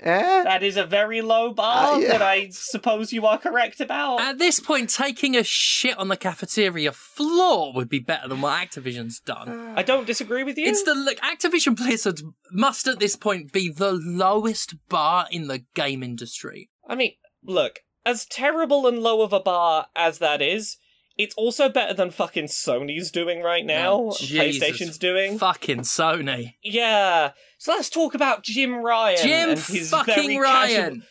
Eh? 0.00 0.42
That 0.42 0.62
is 0.62 0.76
a 0.76 0.84
very 0.84 1.22
low 1.22 1.52
bar 1.54 1.94
Uh, 1.94 1.98
yeah. 1.98 2.08
that 2.08 2.22
I 2.22 2.48
suppose 2.50 3.12
you 3.12 3.24
are 3.26 3.38
correct 3.38 3.80
about. 3.80 4.20
At 4.20 4.38
this 4.38 4.60
point, 4.60 4.90
taking 4.90 5.34
a 5.36 5.42
shit 5.42 5.96
on 5.96 6.08
the 6.08 6.16
cafeteria 6.18 6.92
floor 6.92 7.72
would 7.72 7.88
be 7.88 7.98
better 8.00 8.28
than 8.28 8.42
what 8.42 8.60
Activision's 8.60 9.20
done. 9.20 9.72
I 9.74 9.82
don't 9.82 10.06
disagree 10.06 10.44
with 10.44 10.58
you. 10.58 10.66
It's 10.66 10.82
the 10.82 10.94
look. 10.94 11.18
Activision 11.20 11.76
Blizzard 11.76 12.20
must 12.52 12.86
at 12.86 12.98
this 12.98 13.16
point 13.16 13.52
be 13.52 13.70
the 13.70 13.92
lowest 13.92 14.74
bar 14.88 15.26
in 15.30 15.48
the 15.48 15.64
game 15.74 16.02
industry. 16.02 16.68
I 16.86 16.94
mean, 16.94 17.12
look, 17.42 17.80
as 18.04 18.26
terrible 18.26 18.86
and 18.86 18.98
low 18.98 19.22
of 19.22 19.32
a 19.32 19.40
bar 19.40 19.86
as 19.96 20.18
that 20.18 20.42
is, 20.42 20.76
it's 21.16 21.34
also 21.36 21.68
better 21.68 21.94
than 21.94 22.10
fucking 22.10 22.46
Sony's 22.46 23.10
doing 23.10 23.42
right 23.42 23.64
now. 23.64 23.94
Oh, 23.94 24.16
Jesus 24.18 24.58
PlayStation's 24.62 24.98
doing. 24.98 25.38
Fucking 25.38 25.80
Sony. 25.80 26.54
yeah. 26.62 27.32
So 27.58 27.72
let's 27.72 27.88
talk 27.88 28.14
about 28.14 28.42
Jim 28.42 28.84
Ryan 28.84 29.18
Jim 29.22 29.50
and 29.50 29.58
his 29.58 29.90
fucking 29.90 30.14
very 30.14 30.38
Ryan. 30.38 30.90
casual 30.90 31.02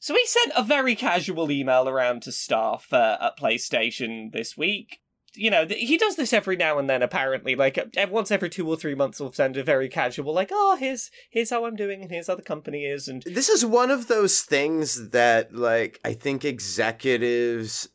So 0.00 0.14
he 0.14 0.26
sent 0.26 0.52
a 0.56 0.62
very 0.62 0.94
casual 0.96 1.50
email 1.50 1.88
around 1.88 2.22
to 2.24 2.32
staff 2.32 2.92
uh, 2.92 3.16
at 3.20 3.38
PlayStation 3.38 4.32
this 4.32 4.56
week. 4.56 4.98
You 5.36 5.50
know, 5.50 5.64
th- 5.64 5.80
he 5.88 5.96
does 5.96 6.16
this 6.16 6.32
every 6.32 6.56
now 6.56 6.78
and 6.78 6.88
then. 6.90 7.02
Apparently, 7.02 7.56
like 7.56 7.78
uh, 7.78 8.06
once 8.10 8.30
every 8.30 8.50
two 8.50 8.68
or 8.68 8.76
three 8.76 8.94
months, 8.94 9.18
will 9.18 9.32
send 9.32 9.56
a 9.56 9.64
very 9.64 9.88
casual, 9.88 10.32
like, 10.32 10.50
"Oh, 10.52 10.76
here's 10.78 11.10
here's 11.30 11.50
how 11.50 11.64
I'm 11.64 11.74
doing, 11.74 12.02
and 12.02 12.10
here's 12.10 12.26
how 12.28 12.36
the 12.36 12.42
company 12.42 12.84
is." 12.84 13.08
And 13.08 13.22
This 13.22 13.48
is 13.48 13.64
one 13.64 13.90
of 13.90 14.06
those 14.06 14.42
things 14.42 15.10
that, 15.10 15.52
like, 15.52 15.98
I 16.04 16.12
think 16.12 16.44
executives 16.44 17.88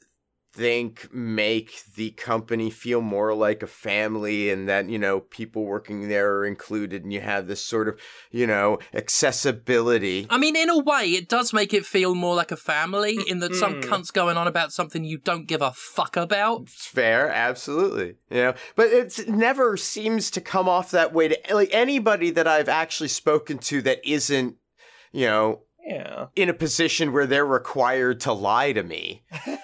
think 0.60 1.08
make 1.14 1.82
the 1.96 2.12
company 2.12 2.70
feel 2.70 3.00
more 3.00 3.34
like 3.34 3.64
a 3.64 3.68
family 3.68 4.50
and 4.50 4.68
that, 4.68 4.90
you 4.90 5.00
know, 5.00 5.22
people 5.22 5.64
working 5.64 6.10
there 6.10 6.36
are 6.36 6.46
included 6.46 7.04
and 7.04 7.14
you 7.14 7.22
have 7.22 7.48
this 7.48 7.64
sort 7.64 7.88
of, 7.88 7.98
you 8.30 8.46
know, 8.46 8.78
accessibility. 8.94 10.28
I 10.30 10.38
mean, 10.38 10.58
in 10.58 10.70
a 10.70 10.78
way, 10.78 11.06
it 11.06 11.30
does 11.30 11.54
make 11.54 11.74
it 11.74 11.86
feel 11.86 12.14
more 12.14 12.36
like 12.36 12.52
a 12.52 12.58
family 12.58 13.18
in 13.26 13.40
that 13.40 13.56
some 13.56 13.76
Mm. 13.76 13.88
cunt's 13.88 14.12
going 14.12 14.36
on 14.36 14.48
about 14.48 14.74
something 14.74 15.06
you 15.06 15.18
don't 15.18 15.48
give 15.48 15.62
a 15.62 15.72
fuck 15.74 16.18
about. 16.18 16.64
It's 16.64 16.88
fair, 16.88 17.30
absolutely. 17.30 18.16
You 18.30 18.38
know, 18.38 18.54
but 18.76 18.88
it's, 18.88 19.18
it 19.20 19.30
never 19.30 19.78
seems 19.78 20.30
to 20.32 20.42
come 20.42 20.68
off 20.68 20.92
that 20.92 21.14
way 21.14 21.30
to 21.30 21.56
like 21.56 21.70
anybody 21.72 22.32
that 22.32 22.48
I've 22.48 22.68
actually 22.70 23.10
spoken 23.10 23.60
to 23.60 23.82
that 23.84 24.00
isn't, 24.04 24.58
you 25.14 25.26
know, 25.26 25.62
Yeah. 25.90 26.28
in 26.36 26.50
a 26.50 26.54
position 26.54 27.12
where 27.12 27.26
they're 27.26 27.46
required 27.46 28.20
to 28.22 28.34
lie 28.34 28.74
to 28.74 28.84
me. 28.84 29.24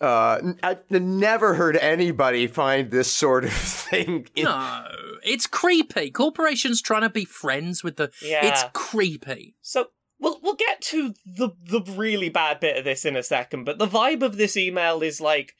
Uh, 0.00 0.38
n- 0.42 0.58
I've 0.62 0.88
never 0.90 1.54
heard 1.54 1.76
anybody 1.76 2.46
find 2.46 2.90
this 2.90 3.10
sort 3.10 3.44
of 3.44 3.52
thing. 3.90 4.26
in- 4.36 4.44
No, 4.44 4.84
it's 5.24 5.46
creepy. 5.46 6.10
Corporations 6.10 6.80
trying 6.80 7.02
to 7.02 7.10
be 7.10 7.24
friends 7.24 7.82
with 7.82 7.96
the. 7.96 8.10
Yeah. 8.22 8.44
It's 8.46 8.64
creepy. 8.72 9.56
So 9.62 9.88
we'll 10.20 10.38
we'll 10.42 10.54
get 10.54 10.80
to 10.82 11.14
the 11.24 11.50
the 11.64 11.80
really 11.96 12.28
bad 12.28 12.60
bit 12.60 12.76
of 12.76 12.84
this 12.84 13.04
in 13.04 13.16
a 13.16 13.22
second, 13.22 13.64
but 13.64 13.78
the 13.78 13.86
vibe 13.88 14.22
of 14.22 14.36
this 14.36 14.56
email 14.56 15.02
is 15.02 15.20
like 15.20 15.54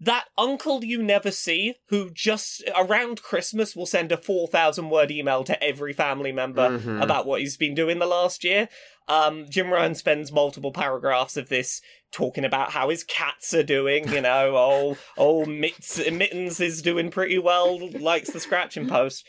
that 0.00 0.24
uncle 0.38 0.82
you 0.84 1.02
never 1.02 1.30
see 1.30 1.74
who 1.88 2.10
just 2.10 2.64
around 2.74 3.22
Christmas 3.22 3.76
will 3.76 3.86
send 3.86 4.10
a 4.12 4.16
4,000 4.16 4.88
word 4.88 5.10
email 5.10 5.44
to 5.44 5.62
every 5.62 5.92
family 5.92 6.32
member 6.32 6.70
Mhm. 6.78 7.02
about 7.02 7.26
what 7.26 7.40
he's 7.40 7.56
been 7.58 7.74
doing 7.74 7.98
the 7.98 8.06
last 8.06 8.42
year. 8.42 8.68
Um, 9.08 9.46
Jim 9.50 9.70
Ryan 9.72 9.94
spends 9.94 10.32
multiple 10.32 10.72
paragraphs 10.72 11.36
of 11.36 11.48
this 11.48 11.82
talking 12.12 12.44
about 12.44 12.70
how 12.72 12.88
his 12.88 13.04
cats 13.04 13.52
are 13.52 13.62
doing, 13.62 14.08
you 14.12 14.20
know, 14.20 14.56
oh, 14.56 14.96
oh, 15.18 15.44
Mitts, 15.44 15.98
Mittens 16.10 16.60
is 16.60 16.80
doing 16.80 17.10
pretty 17.10 17.38
well, 17.38 17.90
likes 17.90 18.30
the 18.30 18.40
scratching 18.40 18.88
post. 18.88 19.24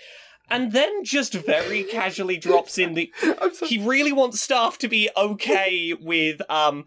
And 0.49 0.73
then 0.73 1.03
just 1.05 1.33
very 1.33 1.83
casually 1.83 2.35
drops 2.37 2.77
in 2.77 2.93
the 2.93 3.11
he 3.65 3.77
really 3.77 4.11
wants 4.11 4.41
staff 4.41 4.77
to 4.79 4.87
be 4.89 5.09
okay 5.15 5.93
with 5.93 6.41
um 6.49 6.83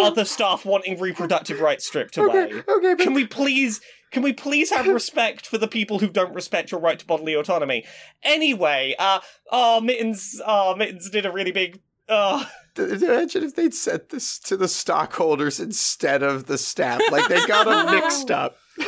other 0.00 0.24
staff 0.24 0.64
wanting 0.64 0.98
reproductive 1.00 1.60
rights 1.60 1.86
stripped 1.86 2.16
away. 2.16 2.26
okay, 2.44 2.62
okay, 2.68 2.94
but 2.94 2.98
Can 3.04 3.14
we 3.14 3.26
please 3.26 3.80
can 4.12 4.22
we 4.24 4.32
please 4.32 4.70
have 4.70 4.88
respect 4.88 5.46
for 5.46 5.56
the 5.58 5.68
people 5.68 6.00
who 6.00 6.08
don't 6.08 6.34
respect 6.34 6.72
your 6.72 6.80
right 6.80 6.98
to 6.98 7.06
bodily 7.06 7.34
autonomy? 7.34 7.84
Anyway, 8.22 8.94
uh 8.98 9.20
oh 9.50 9.80
Mittens 9.80 10.40
oh 10.46 10.74
Mittens 10.76 11.08
did 11.10 11.24
a 11.26 11.30
really 11.32 11.52
big 11.52 11.80
uh 12.08 12.44
imagine 12.76 13.44
if 13.44 13.54
they'd 13.56 13.74
sent 13.74 14.08
this 14.08 14.38
to 14.40 14.56
the 14.56 14.68
stockholders 14.68 15.60
instead 15.60 16.22
of 16.22 16.46
the 16.46 16.58
staff. 16.58 17.00
Like 17.10 17.28
they 17.28 17.44
got 17.46 17.66
them 17.66 17.94
mixed 18.00 18.30
up. 18.30 18.56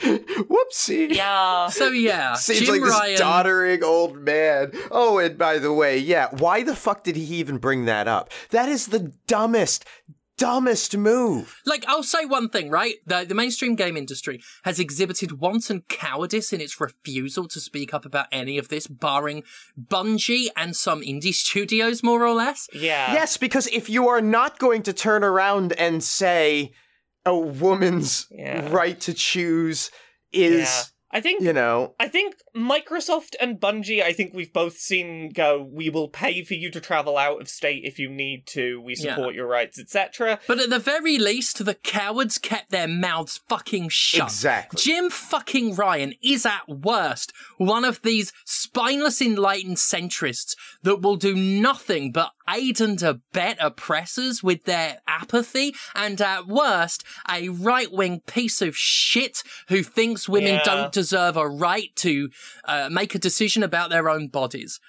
Whoopsie. 0.00 1.12
yeah. 1.14 1.68
So 1.68 1.88
yeah, 1.88 2.34
Seems 2.34 2.60
Jim 2.60 2.68
like 2.74 2.82
this 2.82 2.90
Ryan. 2.90 3.18
doddering 3.18 3.82
old 3.82 4.16
man. 4.18 4.72
Oh, 4.90 5.18
and 5.18 5.36
by 5.36 5.58
the 5.58 5.72
way, 5.72 5.98
yeah, 5.98 6.28
why 6.38 6.62
the 6.62 6.76
fuck 6.76 7.02
did 7.04 7.16
he 7.16 7.22
even 7.36 7.58
bring 7.58 7.84
that 7.86 8.06
up? 8.06 8.30
That 8.50 8.68
is 8.68 8.86
the 8.88 9.12
dumbest, 9.26 9.84
dumbest 10.38 10.96
move. 10.96 11.60
Like, 11.66 11.84
I'll 11.86 12.02
say 12.02 12.24
one 12.24 12.48
thing, 12.48 12.70
right? 12.70 12.94
The, 13.06 13.26
the 13.28 13.34
mainstream 13.34 13.74
game 13.74 13.96
industry 13.96 14.40
has 14.64 14.80
exhibited 14.80 15.38
wanton 15.40 15.82
cowardice 15.88 16.52
in 16.54 16.60
its 16.62 16.80
refusal 16.80 17.46
to 17.48 17.60
speak 17.60 17.92
up 17.92 18.06
about 18.06 18.26
any 18.32 18.56
of 18.56 18.68
this, 18.68 18.86
barring 18.86 19.42
Bungie 19.78 20.48
and 20.56 20.74
some 20.74 21.02
indie 21.02 21.34
studios, 21.46 22.02
more 22.02 22.24
or 22.24 22.32
less. 22.32 22.68
Yeah. 22.72 23.12
yes, 23.12 23.36
because 23.36 23.66
if 23.66 23.90
you 23.90 24.08
are 24.08 24.22
not 24.22 24.58
going 24.58 24.82
to 24.84 24.92
turn 24.94 25.22
around 25.22 25.72
and 25.74 26.02
say 26.02 26.72
a 27.26 27.36
woman's 27.36 28.26
Yeah. 28.30 28.68
right 28.70 28.98
to 29.00 29.12
choose 29.12 29.90
is, 30.32 30.60
Yeah. 30.60 30.82
I 31.10 31.20
think 31.22 31.42
you 31.42 31.54
know, 31.54 31.94
I 31.98 32.08
think 32.08 32.34
Microsoft 32.54 33.34
and 33.40 33.58
Bungie, 33.58 34.02
I 34.02 34.12
think 34.12 34.34
we've 34.34 34.52
both 34.52 34.76
seen 34.76 35.30
go, 35.30 35.62
we 35.62 35.88
will 35.88 36.08
pay 36.08 36.44
for 36.44 36.52
you 36.54 36.70
to 36.70 36.80
travel 36.80 37.16
out 37.16 37.40
of 37.40 37.48
state 37.48 37.84
if 37.84 37.98
you 37.98 38.10
need 38.10 38.46
to, 38.48 38.80
we 38.82 38.94
Yeah. 38.94 39.14
support 39.14 39.34
your 39.34 39.46
rights, 39.46 39.78
etc. 39.78 40.38
But 40.46 40.60
at 40.60 40.68
the 40.70 40.78
very 40.78 41.16
least, 41.16 41.64
the 41.64 41.74
cowards 41.74 42.36
kept 42.36 42.70
their 42.70 42.88
mouths 42.88 43.40
fucking 43.48 43.88
shut. 43.88 44.28
exactly. 44.28 44.80
Jim 44.82 45.08
fucking 45.08 45.76
Ryan 45.76 46.14
is 46.22 46.44
at 46.44 46.68
worst 46.68 47.32
one 47.56 47.84
of 47.86 48.02
these 48.02 48.32
spineless 48.44 49.22
enlightened 49.22 49.78
centrists 49.78 50.54
that 50.82 51.00
will 51.00 51.16
do 51.16 51.34
nothing 51.34 52.12
but 52.12 52.32
aid 52.48 52.80
and 52.80 53.02
abet 53.02 53.56
oppressors 53.60 54.42
with 54.42 54.64
their 54.64 54.98
apathy, 55.06 55.74
and 55.94 56.20
at 56.20 56.46
worst, 56.46 57.04
a 57.30 57.48
right 57.48 57.92
wing 57.92 58.20
piece 58.26 58.62
of 58.62 58.76
shit 58.76 59.42
who 59.68 59.82
thinks 59.82 60.28
women 60.28 60.54
Yeah. 60.54 60.64
don't 60.64 60.92
deserve 60.92 61.36
a 61.36 61.48
right 61.48 61.94
to 61.96 62.30
uh, 62.64 62.88
make 62.90 63.14
a 63.14 63.18
decision 63.18 63.62
about 63.62 63.90
their 63.90 64.08
own 64.08 64.28
bodies. 64.28 64.80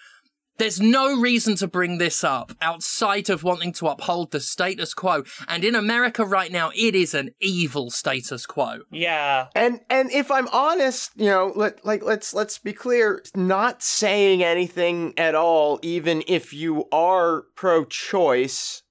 There's 0.60 0.82
no 0.82 1.20
reason 1.20 1.56
to 1.56 1.68
bring 1.68 1.98
this 1.98 2.24
up 2.24 2.52
outside 2.62 3.30
of 3.30 3.44
wanting 3.44 3.72
to 3.74 3.88
uphold 3.88 4.32
the 4.32 4.42
status 4.42 4.94
quo. 4.94 5.24
And 5.48 5.64
in 5.64 5.74
America 5.74 6.26
right 6.26 6.52
now, 6.52 6.72
it 6.76 6.96
is 6.96 7.14
an 7.14 7.32
evil 7.40 7.90
status 7.90 8.46
quo. 8.46 8.80
Yeah. 8.92 9.48
And 9.56 9.80
and 9.90 10.12
if 10.12 10.30
I'm 10.30 10.50
honest, 10.50 11.12
you 11.16 11.28
know, 11.28 11.54
let 11.56 11.86
like 11.86 12.04
let's 12.04 12.34
let's 12.34 12.60
be 12.60 12.74
clear, 12.74 13.24
not 13.36 13.82
saying 13.82 14.44
anything 14.44 15.14
at 15.18 15.34
all, 15.34 15.80
even 15.82 16.24
if 16.28 16.54
you 16.54 16.86
are 16.92 17.44
pro-choice, 17.56 18.84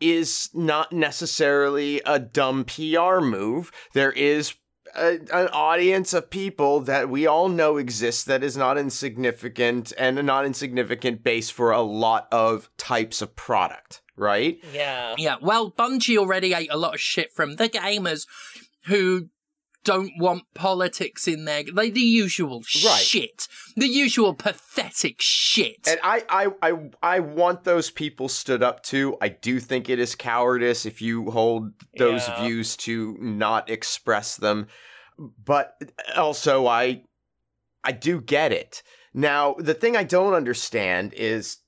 is 0.00 0.48
not 0.54 0.92
necessarily 0.92 2.00
a 2.06 2.18
dumb 2.18 2.64
PR 2.64 3.20
move. 3.20 3.72
There 3.94 4.12
is 4.12 4.54
a, 4.96 5.18
an 5.32 5.48
audience 5.48 6.12
of 6.12 6.30
people 6.30 6.80
that 6.80 7.08
we 7.08 7.26
all 7.26 7.48
know 7.48 7.76
exists 7.76 8.24
that 8.24 8.42
is 8.42 8.56
not 8.56 8.78
insignificant 8.78 9.92
and 9.98 10.18
a 10.18 10.22
not 10.22 10.44
insignificant 10.46 11.22
base 11.22 11.50
for 11.50 11.70
a 11.70 11.82
lot 11.82 12.28
of 12.32 12.68
types 12.76 13.22
of 13.22 13.36
product, 13.36 14.02
right? 14.16 14.58
Yeah. 14.72 15.14
Yeah, 15.18 15.36
well, 15.40 15.70
Bungie 15.70 16.16
already 16.16 16.54
ate 16.54 16.72
a 16.72 16.78
lot 16.78 16.94
of 16.94 17.00
shit 17.00 17.32
from 17.32 17.56
the 17.56 17.68
gamers 17.68 18.26
who 18.86 19.28
don't 19.86 20.12
want 20.18 20.42
politics 20.54 21.26
in 21.26 21.44
there. 21.46 21.62
Like 21.72 21.94
the 21.94 22.00
usual 22.00 22.58
Right. 22.84 23.00
shit. 23.00 23.48
The 23.76 23.86
usual 23.88 24.34
pathetic 24.34 25.16
shit. 25.20 25.86
And 25.88 26.00
I, 26.02 26.24
I, 26.28 26.46
I, 26.60 26.72
I 27.02 27.20
want 27.20 27.64
those 27.64 27.90
people 27.90 28.28
stood 28.28 28.62
up 28.62 28.82
to. 28.84 29.16
I 29.20 29.28
do 29.28 29.60
think 29.60 29.88
it 29.88 29.98
is 29.98 30.14
cowardice 30.14 30.84
if 30.84 31.00
you 31.00 31.30
hold 31.30 31.72
those 31.96 32.28
Yeah. 32.28 32.40
views 32.42 32.76
to 32.78 33.16
not 33.20 33.70
express 33.70 34.36
them. 34.36 34.66
But 35.18 35.80
also, 36.16 36.66
I, 36.66 37.02
I 37.84 37.92
do 37.92 38.20
get 38.20 38.52
it. 38.52 38.82
Now, 39.14 39.54
the 39.58 39.72
thing 39.74 39.96
I 39.96 40.04
don't 40.04 40.34
understand 40.34 41.14
is 41.14 41.58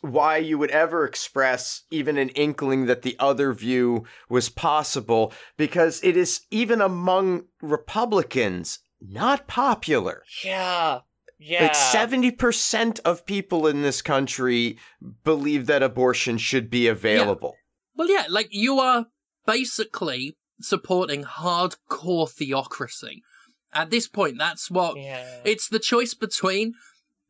why 0.00 0.36
you 0.36 0.58
would 0.58 0.70
ever 0.70 1.04
express 1.04 1.82
even 1.90 2.16
an 2.18 2.28
inkling 2.30 2.86
that 2.86 3.02
the 3.02 3.16
other 3.18 3.52
view 3.52 4.04
was 4.28 4.48
possible, 4.48 5.32
because 5.56 6.00
it 6.02 6.16
is 6.16 6.42
even 6.50 6.80
among 6.80 7.44
Republicans 7.60 8.80
not 9.00 9.46
popular. 9.46 10.22
Yeah. 10.44 11.00
Yeah. 11.38 11.62
Like 11.64 11.74
70% 11.74 13.00
of 13.04 13.24
people 13.24 13.66
in 13.66 13.82
this 13.82 14.02
country 14.02 14.78
believe 15.22 15.66
that 15.66 15.82
abortion 15.82 16.38
should 16.38 16.68
be 16.68 16.88
available. 16.88 17.54
well, 17.94 18.10
yeah, 18.10 18.26
like 18.28 18.48
you 18.50 18.78
are 18.80 19.06
basically 19.46 20.36
supporting 20.60 21.24
hardcore 21.24 22.28
theocracy. 22.28 23.22
At 23.72 23.90
this 23.90 24.08
point, 24.08 24.36
that's 24.38 24.70
what 24.70 24.96
Yeah. 24.96 25.40
It's 25.44 25.68
the 25.68 25.78
choice 25.78 26.14
between 26.14 26.74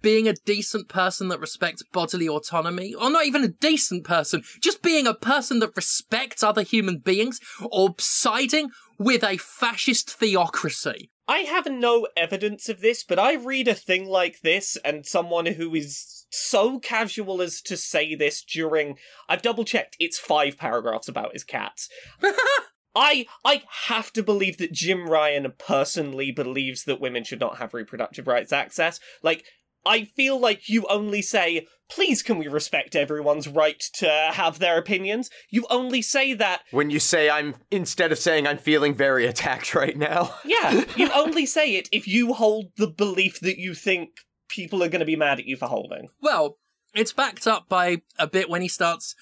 being 0.02 0.28
a 0.28 0.34
decent 0.34 0.88
person 0.88 1.28
that 1.28 1.40
respects 1.40 1.82
bodily 1.92 2.28
autonomy, 2.28 2.94
or 2.94 3.10
not 3.10 3.26
even 3.26 3.44
a 3.44 3.48
decent 3.48 4.04
person, 4.04 4.42
just 4.60 4.82
being 4.82 5.06
a 5.06 5.14
person 5.14 5.58
that 5.60 5.76
respects 5.76 6.42
other 6.42 6.62
human 6.62 6.98
beings, 6.98 7.40
or 7.70 7.94
siding 7.98 8.70
with 8.98 9.22
a 9.22 9.36
fascist 9.36 10.10
theocracy. 10.10 11.10
I 11.26 11.40
have 11.40 11.66
no 11.66 12.08
evidence 12.16 12.70
of 12.70 12.80
this, 12.80 13.04
but 13.04 13.18
I 13.18 13.34
read 13.34 13.68
a 13.68 13.74
thing 13.74 14.06
like 14.06 14.40
this 14.40 14.78
and 14.82 15.04
someone 15.04 15.44
who 15.44 15.74
is 15.74 16.26
so 16.30 16.78
casual 16.78 17.42
as 17.42 17.60
to 17.62 17.76
say 17.76 18.14
this 18.14 18.42
during 18.42 18.96
I've 19.28 19.42
double 19.42 19.64
checked 19.64 19.96
it's 19.98 20.18
5 20.18 20.56
paragraphs 20.56 21.08
about 21.08 21.32
his 21.32 21.44
cats. 21.44 21.88
I 22.94 23.26
I 23.44 23.62
have 23.86 24.12
to 24.14 24.22
believe 24.22 24.58
that 24.58 24.72
Jim 24.72 25.08
Ryan 25.08 25.52
personally 25.58 26.32
believes 26.32 26.84
that 26.84 27.00
women 27.00 27.24
should 27.24 27.40
not 27.40 27.58
have 27.58 27.74
reproductive 27.74 28.26
rights 28.26 28.52
access. 28.52 28.98
Like 29.22 29.44
I 29.88 30.04
feel 30.04 30.38
like 30.38 30.68
you 30.68 30.86
only 30.88 31.22
say, 31.22 31.66
please 31.90 32.22
can 32.22 32.38
we 32.38 32.46
respect 32.46 32.94
everyone's 32.94 33.48
right 33.48 33.80
to 33.94 34.08
have 34.32 34.58
their 34.58 34.78
opinions? 34.78 35.30
You 35.50 35.66
only 35.70 36.02
say 36.02 36.34
that 36.34 36.62
When 36.70 36.90
you 36.90 37.00
say 37.00 37.30
I'm, 37.30 37.54
instead 37.70 38.12
of 38.12 38.18
saying 38.18 38.46
I'm 38.46 38.58
feeling 38.58 38.94
very 38.94 39.26
attacked 39.26 39.74
right 39.74 39.96
now. 39.96 40.34
Yeah, 40.44 40.84
you 40.96 41.10
only 41.14 41.46
say 41.46 41.74
it 41.76 41.88
if 41.90 42.06
you 42.06 42.32
hold 42.34 42.72
the 42.76 42.86
belief 42.86 43.40
that 43.40 43.58
you 43.58 43.74
think 43.74 44.10
people 44.48 44.82
are 44.82 44.88
going 44.88 45.00
to 45.00 45.06
be 45.06 45.16
mad 45.16 45.38
at 45.38 45.46
you 45.46 45.56
for 45.56 45.66
holding. 45.66 46.08
Well, 46.20 46.58
it's 46.94 47.12
backed 47.12 47.46
up 47.46 47.68
by 47.68 48.02
a 48.18 48.26
bit 48.26 48.48
when 48.48 48.62
he 48.62 48.68
starts 48.68 49.14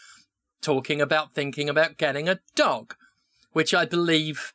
talking 0.61 1.01
about 1.01 1.35
thinking 1.35 1.69
about 1.69 1.97
getting 1.97 2.29
a 2.29 2.41
dog, 2.55 2.95
which 3.53 3.75
I 3.75 3.85
believe 3.85 4.53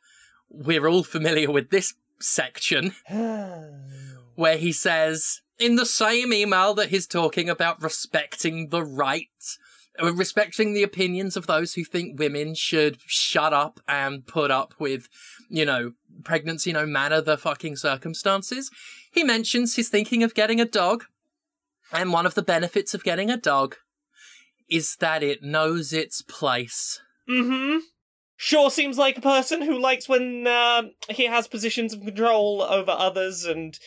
we're 0.48 0.86
all 0.86 1.04
familiar 1.04 1.50
with 1.50 1.70
this 1.70 1.94
section 2.20 2.94
where 4.34 4.56
he 4.56 4.72
says 4.72 5.40
in 5.62 5.76
the 5.76 5.86
same 5.86 6.32
email 6.32 6.74
that 6.74 6.88
he's 6.88 7.06
talking 7.06 7.48
about 7.48 7.82
respecting 7.82 8.68
the 8.68 8.84
rights 8.84 9.58
uh, 10.02 10.12
respecting 10.12 10.72
the 10.72 10.82
opinions 10.82 11.36
of 11.36 11.46
those 11.46 11.74
who 11.74 11.84
think 11.84 12.18
women 12.18 12.54
should 12.54 12.98
shut 13.06 13.52
up 13.52 13.78
and 13.86 14.26
put 14.26 14.50
up 14.50 14.74
with 14.78 15.08
you 15.48 15.64
know 15.64 15.92
pregnancy 16.24 16.72
no 16.72 16.86
matter 16.86 17.20
the 17.20 17.38
fucking 17.38 17.76
circumstances 17.76 18.70
he 19.12 19.22
mentions 19.22 19.76
he's 19.76 19.88
thinking 19.88 20.22
of 20.22 20.34
getting 20.34 20.60
a 20.60 20.64
dog 20.64 21.04
and 21.92 22.12
one 22.12 22.26
of 22.26 22.34
the 22.34 22.42
benefits 22.42 22.94
of 22.94 23.04
getting 23.04 23.30
a 23.30 23.36
dog 23.36 23.76
is 24.68 24.96
that 24.96 25.22
it 25.22 25.42
knows 25.42 25.92
its 25.92 26.22
place 26.22 27.00
Mm-hmm. 27.28 27.78
Sure 28.36 28.70
seems 28.70 28.98
like 28.98 29.18
a 29.18 29.22
person 29.22 29.62
who 29.62 29.78
likes 29.78 30.08
when 30.08 30.46
uh, 30.46 30.82
he 31.08 31.26
has 31.26 31.46
positions 31.46 31.94
of 31.94 32.00
control 32.00 32.62
over 32.62 32.90
others 32.90 33.44
and 33.44 33.78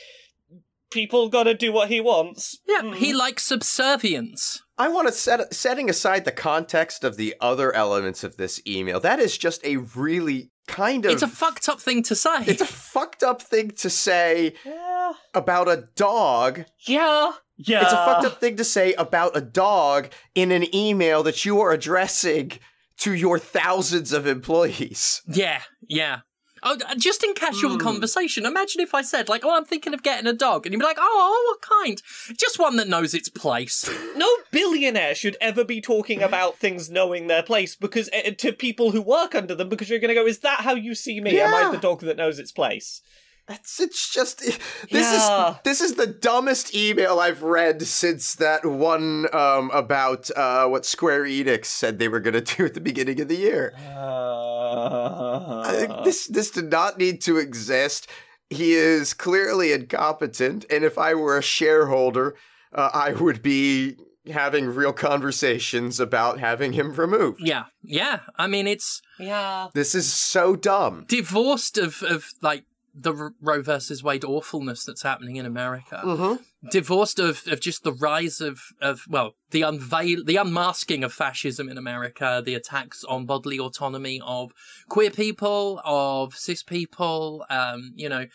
people 0.91 1.29
gotta 1.29 1.53
do 1.53 1.71
what 1.71 1.89
he 1.89 1.99
wants. 2.01 2.59
yeah 2.67 2.81
Mm. 2.81 2.95
he 2.95 3.13
likes 3.13 3.43
subservience 3.43 4.61
I 4.77 4.89
want 4.89 5.07
to 5.07 5.13
set 5.13 5.53
setting 5.53 5.89
aside 5.89 6.25
the 6.25 6.31
context 6.33 7.03
of 7.05 7.15
the 7.15 7.33
other 7.39 7.73
elements 7.73 8.25
of 8.25 8.35
this 8.35 8.61
email. 8.67 8.99
That 8.99 9.19
is 9.21 9.37
just 9.37 9.63
a 9.65 9.77
really 9.77 10.51
kind 10.67 11.05
of 11.05 11.11
it's 11.11 11.21
a 11.21 11.27
fucked 11.29 11.69
up 11.69 11.79
thing 11.79 12.03
to 12.03 12.15
say 12.15 12.43
it's 12.45 12.61
a 12.61 12.65
fucked 12.65 13.23
up 13.23 13.41
thing 13.41 13.71
to 13.71 13.89
say 13.89 14.53
Yeah. 14.65 15.13
about 15.33 15.69
a 15.69 15.87
dog. 15.95 16.65
Yeah. 16.87 17.31
Yeah. 17.57 17.83
It's 17.83 17.93
a 17.93 18.05
fucked 18.05 18.25
up 18.25 18.39
thing 18.41 18.57
to 18.57 18.65
say 18.65 18.93
about 18.95 19.37
a 19.37 19.41
dog 19.41 20.09
in 20.33 20.51
an 20.51 20.75
email 20.75 21.23
that 21.23 21.45
you 21.45 21.61
are 21.61 21.71
addressing 21.71 22.51
to 22.97 23.13
your 23.13 23.39
thousands 23.39 24.11
of 24.11 24.27
employees. 24.27 25.21
Yeah, 25.27 25.61
yeah. 25.87 26.19
Oh, 26.67 26.77
just 26.97 27.23
in 27.23 27.33
casual 27.35 27.73
Hmm. 27.73 27.77
conversation. 27.77 28.45
Imagine 28.45 28.81
if 28.81 28.95
I 28.95 29.03
said, 29.03 29.29
like, 29.29 29.45
"Oh, 29.45 29.55
I'm 29.55 29.65
thinking 29.65 29.93
of 29.93 30.01
getting 30.01 30.25
a 30.25 30.33
dog," 30.33 30.65
and 30.65 30.73
you'd 30.73 30.79
be 30.79 30.85
like, 30.85 30.97
"Oh, 30.99 31.43
what 31.47 31.61
kind?" 31.61 32.01
Just 32.35 32.57
one 32.57 32.75
that 32.77 32.87
knows 32.87 33.13
its 33.13 33.29
place. 33.29 33.87
No 34.15 34.29
billionaire 34.49 35.13
should 35.13 35.35
ever 35.41 35.65
be 35.65 35.81
talking 35.81 36.23
about 36.23 36.57
things 36.57 36.89
knowing 36.89 37.27
their 37.27 37.43
place 37.43 37.75
because 37.75 38.09
uh, 38.13 38.31
to 38.37 38.53
people 38.53 38.91
who 38.91 39.01
work 39.01 39.35
under 39.35 39.53
them 39.53 39.67
because 39.67 39.89
you're 39.89 39.99
going 39.99 40.07
to 40.07 40.15
go, 40.15 40.25
is 40.25 40.39
that 40.39 40.61
how 40.61 40.73
you 40.73 40.95
see 40.95 41.19
me? 41.19 41.39
Am 41.41 41.53
I 41.53 41.69
the 41.69 41.77
dog 41.77 41.99
that 42.01 42.15
knows 42.15 42.39
its 42.39 42.53
place? 42.53 43.01
That's 43.47 43.79
it's 43.79 44.11
just 44.11 44.39
this 44.39 44.57
Yeah. 44.89 45.49
is 45.51 45.55
this 45.63 45.81
is 45.81 45.93
the 45.95 46.07
dumbest 46.07 46.73
email 46.75 47.19
I've 47.19 47.43
read 47.43 47.81
since 47.83 48.33
that 48.35 48.65
one 48.65 49.27
um, 49.33 49.69
about 49.73 50.31
uh, 50.35 50.67
what 50.67 50.85
Square 50.85 51.25
Enix 51.25 51.65
said 51.65 51.99
they 51.99 52.07
were 52.07 52.19
going 52.19 52.33
to 52.43 52.55
do 52.55 52.65
at 52.65 52.73
the 52.73 52.81
beginning 52.81 53.21
of 53.21 53.27
the 53.27 53.35
year. 53.35 53.73
I 53.77 55.71
think 55.75 56.03
this 56.03 56.27
this 56.27 56.51
did 56.51 56.71
not 56.71 56.97
need 56.97 57.21
to 57.21 57.37
exist. 57.37 58.07
He 58.49 58.73
is 58.73 59.13
clearly 59.13 59.71
incompetent, 59.73 60.65
and 60.69 60.83
if 60.83 60.97
I 60.97 61.13
were 61.15 61.37
a 61.37 61.41
shareholder, 61.41 62.35
uh, 62.73 62.89
I 62.93 63.11
would 63.13 63.41
be 63.41 63.95
having 64.31 64.67
real 64.67 64.93
conversations 64.93 65.99
about 65.99 66.39
having 66.39 66.73
him 66.73 66.93
removed. 66.93 67.39
yeah, 67.43 67.65
yeah. 67.83 68.21
I 68.37 68.47
mean, 68.47 68.67
it's 68.67 69.01
yeah. 69.19 69.67
This 69.73 69.93
is 69.95 70.11
so 70.11 70.55
dumb. 70.55 71.05
divorced 71.07 71.77
of 71.77 72.01
of 72.03 72.25
like 72.41 72.65
the 72.95 73.31
Roe 73.41 73.61
versus 73.61 74.01
Wade 74.03 74.23
awfulness 74.23 74.85
that's 74.85 75.01
happening 75.01 75.35
in 75.35 75.45
America. 75.45 76.01
Mm-hmm. 76.03 76.69
Divorced 76.69 77.19
of 77.19 77.43
of 77.47 77.59
just 77.59 77.83
the 77.83 77.93
rise 77.93 78.39
of 78.39 78.61
of 78.81 79.03
well, 79.09 79.35
the 79.51 79.63
unveil, 79.63 80.23
the 80.23 80.37
unmasking 80.37 81.03
of 81.03 81.13
fascism 81.13 81.69
in 81.69 81.77
America, 81.77 82.41
the 82.43 82.55
attacks 82.55 83.03
on 83.03 83.25
bodily 83.25 83.59
autonomy 83.59 84.21
of 84.25 84.53
queer 84.87 85.11
people, 85.11 85.81
of 85.83 86.35
cis 86.35 86.63
people, 86.63 87.45
um, 87.49 87.91
you 87.95 88.07
know, 88.07 88.27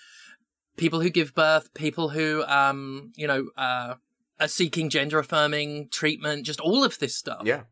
people 0.77 1.01
who 1.01 1.11
give 1.11 1.35
birth, 1.35 1.73
people 1.75 2.11
who 2.11 2.45
um, 2.45 3.13
you 3.17 3.27
know, 3.27 3.49
uh, 3.57 3.95
are 4.39 4.49
seeking 4.49 4.91
gender 4.91 5.19
affirming 5.19 5.89
treatment, 5.91 6.45
just 6.45 6.61
all 6.61 6.85
of 6.85 6.99
this 6.99 7.17
stuff. 7.17 7.43
Yeah. 7.45 7.63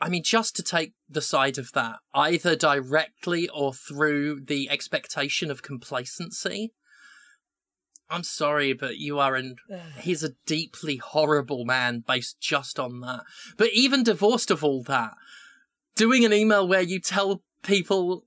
I 0.00 0.08
mean, 0.08 0.22
just 0.22 0.54
to 0.56 0.62
take 0.62 0.92
the 1.08 1.20
side 1.20 1.58
of 1.58 1.72
that, 1.72 1.96
either 2.14 2.54
directly 2.54 3.48
or 3.48 3.74
through 3.74 4.42
the 4.46 4.70
expectation 4.70 5.50
of 5.50 5.62
complacency. 5.62 6.72
I'm 8.10 8.22
sorry, 8.22 8.72
but 8.72 8.96
you 8.96 9.18
are 9.18 9.34
an. 9.34 9.56
He's 10.00 10.22
a 10.22 10.34
deeply 10.46 10.96
horrible 10.96 11.64
man 11.64 12.04
based 12.06 12.40
just 12.40 12.78
on 12.78 13.00
that. 13.00 13.22
But 13.56 13.70
even 13.72 14.02
divorced 14.02 14.50
of 14.50 14.64
all 14.64 14.82
that, 14.84 15.14
doing 15.94 16.24
an 16.24 16.32
email 16.32 16.66
where 16.66 16.80
you 16.80 17.00
tell 17.00 17.42
people 17.62 18.24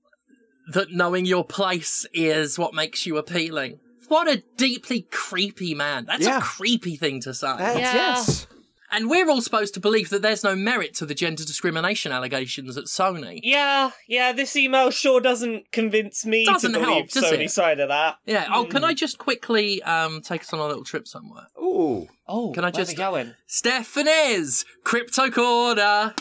that 0.72 0.92
knowing 0.92 1.24
your 1.24 1.44
place 1.44 2.06
is 2.12 2.58
what 2.58 2.74
makes 2.74 3.06
you 3.06 3.16
appealing. 3.16 3.80
What 4.08 4.28
a 4.28 4.42
deeply 4.56 5.06
creepy 5.10 5.74
man. 5.74 6.04
That's 6.04 6.24
Yeah. 6.24 6.38
a 6.38 6.42
creepy 6.42 6.96
thing 6.96 7.20
to 7.22 7.32
say. 7.34 7.54
That's, 7.56 7.78
Yeah. 7.80 7.94
Yes. 7.94 8.46
And 8.94 9.08
we're 9.08 9.28
all 9.30 9.40
supposed 9.40 9.72
to 9.74 9.80
believe 9.80 10.10
that 10.10 10.20
there's 10.20 10.44
no 10.44 10.54
merit 10.54 10.94
to 10.96 11.06
the 11.06 11.14
gender 11.14 11.44
discrimination 11.44 12.12
allegations 12.12 12.76
at 12.76 12.84
Sony. 12.84 13.40
Yeah, 13.42 13.90
yeah, 14.06 14.32
this 14.32 14.54
email 14.54 14.90
sure 14.90 15.18
doesn't 15.20 15.72
convince 15.72 16.26
me 16.26 16.44
Doesn't 16.44 16.74
to 16.74 16.78
believe 16.78 16.94
help, 16.94 17.08
does 17.08 17.24
Sony's 17.24 17.40
it? 17.40 17.50
side 17.52 17.80
of 17.80 17.88
that. 17.88 18.16
Yeah. 18.26 18.46
Oh, 18.52 18.66
can 18.66 18.84
I 18.84 18.92
just 18.92 19.16
quickly 19.18 19.82
um 19.82 20.20
take 20.20 20.42
us 20.42 20.52
on 20.52 20.58
a 20.60 20.66
little 20.66 20.84
trip 20.84 21.08
somewhere? 21.08 21.46
Ooh. 21.58 22.06
Oh, 22.28 22.52
Can 22.52 22.64
I 22.64 22.68
where's 22.68 22.76
just- 22.88 22.92
it 22.92 22.96
going? 22.96 23.34
Stephanie's 23.46 24.64
crypto 24.84 25.30
corner. 25.30 26.14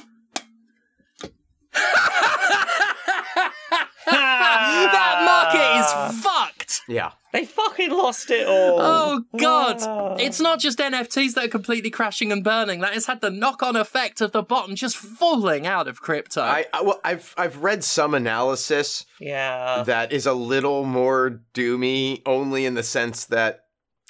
that 4.12 5.22
market 5.26 5.80
is 6.16 6.22
fucked. 6.24 6.82
Yeah. 6.88 7.12
They 7.34 7.46
fucking 7.46 7.92
lost 7.92 8.30
it 8.30 8.46
all. 8.46 8.80
Oh 8.82 9.24
god, 9.38 9.80
Wow. 9.80 10.18
it's 10.20 10.42
not 10.42 10.60
just 10.60 10.80
NFTs 10.80 11.34
that 11.36 11.46
are 11.46 11.50
completely 11.50 11.90
crashing 11.90 12.30
and 12.32 12.44
burning. 12.44 12.82
That 12.82 12.94
has 12.94 13.06
had 13.06 13.22
the 13.22 13.30
knock-on 13.30 13.78
effect 13.78 14.20
of 14.20 14.34
the 14.34 14.42
bottom 14.44 14.76
just 14.76 14.98
falling 14.98 15.66
out 15.66 15.88
of 15.88 16.02
crypto. 16.02 16.42
I, 16.42 16.66
I 16.74 16.82
well, 16.82 17.00
I've 17.06 17.34
I've 17.38 17.58
read 17.64 17.86
some 17.86 18.14
analysis 18.14 19.06
Yeah. 19.20 19.84
that 19.84 20.12
is 20.12 20.26
a 20.26 20.34
little 20.34 20.84
more 20.84 21.40
doomy, 21.54 22.22
only 22.26 22.66
in 22.66 22.74
the 22.74 22.84
sense 22.84 23.24
that, 23.28 23.62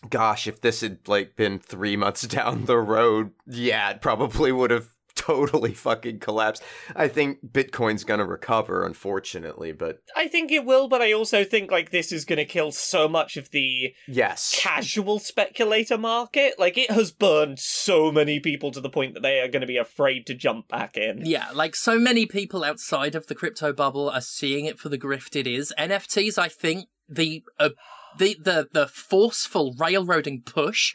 gosh, 0.10 0.48
if 0.48 0.62
this 0.62 0.82
had 0.82 1.08
like 1.08 1.36
been 1.36 1.60
three 1.60 1.96
months 1.96 2.22
down 2.28 2.66
the 2.66 2.80
road, 2.80 3.34
yeah, 3.46 3.92
it 3.92 4.02
probably 4.02 4.52
would 4.52 4.72
have 4.72 4.88
totally 5.32 5.74
fucking 5.74 6.20
collapsed. 6.20 6.64
I 6.96 7.08
think 7.08 7.40
Bitcoin's 7.52 8.04
gonna 8.04 8.26
recover, 8.26 8.86
unfortunately, 8.86 9.72
but 9.72 10.02
I 10.16 10.28
think 10.28 10.52
it 10.52 10.66
will, 10.66 10.88
but 10.88 11.02
I 11.02 11.14
also 11.14 11.44
think 11.44 11.72
like 11.72 11.92
this 11.92 12.12
is 12.12 12.26
going 12.26 12.38
to 12.38 12.46
kill 12.46 12.72
so 12.72 13.08
much 13.08 13.38
of 13.38 13.50
the 13.52 13.94
yes, 14.08 14.58
casual 14.60 15.20
speculator 15.20 15.98
market. 15.98 16.56
Like 16.60 16.78
it 16.78 16.92
has 16.92 17.12
burned 17.12 17.60
so 17.60 18.12
many 18.12 18.40
people 18.40 18.72
to 18.72 18.82
the 18.82 18.90
point 18.90 19.14
that 19.14 19.24
they 19.24 19.40
are 19.40 19.48
going 19.48 19.62
to 19.62 19.68
be 19.68 19.78
afraid 19.78 20.26
to 20.28 20.34
jump 20.34 20.68
back 20.68 20.98
in. 20.98 21.26
Yeah, 21.26 21.50
like 21.54 21.76
so 21.76 22.00
many 22.00 22.26
people 22.26 22.64
outside 22.64 23.16
of 23.16 23.28
the 23.28 23.36
crypto 23.36 23.74
bubble 23.74 24.10
are 24.10 24.22
seeing 24.22 24.66
it 24.66 24.80
for 24.80 24.90
the 24.90 24.98
grift 24.98 25.36
it 25.36 25.48
is. 25.48 25.74
NFTs, 25.78 26.38
I 26.38 26.50
think 26.50 26.88
the 27.08 27.44
uh, 27.60 27.70
the 28.18 28.38
the 28.42 28.70
the 28.72 28.88
forceful 28.88 29.76
railroading 29.78 30.42
push 30.42 30.94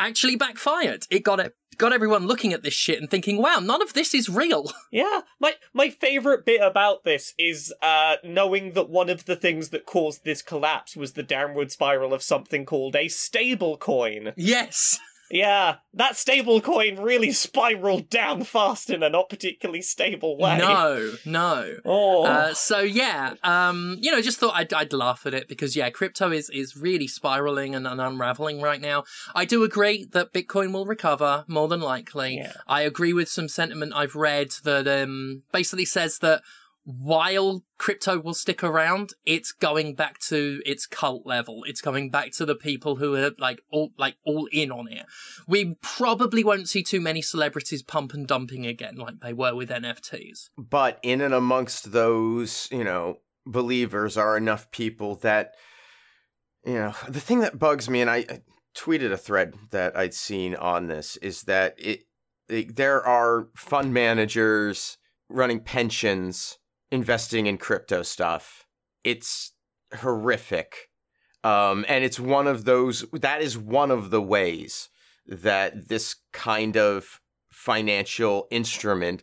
actually 0.00 0.36
backfired. 0.36 1.06
It 1.10 1.24
got 1.24 1.40
it 1.40 1.54
got 1.78 1.92
everyone 1.92 2.26
looking 2.26 2.52
at 2.52 2.62
this 2.62 2.74
shit 2.74 3.00
and 3.00 3.10
thinking, 3.10 3.38
"Wow, 3.38 3.58
none 3.60 3.80
of 3.82 3.94
this 3.94 4.14
is 4.14 4.28
real." 4.28 4.70
Yeah, 4.92 5.20
my 5.38 5.54
my 5.72 5.88
favorite 5.88 6.44
bit 6.44 6.60
about 6.60 7.04
this 7.04 7.32
is 7.38 7.72
uh 7.80 8.16
knowing 8.24 8.72
that 8.72 8.90
one 8.90 9.08
of 9.08 9.24
the 9.26 9.36
things 9.36 9.68
that 9.70 9.86
caused 9.86 10.24
this 10.24 10.42
collapse 10.42 10.96
was 10.96 11.12
the 11.12 11.22
downward 11.22 11.70
spiral 11.70 12.12
of 12.12 12.22
something 12.22 12.66
called 12.66 12.96
a 12.96 13.06
stable 13.08 13.76
coin. 13.76 14.32
yes. 14.36 14.98
Yeah, 15.30 15.76
that 15.94 16.16
stable 16.16 16.60
coin 16.60 16.96
really 16.96 17.30
spiraled 17.32 18.10
down 18.10 18.42
fast 18.42 18.90
in 18.90 19.02
a 19.02 19.08
not 19.08 19.28
particularly 19.28 19.82
stable 19.82 20.36
way. 20.36 20.58
No, 20.58 21.12
no. 21.24 21.76
Oh. 21.84 22.24
Uh, 22.24 22.54
so 22.54 22.80
yeah, 22.80 23.34
um, 23.44 23.96
you 24.00 24.10
know, 24.10 24.20
just 24.20 24.38
thought 24.38 24.54
I'd, 24.56 24.72
I'd 24.72 24.92
laugh 24.92 25.26
at 25.26 25.34
it 25.34 25.48
because 25.48 25.76
yeah, 25.76 25.90
crypto 25.90 26.32
is 26.32 26.50
is 26.50 26.76
really 26.76 27.06
spiraling 27.06 27.74
and, 27.74 27.86
and 27.86 28.00
unraveling 28.00 28.60
right 28.60 28.80
now. 28.80 29.04
I 29.34 29.44
do 29.44 29.62
agree 29.62 30.04
that 30.12 30.32
Bitcoin 30.32 30.72
will 30.72 30.86
recover 30.86 31.44
more 31.46 31.68
than 31.68 31.80
likely. 31.80 32.36
Yeah. 32.36 32.52
I 32.66 32.82
agree 32.82 33.12
with 33.12 33.28
some 33.28 33.48
sentiment 33.48 33.92
I've 33.94 34.16
read 34.16 34.50
that 34.64 34.88
um 34.88 35.42
basically 35.52 35.84
says 35.84 36.18
that 36.18 36.42
while 36.84 37.62
crypto 37.78 38.18
will 38.18 38.34
stick 38.34 38.64
around, 38.64 39.10
it's 39.26 39.52
going 39.52 39.94
back 39.94 40.18
to 40.28 40.60
its 40.64 40.86
cult 40.86 41.26
level. 41.26 41.62
It's 41.66 41.80
going 41.80 42.10
back 42.10 42.32
to 42.32 42.46
the 42.46 42.54
people 42.54 42.96
who 42.96 43.14
are 43.16 43.32
like 43.38 43.60
all 43.70 43.90
like 43.98 44.16
all 44.24 44.48
in 44.52 44.70
on 44.70 44.88
it. 44.88 45.06
We 45.46 45.76
probably 45.82 46.42
won't 46.42 46.68
see 46.68 46.82
too 46.82 47.00
many 47.00 47.22
celebrities 47.22 47.82
pump 47.82 48.14
and 48.14 48.26
dumping 48.26 48.66
again 48.66 48.96
like 48.96 49.20
they 49.20 49.32
were 49.32 49.54
with 49.54 49.70
NFTs. 49.70 50.50
but 50.56 50.98
in 51.02 51.20
and 51.20 51.34
amongst 51.34 51.92
those, 51.92 52.68
you 52.70 52.84
know, 52.84 53.18
believers 53.46 54.16
are 54.16 54.36
enough 54.36 54.70
people 54.70 55.16
that, 55.16 55.52
you 56.64 56.74
know, 56.74 56.94
the 57.08 57.20
thing 57.20 57.40
that 57.40 57.58
bugs 57.58 57.88
me, 57.90 58.00
and 58.00 58.10
I, 58.10 58.16
I 58.16 58.40
tweeted 58.74 59.12
a 59.12 59.16
thread 59.16 59.54
that 59.70 59.96
I'd 59.96 60.14
seen 60.14 60.54
on 60.54 60.88
this, 60.88 61.16
is 61.18 61.42
that 61.42 61.74
it, 61.78 62.04
it 62.48 62.76
there 62.76 63.04
are 63.06 63.48
fund 63.54 63.92
managers 63.92 64.96
running 65.28 65.60
pensions 65.60 66.58
investing 66.90 67.46
in 67.46 67.58
crypto 67.58 68.02
stuff. 68.02 68.66
It's 69.04 69.52
horrific. 69.94 70.88
Um, 71.42 71.84
and 71.88 72.04
it's 72.04 72.20
one 72.20 72.46
of 72.46 72.64
those, 72.64 73.04
that 73.12 73.40
is 73.40 73.56
one 73.56 73.90
of 73.90 74.10
the 74.10 74.20
ways 74.22 74.88
that 75.26 75.88
this 75.88 76.16
kind 76.32 76.76
of 76.76 77.20
financial 77.50 78.46
instrument 78.50 79.22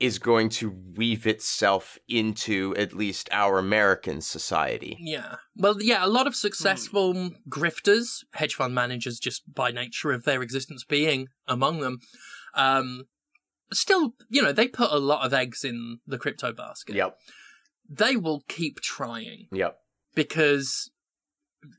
is 0.00 0.18
going 0.20 0.48
to 0.48 0.76
weave 0.96 1.26
itself 1.26 1.98
into 2.08 2.74
at 2.76 2.94
least 2.94 3.28
our 3.32 3.58
American 3.58 4.20
society. 4.20 4.96
Yeah. 5.00 5.36
Well, 5.56 5.82
yeah, 5.82 6.04
a 6.04 6.06
lot 6.06 6.28
of 6.28 6.36
successful 6.36 7.30
grifters, 7.50 8.24
hedge 8.34 8.54
fund 8.54 8.74
managers, 8.74 9.18
just 9.18 9.42
by 9.52 9.72
nature 9.72 10.12
of 10.12 10.24
their 10.24 10.40
existence 10.40 10.84
being 10.84 11.26
among 11.48 11.80
them, 11.80 11.98
um, 12.54 13.04
still, 13.72 14.14
you 14.28 14.42
know, 14.42 14.52
they 14.52 14.68
put 14.68 14.90
a 14.90 14.98
lot 14.98 15.24
of 15.24 15.32
eggs 15.32 15.64
in 15.64 15.98
the 16.06 16.18
crypto 16.18 16.52
basket. 16.52 16.94
Yep. 16.96 17.16
They 17.88 18.16
will 18.16 18.44
keep 18.48 18.80
trying 18.80 19.46
Yep. 19.52 19.78
because, 20.14 20.90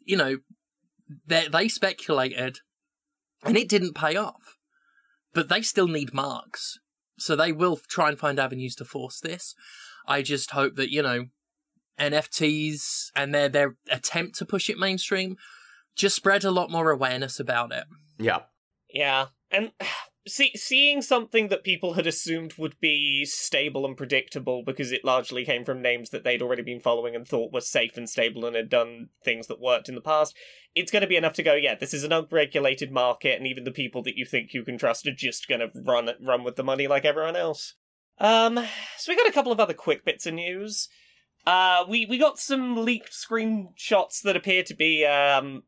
you 0.03 0.17
know, 0.17 0.37
they, 1.25 1.47
they 1.47 1.67
speculated 1.67 2.59
and 3.43 3.57
it 3.57 3.69
didn't 3.69 3.95
pay 3.95 4.15
off. 4.15 4.57
But 5.33 5.49
they 5.49 5.61
still 5.61 5.87
need 5.87 6.13
marks. 6.13 6.79
So 7.17 7.35
they 7.35 7.51
will 7.51 7.79
try 7.87 8.09
and 8.09 8.17
find 8.17 8.39
avenues 8.39 8.75
to 8.75 8.85
force 8.85 9.19
this. 9.19 9.53
I 10.07 10.21
just 10.21 10.51
hope 10.51 10.75
that, 10.75 10.89
you 10.91 11.03
know, 11.03 11.25
NFTs 11.99 13.11
and 13.15 13.33
their 13.35 13.49
their 13.49 13.75
attempt 13.91 14.37
to 14.37 14.45
push 14.45 14.69
it 14.69 14.77
mainstream 14.79 15.35
just 15.95 16.15
spread 16.15 16.45
a 16.45 16.51
lot 16.51 16.71
more 16.71 16.91
awareness 16.91 17.39
about 17.39 17.73
it. 17.73 17.83
Yep. 18.17 18.49
Yeah, 18.91 19.25
and 19.51 19.71
see, 20.27 20.51
seeing 20.55 21.01
something 21.01 21.47
that 21.47 21.63
people 21.63 21.93
had 21.93 22.07
assumed 22.07 22.53
would 22.57 22.79
be 22.79 23.25
stable 23.25 23.85
and 23.85 23.97
predictable 23.97 24.63
because 24.63 24.91
it 24.91 25.05
largely 25.05 25.45
came 25.45 25.65
from 25.65 25.81
names 25.81 26.09
that 26.09 26.23
they'd 26.23 26.41
already 26.41 26.61
been 26.61 26.79
following 26.79 27.15
and 27.15 27.27
thought 27.27 27.53
were 27.53 27.61
safe 27.61 27.97
and 27.97 28.09
stable 28.09 28.45
and 28.45 28.55
had 28.55 28.69
done 28.69 29.09
things 29.23 29.47
that 29.47 29.59
worked 29.59 29.89
in 29.89 29.95
the 29.95 30.01
past, 30.01 30.35
it's 30.75 30.91
going 30.91 31.01
to 31.01 31.07
be 31.07 31.15
enough 31.15 31.33
to 31.33 31.43
go, 31.43 31.55
yeah, 31.55 31.75
this 31.75 31.93
is 31.93 32.03
an 32.03 32.13
unregulated 32.13 32.91
market, 32.91 33.37
and 33.37 33.47
even 33.47 33.63
the 33.63 33.71
people 33.71 34.03
that 34.03 34.17
you 34.17 34.25
think 34.25 34.53
you 34.53 34.63
can 34.63 34.77
trust 34.77 35.07
are 35.07 35.13
just 35.13 35.47
going 35.47 35.61
to 35.61 35.71
run 35.83 36.09
run 36.21 36.43
with 36.43 36.55
the 36.55 36.63
money 36.63 36.87
like 36.87 37.05
everyone 37.05 37.35
else. 37.35 37.75
Um, 38.19 38.55
so 38.97 39.11
we 39.11 39.15
got 39.15 39.29
a 39.29 39.33
couple 39.33 39.51
of 39.51 39.59
other 39.59 39.73
quick 39.73 40.03
bits 40.03 40.25
of 40.25 40.33
news. 40.33 40.89
Uh, 41.47 41.85
we 41.87 42.05
we 42.05 42.17
got 42.17 42.37
some 42.37 42.75
leaked 42.75 43.13
screenshots 43.13 44.21
that 44.23 44.35
appear 44.35 44.61
to 44.63 44.75
be 44.75 45.05
um 45.05 45.63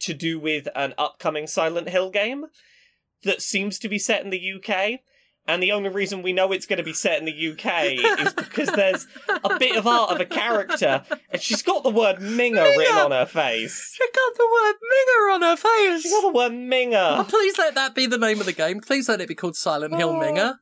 to 0.00 0.14
do 0.14 0.38
with 0.38 0.68
an 0.74 0.94
upcoming 0.98 1.46
Silent 1.46 1.88
Hill 1.88 2.10
game 2.10 2.46
that 3.24 3.42
seems 3.42 3.78
to 3.80 3.88
be 3.88 3.98
set 3.98 4.22
in 4.24 4.30
the 4.30 4.52
UK. 4.54 5.00
And 5.46 5.62
the 5.62 5.72
only 5.72 5.88
reason 5.88 6.20
we 6.20 6.34
know 6.34 6.52
it's 6.52 6.66
going 6.66 6.76
to 6.76 6.82
be 6.82 6.92
set 6.92 7.18
in 7.18 7.24
the 7.24 7.32
UK 7.52 8.20
is 8.26 8.34
because 8.34 8.68
there's 8.68 9.06
a 9.42 9.58
bit 9.58 9.76
of 9.76 9.86
art 9.86 10.10
of 10.10 10.20
a 10.20 10.26
character, 10.26 11.02
and 11.30 11.40
she's 11.40 11.62
got 11.62 11.82
the 11.82 11.88
word 11.90 12.16
Minger 12.16 12.76
written 12.76 12.96
on 12.98 13.10
her 13.12 13.24
face. 13.24 13.94
She 13.96 14.04
got 14.14 14.34
the 14.36 14.46
word 14.52 14.74
Minger 14.92 15.34
on 15.34 15.42
her 15.42 15.56
face. 15.56 16.02
She's 16.02 16.12
got 16.12 16.20
the 16.20 16.36
word 16.36 16.52
Oh, 16.52 16.54
Minger. 16.54 17.28
please 17.28 17.56
let 17.56 17.74
that 17.76 17.94
be 17.94 18.04
the 18.04 18.18
name 18.18 18.40
of 18.40 18.46
the 18.46 18.52
game. 18.52 18.80
Please 18.80 19.08
let 19.08 19.22
it 19.22 19.28
be 19.28 19.34
called 19.34 19.56
Silent 19.56 19.94
Hill 19.96 20.10
Oh. 20.10 20.20
Minger. 20.20 20.56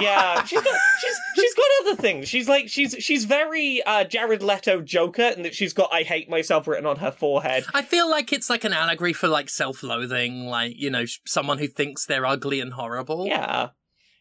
Yeah, 0.00 0.44
she's 0.44 0.60
got 0.60 0.76
she's 1.00 1.16
she's 1.34 1.54
got 1.54 1.66
other 1.80 1.96
things. 1.96 2.28
She's 2.28 2.48
like 2.48 2.68
she's 2.68 2.94
she's 3.00 3.24
very 3.24 3.82
uh, 3.82 4.04
Jared 4.04 4.42
Leto 4.42 4.80
Joker, 4.80 5.22
and 5.22 5.44
that 5.44 5.54
she's 5.54 5.72
got 5.72 5.92
"I 5.92 6.02
hate 6.02 6.30
myself" 6.30 6.68
written 6.68 6.86
on 6.86 6.96
her 6.96 7.10
forehead. 7.10 7.64
I 7.74 7.82
feel 7.82 8.08
like 8.08 8.32
it's 8.32 8.48
like 8.48 8.64
an 8.64 8.72
allegory 8.72 9.12
for 9.12 9.28
like 9.28 9.48
self-loathing, 9.50 10.46
like 10.46 10.74
you 10.76 10.90
know, 10.90 11.04
someone 11.26 11.58
who 11.58 11.66
thinks 11.66 12.06
they're 12.06 12.26
ugly 12.26 12.60
and 12.60 12.74
horrible. 12.74 13.26
Yeah, 13.26 13.70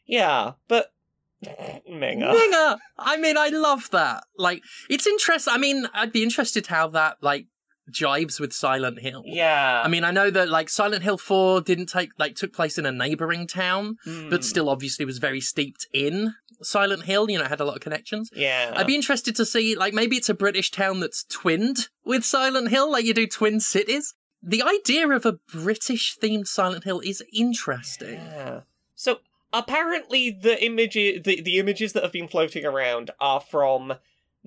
yeah, 0.06 0.54
but 0.68 0.92
Minger. 1.46 2.34
Minger. 2.34 2.78
I 2.98 3.18
mean, 3.18 3.38
I 3.38 3.50
love 3.50 3.90
that. 3.92 4.24
Like, 4.38 4.64
it's 4.90 5.06
interesting. 5.06 5.54
I 5.54 5.58
mean, 5.58 5.88
I'd 5.94 6.12
be 6.12 6.24
interested 6.24 6.68
how 6.68 6.88
that 6.90 7.18
like 7.22 7.46
jives 7.92 8.40
with 8.40 8.54
Silent 8.54 9.00
Hill. 9.02 9.24
Yeah, 9.26 9.82
I 9.84 9.88
mean, 9.88 10.04
I 10.04 10.12
know 10.12 10.30
that 10.30 10.50
like 10.50 10.70
Silent 10.70 11.04
Hill 11.04 11.18
4 11.18 11.62
didn't 11.62 11.88
take 11.88 12.10
like 12.18 12.36
took 12.36 12.54
place 12.54 12.78
in 12.78 12.86
a 12.86 12.92
neighboring 12.92 13.48
town, 13.48 13.98
Hmm. 14.04 14.30
but 14.30 14.44
still 14.44 14.70
obviously 14.70 15.06
was 15.06 15.18
very 15.20 15.42
steeped 15.42 15.88
in 15.94 16.34
Silent 16.62 17.04
Hill, 17.04 17.30
you 17.30 17.38
know, 17.38 17.46
had 17.46 17.60
a 17.60 17.66
lot 17.66 17.76
of 17.76 17.82
connections. 17.82 18.30
yeah. 18.36 18.74
I'd 18.76 18.88
be 18.88 18.96
interested 18.96 19.36
to 19.36 19.46
see 19.46 19.76
like 19.76 19.94
maybe 19.94 20.16
it's 20.18 20.30
a 20.30 20.34
British 20.34 20.72
town 20.72 21.00
that's 21.00 21.24
twinned 21.26 21.88
with 22.04 22.24
Silent 22.26 22.70
Hill, 22.70 22.92
like 22.92 23.06
you 23.06 23.14
do 23.14 23.28
twin 23.28 23.60
cities. 23.60 24.14
The 24.42 24.62
idea 24.64 25.08
of 25.10 25.26
a 25.26 25.40
British 25.52 26.16
themed 26.22 26.48
Silent 26.48 26.84
Hill 26.84 27.00
is 27.02 27.24
interesting. 27.34 28.16
Yeah. 28.16 28.62
So 28.96 29.20
apparently, 29.54 30.30
the 30.32 30.64
image, 30.64 30.94
the 30.96 31.42
the 31.42 31.58
images 31.60 31.94
that 31.94 32.04
have 32.04 32.12
been 32.12 32.28
floating 32.28 32.66
around 32.66 33.12
are 33.20 33.40
from 33.42 33.96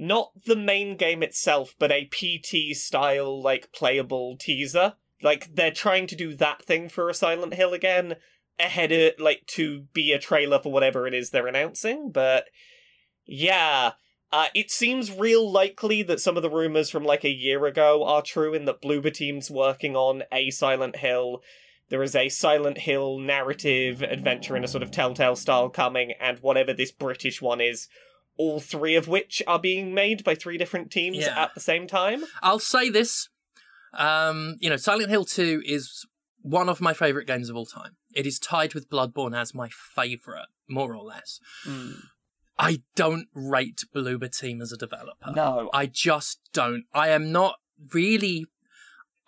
not 0.01 0.33
the 0.47 0.57
main 0.57 0.97
game 0.97 1.23
itself, 1.23 1.75
but 1.79 1.93
a 1.93 2.07
PT 2.07 2.77
style 2.77 3.41
like 3.41 3.73
playable 3.73 4.37
teaser. 4.37 4.95
Like 5.23 5.55
they're 5.55 5.71
trying 5.71 6.07
to 6.09 6.17
do 6.17 6.35
that 6.35 6.63
thing 6.63 6.89
for 6.89 7.09
a 7.09 7.15
Silent 7.15 7.55
Hill 7.55 7.75
again, 7.75 8.17
ahead 8.59 8.93
of 8.93 9.13
like 9.19 9.47
to 9.49 9.83
be 9.93 10.13
a 10.13 10.19
trailer 10.19 10.59
for 10.59 10.73
whatever 10.73 11.07
it 11.07 11.15
is 11.15 11.31
they're 11.31 11.47
announcing. 11.47 12.11
But 12.11 12.47
yeah. 13.27 13.93
Uh, 14.33 14.47
it 14.55 14.71
seems 14.71 15.11
real 15.11 15.51
likely 15.51 16.05
that 16.05 16.21
some 16.21 16.37
of 16.37 16.43
the 16.45 16.51
rumors 16.51 16.89
from 16.89 17.05
like 17.05 17.25
a 17.25 17.29
year 17.31 17.67
ago 17.67 18.05
are 18.05 18.23
true 18.23 18.55
in 18.55 18.65
that 18.65 18.81
Bloober 18.81 19.13
Team's 19.13 19.51
working 19.51 19.97
on 19.97 20.23
a 20.33 20.51
Silent 20.51 20.97
Hill 20.97 21.43
there 21.91 22.03
is 22.05 22.15
a 22.15 22.29
Silent 22.29 22.79
Hill 22.79 23.19
narrative 23.19 24.01
adventure 24.01 24.57
in 24.57 24.65
a 24.65 24.69
sort 24.69 24.85
of 24.85 24.93
Telltale 24.93 25.37
style 25.37 25.69
coming, 25.69 26.13
and 26.21 26.39
whatever 26.39 26.73
this 26.73 26.93
British 26.93 27.43
one 27.43 27.61
is, 27.61 27.89
all 28.41 28.59
three 28.59 28.97
of 28.97 29.07
which 29.07 29.43
are 29.47 29.59
being 29.59 29.93
made 29.93 30.25
by 30.25 30.35
three 30.35 30.57
different 30.57 30.91
teams 30.91 31.19
Yeah. 31.19 31.43
at 31.45 31.53
the 31.55 31.61
same 31.61 31.87
time. 31.87 32.25
I'll 32.43 32.59
say 32.59 32.89
this. 32.89 33.29
Um, 33.93 34.57
you 34.61 34.71
know, 34.71 34.77
Silent 34.79 35.11
Hill 35.11 35.25
2 35.27 35.63
is 35.67 36.07
one 36.41 36.69
of 36.71 36.81
my 36.81 36.95
favorite 36.95 37.27
games 37.27 37.51
of 37.51 37.57
all 37.57 37.67
time. 37.67 37.97
It 38.15 38.27
is 38.27 38.39
tied 38.39 38.73
with 38.73 38.89
Bloodborne 38.89 39.37
as 39.39 39.55
my 39.55 39.69
favorite, 39.69 40.47
more 40.69 40.95
or 40.95 41.03
less. 41.05 41.39
I 42.59 42.83
don't 42.95 43.27
rate 43.35 43.85
Bloober 43.95 44.31
Team 44.35 44.61
as 44.63 44.73
a 44.73 44.77
developer. 44.77 45.33
No. 45.35 45.69
I 45.75 45.87
just 45.87 46.41
don't. 46.53 46.85
I 46.95 47.09
am 47.11 47.31
not 47.33 47.57
really. 47.93 48.47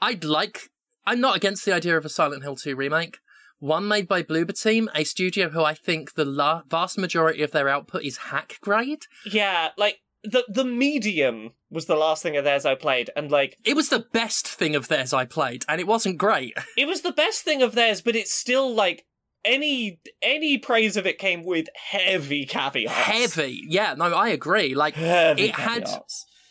I'd 0.00 0.24
like. 0.24 0.70
I'm 1.04 1.20
not 1.20 1.36
against 1.36 1.64
the 1.66 1.74
idea 1.74 1.96
of 1.96 2.04
a 2.04 2.08
Silent 2.08 2.42
Hill 2.42 2.56
2 2.56 2.76
remake. 2.76 3.18
One 3.62 3.86
made 3.86 4.08
by 4.08 4.24
Bloober 4.24 4.60
Team, 4.60 4.90
a 4.92 5.04
studio 5.04 5.48
who 5.50 5.62
I 5.62 5.72
think 5.72 6.14
the 6.14 6.24
la- 6.24 6.62
vast 6.68 6.98
majority 6.98 7.44
of 7.44 7.52
their 7.52 7.68
output 7.68 8.02
is 8.02 8.16
hack 8.16 8.58
grade. 8.60 9.04
Yeah, 9.24 9.68
like 9.78 10.00
the 10.24 10.44
the 10.48 10.64
medium 10.64 11.52
was 11.70 11.86
the 11.86 11.94
last 11.94 12.24
thing 12.24 12.36
of 12.36 12.42
theirs 12.42 12.66
I 12.66 12.74
played, 12.74 13.10
and 13.14 13.30
like 13.30 13.56
It 13.64 13.76
was 13.76 13.88
the 13.88 14.04
best 14.12 14.48
thing 14.48 14.74
of 14.74 14.88
theirs 14.88 15.12
I 15.12 15.26
played, 15.26 15.64
and 15.68 15.80
it 15.80 15.86
wasn't 15.86 16.18
great. 16.18 16.54
it 16.76 16.88
was 16.88 17.02
the 17.02 17.12
best 17.12 17.42
thing 17.44 17.62
of 17.62 17.76
theirs, 17.76 18.00
but 18.02 18.16
it's 18.16 18.34
still 18.34 18.74
like 18.74 19.04
any 19.44 20.00
any 20.20 20.58
praise 20.58 20.96
of 20.96 21.06
it 21.06 21.18
came 21.18 21.44
with 21.44 21.68
heavy 21.76 22.44
caveats. 22.44 22.90
Heavy. 22.90 23.62
Yeah, 23.68 23.94
no, 23.96 24.06
I 24.06 24.30
agree. 24.30 24.74
Like, 24.74 24.94
Heavy 24.94 25.44
It 25.44 25.54
had- 25.54 25.88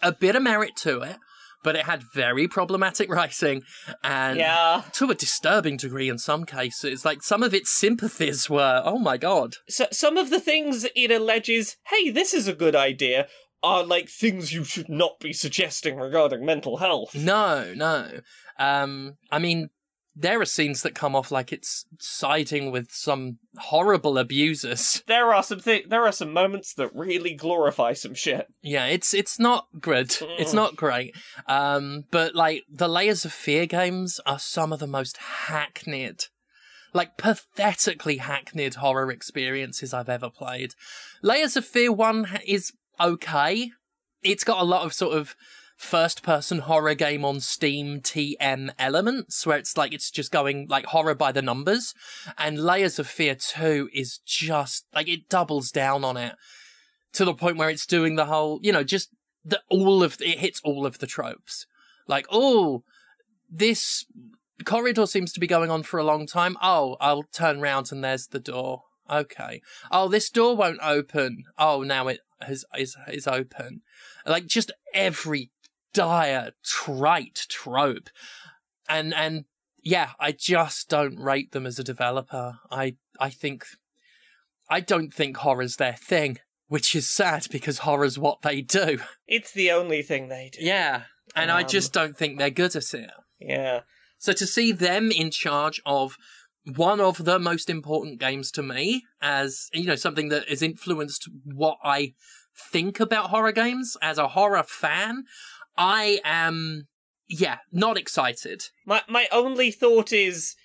a 0.01 0.13
bit 0.13 0.37
of 0.37 0.43
merit 0.43 0.77
to 0.77 1.01
it, 1.01 1.17
but 1.63 1.75
it 1.75 1.85
had 1.85 2.03
very 2.13 2.47
problematic 2.47 3.09
writing 3.09 3.61
and 4.03 4.37
Yeah. 4.37 4.83
to 4.93 5.09
a 5.11 5.15
disturbing 5.15 5.77
degree 5.77 6.09
in 6.09 6.17
some 6.17 6.45
cases. 6.45 7.05
Like, 7.05 7.23
some 7.23 7.43
of 7.43 7.53
its 7.53 7.69
sympathies 7.69 8.49
were, 8.49 8.81
oh 8.85 8.97
my 8.99 9.17
god. 9.17 9.55
so 9.69 9.85
some 9.91 10.17
of 10.17 10.29
the 10.29 10.39
things 10.39 10.85
it 10.95 11.11
alleges, 11.11 11.77
hey, 11.87 12.09
this 12.09 12.33
is 12.33 12.47
a 12.47 12.53
good 12.53 12.75
idea, 12.75 13.27
are 13.63 13.83
like 13.83 14.09
things 14.09 14.51
you 14.53 14.63
should 14.63 14.89
not 14.89 15.19
be 15.19 15.31
suggesting 15.33 15.97
regarding 15.97 16.43
mental 16.45 16.77
health. 16.77 17.13
No, 17.13 17.73
no. 17.75 18.19
Um, 18.57 19.17
I 19.31 19.37
mean, 19.39 19.69
there 20.15 20.41
are 20.41 20.45
scenes 20.45 20.81
that 20.81 20.93
come 20.95 21.15
off 21.15 21.31
like 21.31 21.53
it's 21.53 21.85
siding 21.99 22.71
with 22.71 22.91
some 22.91 23.37
horrible 23.57 24.17
abusers. 24.17 25.03
There 25.07 25.33
are 25.33 25.43
some 25.43 25.59
thi- 25.59 25.85
there 25.87 26.05
are 26.05 26.11
some 26.11 26.31
moments 26.33 26.73
that 26.75 26.93
really 26.93 27.33
glorify 27.33 27.93
some 27.93 28.13
shit. 28.13 28.47
Yeah, 28.61 28.85
it's 28.85 29.13
it's 29.13 29.39
not 29.39 29.67
good. 29.79 30.15
It's 30.39 30.53
not 30.53 30.75
great. 30.75 31.15
Um, 31.47 32.05
but 32.11 32.35
like 32.35 32.63
the 32.69 32.87
layers 32.89 33.25
of 33.25 33.33
fear 33.33 33.65
games 33.65 34.19
are 34.25 34.39
some 34.39 34.71
of 34.73 34.79
the 34.79 34.87
most 34.87 35.17
hackneyed, 35.47 36.25
like 36.93 37.17
pathetically 37.17 38.17
hackneyed 38.17 38.75
horror 38.75 39.11
experiences 39.11 39.93
I've 39.93 40.09
ever 40.09 40.29
played. 40.29 40.73
Layers 41.21 41.57
of 41.57 41.65
Fear 41.65 41.93
one 41.93 42.27
is 42.45 42.73
okay. 42.99 43.71
It's 44.23 44.43
got 44.43 44.61
a 44.61 44.65
lot 44.65 44.85
of 44.85 44.93
sort 44.93 45.17
of 45.17 45.35
first 45.81 46.21
person 46.21 46.59
horror 46.59 46.93
game 46.93 47.25
on 47.25 47.39
Steam 47.39 48.01
TM 48.01 48.69
elements 48.77 49.45
where 49.45 49.57
it's 49.57 49.75
like 49.75 49.93
it's 49.93 50.11
just 50.11 50.31
going 50.31 50.67
like 50.69 50.85
horror 50.85 51.15
by 51.15 51.31
the 51.31 51.41
numbers. 51.41 51.93
And 52.37 52.59
Layers 52.59 52.99
of 52.99 53.07
Fear 53.07 53.35
2 53.35 53.89
is 53.93 54.19
just 54.19 54.85
like 54.93 55.09
it 55.09 55.27
doubles 55.27 55.71
down 55.71 56.03
on 56.03 56.17
it 56.17 56.35
to 57.13 57.25
the 57.25 57.33
point 57.33 57.57
where 57.57 57.69
it's 57.69 57.85
doing 57.85 58.15
the 58.15 58.25
whole, 58.25 58.59
you 58.61 58.71
know, 58.71 58.83
just 58.83 59.09
the 59.43 59.61
all 59.69 60.03
of 60.03 60.17
it 60.21 60.39
hits 60.39 60.61
all 60.63 60.85
of 60.85 60.99
the 60.99 61.07
tropes. 61.07 61.65
Like, 62.07 62.27
oh, 62.31 62.83
this 63.49 64.05
corridor 64.63 65.07
seems 65.07 65.33
to 65.33 65.39
be 65.39 65.47
going 65.47 65.71
on 65.71 65.83
for 65.83 65.99
a 65.99 66.03
long 66.03 66.27
time. 66.27 66.57
Oh, 66.61 66.95
I'll 67.01 67.23
turn 67.23 67.59
round 67.59 67.91
and 67.91 68.03
there's 68.03 68.27
the 68.27 68.39
door. 68.39 68.83
Okay. 69.09 69.61
Oh, 69.91 70.07
this 70.07 70.29
door 70.29 70.55
won't 70.55 70.79
open. 70.81 71.43
Oh, 71.57 71.81
now 71.81 72.07
it 72.07 72.19
has 72.39 72.65
is 72.77 72.95
is 73.11 73.27
open. 73.27 73.81
Like 74.25 74.45
just 74.45 74.71
every 74.93 75.49
dire, 75.93 76.51
trite 76.63 77.45
trope. 77.49 78.09
And, 78.89 79.13
and 79.13 79.45
yeah, 79.83 80.11
I 80.19 80.31
just 80.31 80.89
don't 80.89 81.17
rate 81.17 81.51
them 81.51 81.65
as 81.65 81.79
a 81.79 81.83
developer. 81.83 82.59
I, 82.69 82.95
I 83.19 83.29
think, 83.29 83.65
I 84.69 84.79
don't 84.79 85.13
think 85.13 85.37
horror's 85.37 85.77
their 85.77 85.93
thing, 85.93 86.39
which 86.67 86.95
is 86.95 87.09
sad 87.09 87.47
because 87.51 87.79
horror's 87.79 88.19
what 88.19 88.41
they 88.41 88.61
do. 88.61 88.99
It's 89.27 89.51
the 89.51 89.71
only 89.71 90.01
thing 90.01 90.29
they 90.29 90.49
do. 90.51 90.59
Yeah. 90.63 91.03
And 91.35 91.51
I 91.51 91.61
Um, 91.61 91.67
just 91.67 91.93
don't 91.93 92.17
think 92.17 92.37
they're 92.37 92.49
good 92.49 92.75
at 92.75 92.93
it. 92.93 93.11
Yeah. 93.39 93.81
So 94.17 94.33
to 94.33 94.45
see 94.45 94.71
them 94.71 95.11
in 95.11 95.31
charge 95.31 95.81
of 95.85 96.17
one 96.75 97.01
of 97.01 97.25
the 97.25 97.39
most 97.39 97.69
important 97.69 98.19
games 98.19 98.51
to 98.51 98.61
me 98.61 99.03
as, 99.19 99.67
you 99.73 99.85
know, 99.85 99.95
something 99.95 100.29
that 100.29 100.47
has 100.47 100.61
influenced 100.61 101.27
what 101.43 101.77
I 101.83 102.13
think 102.71 102.99
about 102.99 103.31
horror 103.31 103.51
games 103.51 103.97
as 104.01 104.17
a 104.17 104.27
horror 104.27 104.63
fan, 104.63 105.23
I 105.77 106.19
am, 106.23 106.87
yeah, 107.27 107.59
not 107.71 107.97
excited. 107.97 108.63
My 108.85 109.01
my 109.07 109.27
only 109.31 109.71
thought 109.71 110.11
is 110.11 110.55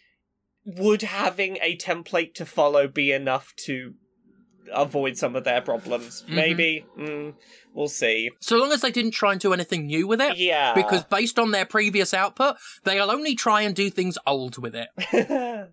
would 0.65 1.03
having 1.03 1.59
a 1.63 1.77
template 1.77 2.35
to 2.35 2.45
follow 2.45 2.89
be 2.89 3.13
enough 3.13 3.55
to 3.67 3.95
avoid 4.73 5.17
some 5.17 5.37
of 5.37 5.45
their 5.45 5.61
problems? 5.61 6.25
Mhm. 6.29 6.35
Maybe. 6.35 6.87
Mm, 6.99 7.35
we'll 7.73 7.89
see. 7.89 8.31
So 8.41 8.57
long 8.57 8.73
as 8.73 8.81
they 8.81 8.91
didn't 8.91 9.13
try 9.13 9.33
and 9.33 9.41
do 9.41 9.53
anything 9.53 9.87
new 9.87 10.07
with 10.07 10.21
it. 10.21 10.37
Yeah. 10.37 10.75
Because 10.75 11.05
based 11.05 11.39
on 11.39 11.53
their 11.53 11.65
previous 11.65 12.13
output, 12.13 12.57
they'll 12.85 13.11
only 13.11 13.35
try 13.35 13.63
and 13.63 13.75
do 13.75 13.91
things 13.91 14.19
old 14.27 14.59
with 14.59 14.75
it. 14.75 14.89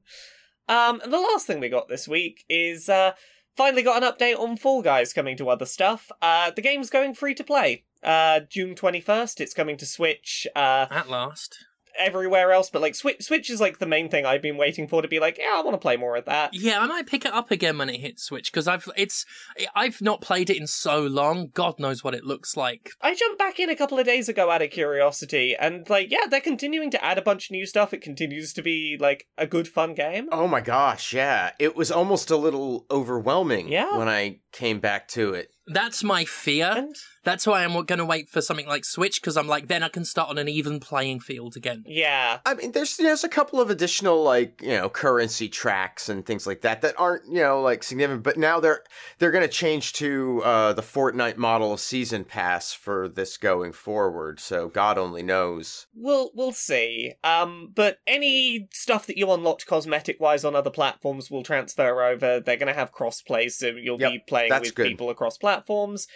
um, 0.70 1.02
and 1.02 1.12
the 1.12 1.20
last 1.20 1.48
thing 1.48 1.60
we 1.60 1.70
got 1.70 1.88
this 1.88 2.08
week 2.08 2.46
is 2.50 2.88
uh, 2.88 3.14
finally 3.58 3.82
got 3.82 4.04
an 4.04 4.12
update 4.12 4.40
on 4.40 4.58
Fall 4.58 4.82
Guys 4.82 5.14
coming 5.14 5.38
to 5.38 5.50
other 5.50 5.66
stuff. 5.66 6.12
Uh, 6.22 6.52
the 6.52 6.62
game's 6.62 6.90
going 6.90 7.16
free 7.16 7.34
to 7.36 7.44
play. 7.44 7.86
Uh, 8.04 8.42
June 8.50 8.76
twenty 8.76 9.02
first. 9.02 9.40
It's 9.42 9.54
coming 9.54 9.78
to 9.78 9.86
Switch. 9.86 10.48
Uh, 10.56 10.88
At 10.92 11.10
last. 11.10 11.58
everywhere 12.00 12.52
else, 12.52 12.72
but 12.72 12.82
like 12.82 12.96
Switch. 12.96 13.22
Switch 13.22 13.50
is 13.52 13.62
like 13.62 13.78
the 13.78 13.86
main 13.86 14.10
thing 14.10 14.26
I've 14.26 14.42
been 14.42 14.58
waiting 14.58 14.88
for 14.88 15.04
to 15.04 15.08
be 15.08 15.20
like, 15.20 15.38
yeah, 15.38 15.52
I 15.54 15.62
want 15.62 15.76
to 15.76 15.78
play 15.78 15.96
more 15.96 16.16
of 16.16 16.26
that. 16.26 16.50
Yeah, 16.54 16.80
I 16.80 16.88
might 16.88 17.06
pick 17.06 17.24
it 17.24 17.32
up 17.34 17.52
again 17.52 17.78
when 17.78 17.88
it 17.90 18.00
hits 18.02 18.24
Switch 18.24 18.52
because 18.52 18.68
I've 18.68 18.88
it's 18.98 19.26
I've 19.76 20.02
not 20.02 20.20
played 20.20 20.50
it 20.50 20.58
in 20.58 20.66
so 20.66 21.02
long. 21.04 21.50
God 21.54 21.80
knows 21.80 22.04
what 22.04 22.16
it 22.16 22.24
looks 22.24 22.58
like. 22.58 22.90
I 23.00 23.14
jumped 23.14 23.38
back 23.38 23.60
in 23.60 23.70
a 23.70 23.76
couple 23.76 24.00
of 24.00 24.06
days 24.08 24.28
ago 24.28 24.50
out 24.50 24.64
of 24.64 24.72
curiosity, 24.72 25.56
and 25.56 25.88
like, 25.88 26.10
yeah, 26.12 26.26
they're 26.28 26.42
continuing 26.42 26.90
to 26.92 27.04
add 27.06 27.20
a 27.20 27.22
bunch 27.22 27.48
of 27.48 27.52
new 27.52 27.66
stuff. 27.68 27.94
It 27.94 28.02
continues 28.02 28.54
to 28.54 28.64
be 28.64 28.98
like 29.00 29.28
a 29.38 29.46
good, 29.46 29.68
fun 29.68 29.94
game. 29.94 30.30
Oh 30.32 30.48
my 30.48 30.62
gosh, 30.62 31.14
yeah. 31.14 31.52
It 31.60 31.76
was 31.76 31.92
almost 31.92 32.32
a 32.32 32.38
little 32.38 32.86
overwhelming 32.90 33.68
Yeah. 33.68 33.98
when 33.98 34.10
I 34.10 34.40
came 34.52 34.80
back 34.80 35.08
to 35.10 35.34
it. 35.36 35.50
That's 35.68 36.04
my 36.04 36.26
fear. 36.26 36.72
And 36.76 36.96
That's 37.24 37.48
why 37.48 37.64
I'm 37.64 37.72
going 37.86 38.00
to 38.00 38.06
wait 38.06 38.28
for 38.30 38.42
something 38.42 38.68
like 38.68 38.84
Switch 38.84 39.22
because 39.22 39.38
I'm 39.38 39.48
like 39.48 39.68
then 39.68 39.82
I 39.82 39.88
can 39.88 40.04
start 40.04 40.30
on 40.30 40.38
an 40.38 40.50
even 40.50 40.80
playing 40.82 41.22
field 41.22 41.56
again. 41.56 41.84
yeah, 41.88 42.40
I 42.46 42.54
mean, 42.54 42.74
there's 42.74 42.98
there's 42.98 43.24
a 43.24 43.30
couple 43.30 43.62
of 43.62 43.70
additional 43.70 44.22
like 44.24 44.62
you 44.62 44.70
know 44.76 44.90
currency 44.90 45.48
tracks 45.48 46.10
and 46.10 46.26
things 46.26 46.46
like 46.46 46.62
that 46.62 46.82
that 46.82 46.96
aren't 46.98 47.26
you 47.28 47.42
know 47.42 47.62
like 47.62 47.82
significant, 47.84 48.24
but 48.24 48.36
now 48.38 48.60
they're 48.60 48.84
they're 49.20 49.32
going 49.32 49.44
to 49.44 49.48
change 49.48 49.94
to 49.94 50.42
uh, 50.44 50.74
the 50.74 50.82
Fortnite 50.82 51.38
model 51.38 51.72
of 51.74 51.80
season 51.80 52.26
pass 52.26 52.74
for 52.74 53.08
this 53.08 53.38
going 53.38 53.72
forward. 53.72 54.42
So 54.42 54.68
God 54.68 54.98
only 54.98 55.24
knows. 55.24 55.88
we'll 55.96 56.30
we'll 56.34 56.52
see. 56.52 57.14
Um, 57.24 57.72
but 57.74 58.00
any 58.06 58.68
stuff 58.74 59.08
that 59.08 59.18
you 59.18 59.32
unlocked 59.32 59.66
cosmetic 59.66 60.20
wise 60.20 60.44
on 60.44 60.56
other 60.58 60.70
platforms 60.72 61.32
will 61.32 61.44
transfer 61.44 62.04
over. 62.04 62.42
They're 62.42 62.58
going 62.58 62.68
to 62.68 62.74
have 62.74 62.92
crossplay, 62.92 63.50
so 63.50 63.68
you'll 63.68 64.02
Yep, 64.02 64.12
be 64.12 64.20
playing 64.28 64.52
with 64.60 64.76
good. 64.76 64.88
people 64.88 65.10
across 65.10 65.38
platforms. 65.38 65.53
Platforms, 65.54 66.08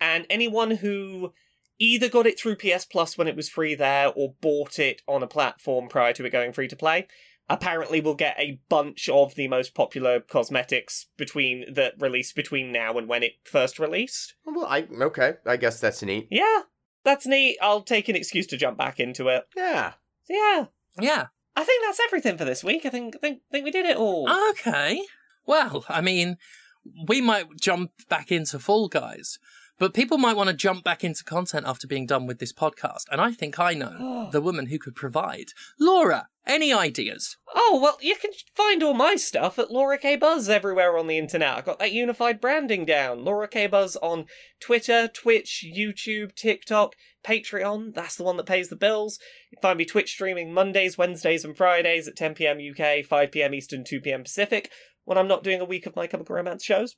and 0.00 0.26
anyone 0.28 0.72
who 0.72 1.32
either 1.78 2.08
got 2.08 2.26
it 2.26 2.38
through 2.38 2.56
PS 2.56 2.84
Plus 2.84 3.16
when 3.16 3.26
it 3.28 3.36
was 3.36 3.48
free 3.48 3.74
there, 3.74 4.12
or 4.14 4.34
bought 4.40 4.78
it 4.78 5.02
on 5.08 5.22
a 5.22 5.26
platform 5.26 5.88
prior 5.88 6.12
to 6.12 6.24
it 6.24 6.30
going 6.30 6.52
free 6.52 6.68
to 6.68 6.76
play. 6.76 7.06
Apparently, 7.48 8.00
will 8.00 8.14
get 8.14 8.36
a 8.38 8.60
bunch 8.68 9.08
of 9.08 9.34
the 9.34 9.48
most 9.48 9.74
popular 9.74 10.20
cosmetics 10.20 11.06
between 11.16 11.72
that 11.74 11.94
released 11.98 12.36
between 12.36 12.70
now 12.70 12.96
and 12.98 13.08
when 13.08 13.22
it 13.22 13.32
first 13.44 13.78
released. 13.78 14.34
Oh, 14.46 14.52
well, 14.54 14.66
I 14.66 14.86
okay. 15.00 15.34
I 15.46 15.56
guess 15.56 15.80
that's 15.80 16.02
neat. 16.02 16.28
Yeah, 16.30 16.60
that's 17.04 17.26
neat. 17.26 17.58
I'll 17.60 17.82
take 17.82 18.08
an 18.08 18.16
excuse 18.16 18.46
to 18.48 18.56
jump 18.56 18.78
back 18.78 19.00
into 19.00 19.28
it. 19.28 19.44
Yeah. 19.56 19.94
Yeah, 20.28 20.66
Yeah. 21.00 21.26
I 21.54 21.64
think 21.64 21.84
that's 21.84 22.00
everything 22.00 22.38
for 22.38 22.44
this 22.44 22.64
week. 22.64 22.86
I 22.86 22.88
think 22.90 23.20
think 23.20 23.40
think 23.50 23.64
we 23.64 23.70
did 23.70 23.86
it 23.86 23.96
all. 23.96 24.28
Okay. 24.50 25.02
Well, 25.46 25.84
I 25.88 26.00
mean, 26.00 26.38
we 27.08 27.20
might 27.20 27.46
jump 27.60 27.92
back 28.08 28.32
into 28.32 28.58
Fall 28.58 28.88
Guys, 28.88 29.38
but 29.78 29.94
people 29.94 30.18
might 30.18 30.36
want 30.36 30.48
to 30.48 30.56
jump 30.56 30.84
back 30.84 31.02
into 31.02 31.24
content 31.24 31.66
after 31.66 31.86
being 31.86 32.06
done 32.06 32.26
with 32.26 32.38
this 32.38 32.52
podcast. 32.52 33.04
And 33.10 33.20
I 33.20 33.32
think 33.32 33.58
I 33.58 33.74
know 33.74 34.28
the 34.32 34.40
woman 34.40 34.66
who 34.66 34.78
could 34.78 34.94
provide. 34.94 35.46
Laura, 35.78 36.28
any 36.46 36.72
ideas? 36.72 37.36
oh 37.72 37.78
well, 37.80 37.98
you 38.00 38.16
can 38.16 38.30
find 38.54 38.82
all 38.82 38.94
my 38.94 39.16
stuff 39.16 39.58
at 39.58 39.70
Laura 39.70 39.96
K 39.98 40.16
Buzz 40.16 40.48
everywhere 40.48 40.98
on 40.98 41.06
the 41.06 41.18
internet. 41.18 41.56
I've 41.56 41.64
got 41.64 41.78
that 41.78 41.92
unified 41.92 42.40
branding 42.40 42.84
down. 42.84 43.24
Laura 43.24 43.48
K 43.48 43.66
Buzz 43.66 43.96
on 43.96 44.26
Twitter, 44.60 45.08
Twitch, 45.08 45.64
YouTube, 45.66 46.34
TikTok, 46.34 46.94
Patreon. 47.24 47.94
That's 47.94 48.16
the 48.16 48.24
one 48.24 48.36
that 48.36 48.46
pays 48.46 48.68
the 48.68 48.76
bills. 48.76 49.18
You 49.50 49.56
can 49.56 49.62
find 49.62 49.78
me 49.78 49.84
Twitch 49.84 50.10
streaming 50.10 50.52
Mondays, 50.52 50.98
Wednesdays, 50.98 51.44
and 51.44 51.56
Fridays 51.56 52.08
at 52.08 52.16
10 52.16 52.34
p.m. 52.34 52.58
UK, 52.58 53.04
5 53.04 53.32
p.m. 53.32 53.54
Eastern, 53.54 53.84
2 53.84 54.00
p.m. 54.00 54.22
Pacific. 54.22 54.70
When 55.04 55.18
I'm 55.18 55.28
not 55.28 55.44
doing 55.44 55.60
a 55.60 55.64
week 55.64 55.86
of 55.86 55.96
My 55.96 56.06
Chemical 56.06 56.36
Romance 56.36 56.64
shows. 56.64 56.96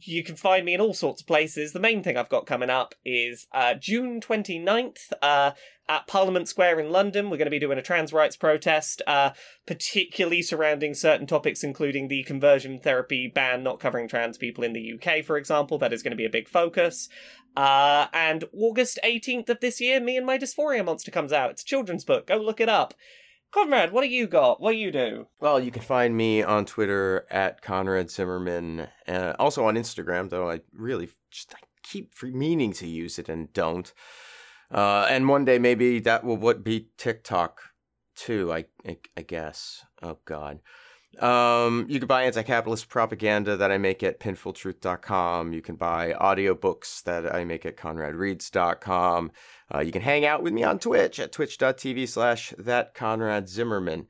You 0.00 0.24
can 0.24 0.34
find 0.34 0.64
me 0.64 0.74
in 0.74 0.80
all 0.80 0.94
sorts 0.94 1.20
of 1.20 1.26
places. 1.26 1.72
The 1.72 1.78
main 1.78 2.02
thing 2.02 2.16
I've 2.16 2.28
got 2.28 2.46
coming 2.46 2.70
up 2.70 2.94
is 3.04 3.46
uh, 3.52 3.74
June 3.74 4.20
29th 4.20 5.12
uh, 5.22 5.52
at 5.88 6.06
Parliament 6.06 6.48
Square 6.48 6.80
in 6.80 6.90
London. 6.90 7.26
We're 7.30 7.36
going 7.36 7.46
to 7.46 7.50
be 7.50 7.60
doing 7.60 7.78
a 7.78 7.82
trans 7.82 8.12
rights 8.12 8.36
protest, 8.36 9.02
uh, 9.06 9.30
particularly 9.66 10.42
surrounding 10.42 10.94
certain 10.94 11.26
topics, 11.26 11.62
including 11.62 12.08
the 12.08 12.24
conversion 12.24 12.80
therapy 12.80 13.30
ban 13.32 13.62
not 13.62 13.78
covering 13.78 14.08
trans 14.08 14.36
people 14.36 14.64
in 14.64 14.72
the 14.72 14.94
UK, 14.94 15.24
for 15.24 15.36
example. 15.36 15.78
That 15.78 15.92
is 15.92 16.02
going 16.02 16.12
to 16.12 16.16
be 16.16 16.26
a 16.26 16.30
big 16.30 16.48
focus. 16.48 17.08
Uh, 17.56 18.08
and 18.12 18.44
August 18.52 18.98
18th 19.04 19.48
of 19.48 19.60
this 19.60 19.80
year, 19.80 20.00
Me 20.00 20.16
and 20.16 20.26
My 20.26 20.38
Dysphoria 20.38 20.84
Monster 20.84 21.12
comes 21.12 21.32
out. 21.32 21.50
It's 21.50 21.62
a 21.62 21.66
children's 21.66 22.04
book. 22.04 22.26
Go 22.26 22.36
look 22.36 22.60
it 22.60 22.68
up. 22.68 22.94
Conrad, 23.54 23.92
what 23.92 24.02
do 24.02 24.08
you 24.08 24.26
got? 24.26 24.60
What 24.60 24.72
do 24.72 24.78
you 24.78 24.90
do? 24.90 25.28
Well, 25.38 25.60
you 25.60 25.70
can 25.70 25.82
find 25.82 26.16
me 26.16 26.42
on 26.42 26.64
Twitter 26.66 27.24
at 27.30 27.62
Conrad 27.62 28.10
Zimmerman. 28.10 28.88
Uh, 29.06 29.34
also 29.38 29.64
on 29.64 29.76
Instagram, 29.76 30.28
though 30.28 30.50
I 30.50 30.62
really 30.72 31.08
just 31.30 31.54
I 31.54 31.60
keep 31.84 32.10
meaning 32.20 32.72
to 32.72 32.88
use 32.88 33.16
it 33.16 33.28
and 33.28 33.52
don't. 33.52 33.92
Uh, 34.72 35.06
and 35.08 35.28
one 35.28 35.44
day 35.44 35.60
maybe 35.60 36.00
that 36.00 36.24
will 36.24 36.36
what 36.36 36.64
be 36.64 36.88
TikTok 36.98 37.60
too. 38.16 38.52
I, 38.52 38.64
I 38.84 38.96
I 39.16 39.22
guess. 39.22 39.84
Oh 40.02 40.18
God. 40.24 40.58
Um, 41.22 41.86
you 41.88 41.98
can 41.98 42.06
buy 42.06 42.24
anti-capitalist 42.24 42.88
propaganda 42.88 43.56
that 43.56 43.70
I 43.70 43.78
make 43.78 44.02
at 44.02 44.20
pinfultruth.com. 44.20 45.52
You 45.52 45.62
can 45.62 45.76
buy 45.76 46.12
audiobooks 46.12 47.02
that 47.04 47.32
I 47.34 47.44
make 47.44 47.64
at 47.66 47.76
conradreads.com. 47.76 49.32
Uh, 49.74 49.80
you 49.80 49.92
can 49.92 50.02
hang 50.02 50.24
out 50.24 50.42
with 50.42 50.52
me 50.52 50.62
on 50.62 50.78
Twitch 50.78 51.18
at 51.18 51.32
twitch.tv 51.32 52.08
slash 52.08 52.52
that 52.58 52.94
Conrad 52.94 53.48
Zimmerman. 53.48 54.06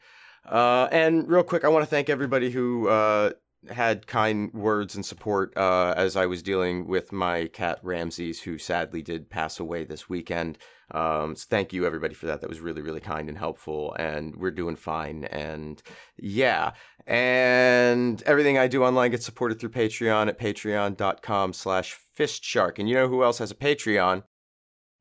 Uh, 0.47 0.89
and 0.93 1.29
real 1.29 1.43
quick, 1.43 1.65
I 1.65 1.69
want 1.69 1.85
to 1.85 1.91
thank 1.91 2.11
everybody 2.11 2.51
who 2.51 2.89
uh, 2.89 3.31
had 3.71 4.07
kind 4.07 4.53
words 4.53 4.95
and 4.95 5.05
support 5.05 5.57
uh, 5.57 5.95
as 5.97 6.17
I 6.17 6.27
was 6.27 6.43
dealing 6.43 6.87
with 6.87 7.13
my 7.13 7.47
cat 7.47 7.79
Ramses, 7.83 8.43
who 8.43 8.59
sadly 8.59 9.03
did 9.03 9.31
pass 9.31 9.61
away 9.61 9.85
this 9.85 10.09
weekend. 10.09 10.59
Um, 10.91 11.35
so 11.35 11.47
thank 11.49 11.73
you 11.73 11.87
everybody 11.87 12.15
for 12.15 12.27
that. 12.27 12.41
That 12.41 12.51
was 12.51 12.61
really, 12.61 12.83
really 12.83 13.01
kind 13.01 13.29
and 13.29 13.39
helpful. 13.39 13.95
And 13.99 14.37
we're 14.37 14.51
doing 14.51 14.77
fine. 14.77 15.25
And 15.25 15.83
yeah, 16.17 16.73
and 17.07 18.23
everything 18.25 18.59
I 18.59 18.69
do 18.69 18.85
online 18.85 19.11
gets 19.11 19.25
supported 19.25 19.59
through 19.59 19.71
Patreon 19.71 20.29
at 20.29 20.39
patreon.com 20.39 21.53
slash 21.53 21.99
fistshark. 22.19 22.79
And 22.79 22.89
you 22.89 22.95
know 22.95 23.09
who 23.09 23.25
else 23.25 23.39
has 23.39 23.51
a 23.51 23.57
Patreon? 23.57 24.25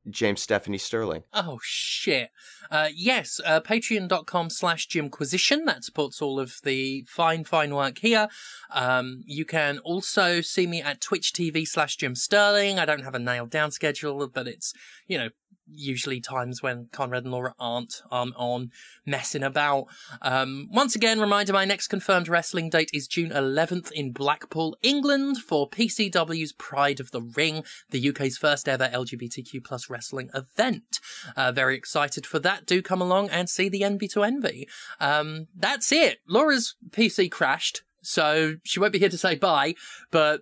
James 0.09 0.41
Stephanie 0.41 0.77
Sterling. 0.77 1.23
Oh 1.33 1.59
shit. 1.63 2.29
Uh, 2.69 2.89
yes, 2.93 3.39
uh, 3.45 3.61
patreon.com 3.61 4.49
slash 4.49 4.87
Jimquisition. 4.87 5.65
That 5.65 5.83
supports 5.83 6.21
all 6.21 6.39
of 6.39 6.55
the 6.63 7.05
fine, 7.07 7.43
fine 7.43 7.73
work 7.73 7.99
here. 7.99 8.27
Um, 8.71 9.23
you 9.25 9.45
can 9.45 9.79
also 9.79 10.41
see 10.41 10.67
me 10.67 10.81
at 10.81 11.01
Twitch 11.01 11.31
TV 11.33 11.67
slash 11.67 11.95
Jim 11.97 12.15
Sterling. 12.15 12.79
I 12.79 12.85
don't 12.85 13.03
have 13.03 13.15
a 13.15 13.19
nailed 13.19 13.49
down 13.49 13.71
schedule, 13.71 14.27
but 14.27 14.47
it's, 14.47 14.73
you 15.07 15.17
know, 15.17 15.29
usually 15.75 16.19
times 16.21 16.61
when 16.61 16.87
Conrad 16.91 17.23
and 17.23 17.31
Laura 17.31 17.53
aren't 17.59 18.01
um, 18.11 18.33
on 18.37 18.71
messing 19.05 19.43
about. 19.43 19.85
Um, 20.21 20.69
once 20.71 20.95
again, 20.95 21.19
reminder 21.19 21.53
my 21.53 21.65
next 21.65 21.87
confirmed 21.87 22.27
wrestling 22.27 22.69
date 22.69 22.89
is 22.93 23.07
June 23.07 23.29
11th 23.31 23.91
in 23.91 24.11
Blackpool, 24.11 24.77
England 24.81 25.37
for 25.37 25.69
PCW's 25.69 26.53
Pride 26.53 26.99
of 26.99 27.11
the 27.11 27.21
Ring, 27.21 27.63
the 27.89 28.09
UK's 28.09 28.37
first 28.37 28.67
ever 28.69 28.89
LGBTQ 28.93 29.63
plus 29.63 29.89
wrestling 29.89 30.29
event. 30.33 30.99
Uh, 31.35 31.51
very 31.51 31.75
excited 31.75 32.25
for 32.25 32.39
that. 32.39 32.65
Do 32.65 32.81
come 32.81 33.01
along 33.01 33.29
and 33.29 33.49
see 33.49 33.69
the 33.69 33.83
Envy 33.83 34.07
to 34.09 34.23
Envy. 34.23 34.67
Um, 34.99 35.47
that's 35.55 35.91
it. 35.91 36.19
Laura's 36.27 36.75
PC 36.91 37.29
crashed, 37.31 37.83
so 38.01 38.55
she 38.63 38.79
won't 38.79 38.93
be 38.93 38.99
here 38.99 39.09
to 39.09 39.17
say 39.17 39.35
bye, 39.35 39.75
but 40.11 40.41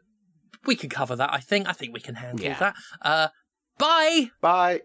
we 0.65 0.76
can 0.76 0.89
cover 0.89 1.15
that, 1.15 1.34
I 1.34 1.39
think. 1.39 1.68
I 1.68 1.73
think 1.73 1.93
we 1.93 1.99
can 1.99 2.15
handle 2.15 2.45
Yeah. 2.45 2.60
that. 2.60 2.76
Uh, 3.01 3.27
bye! 3.77 4.30
Bye. 4.41 4.81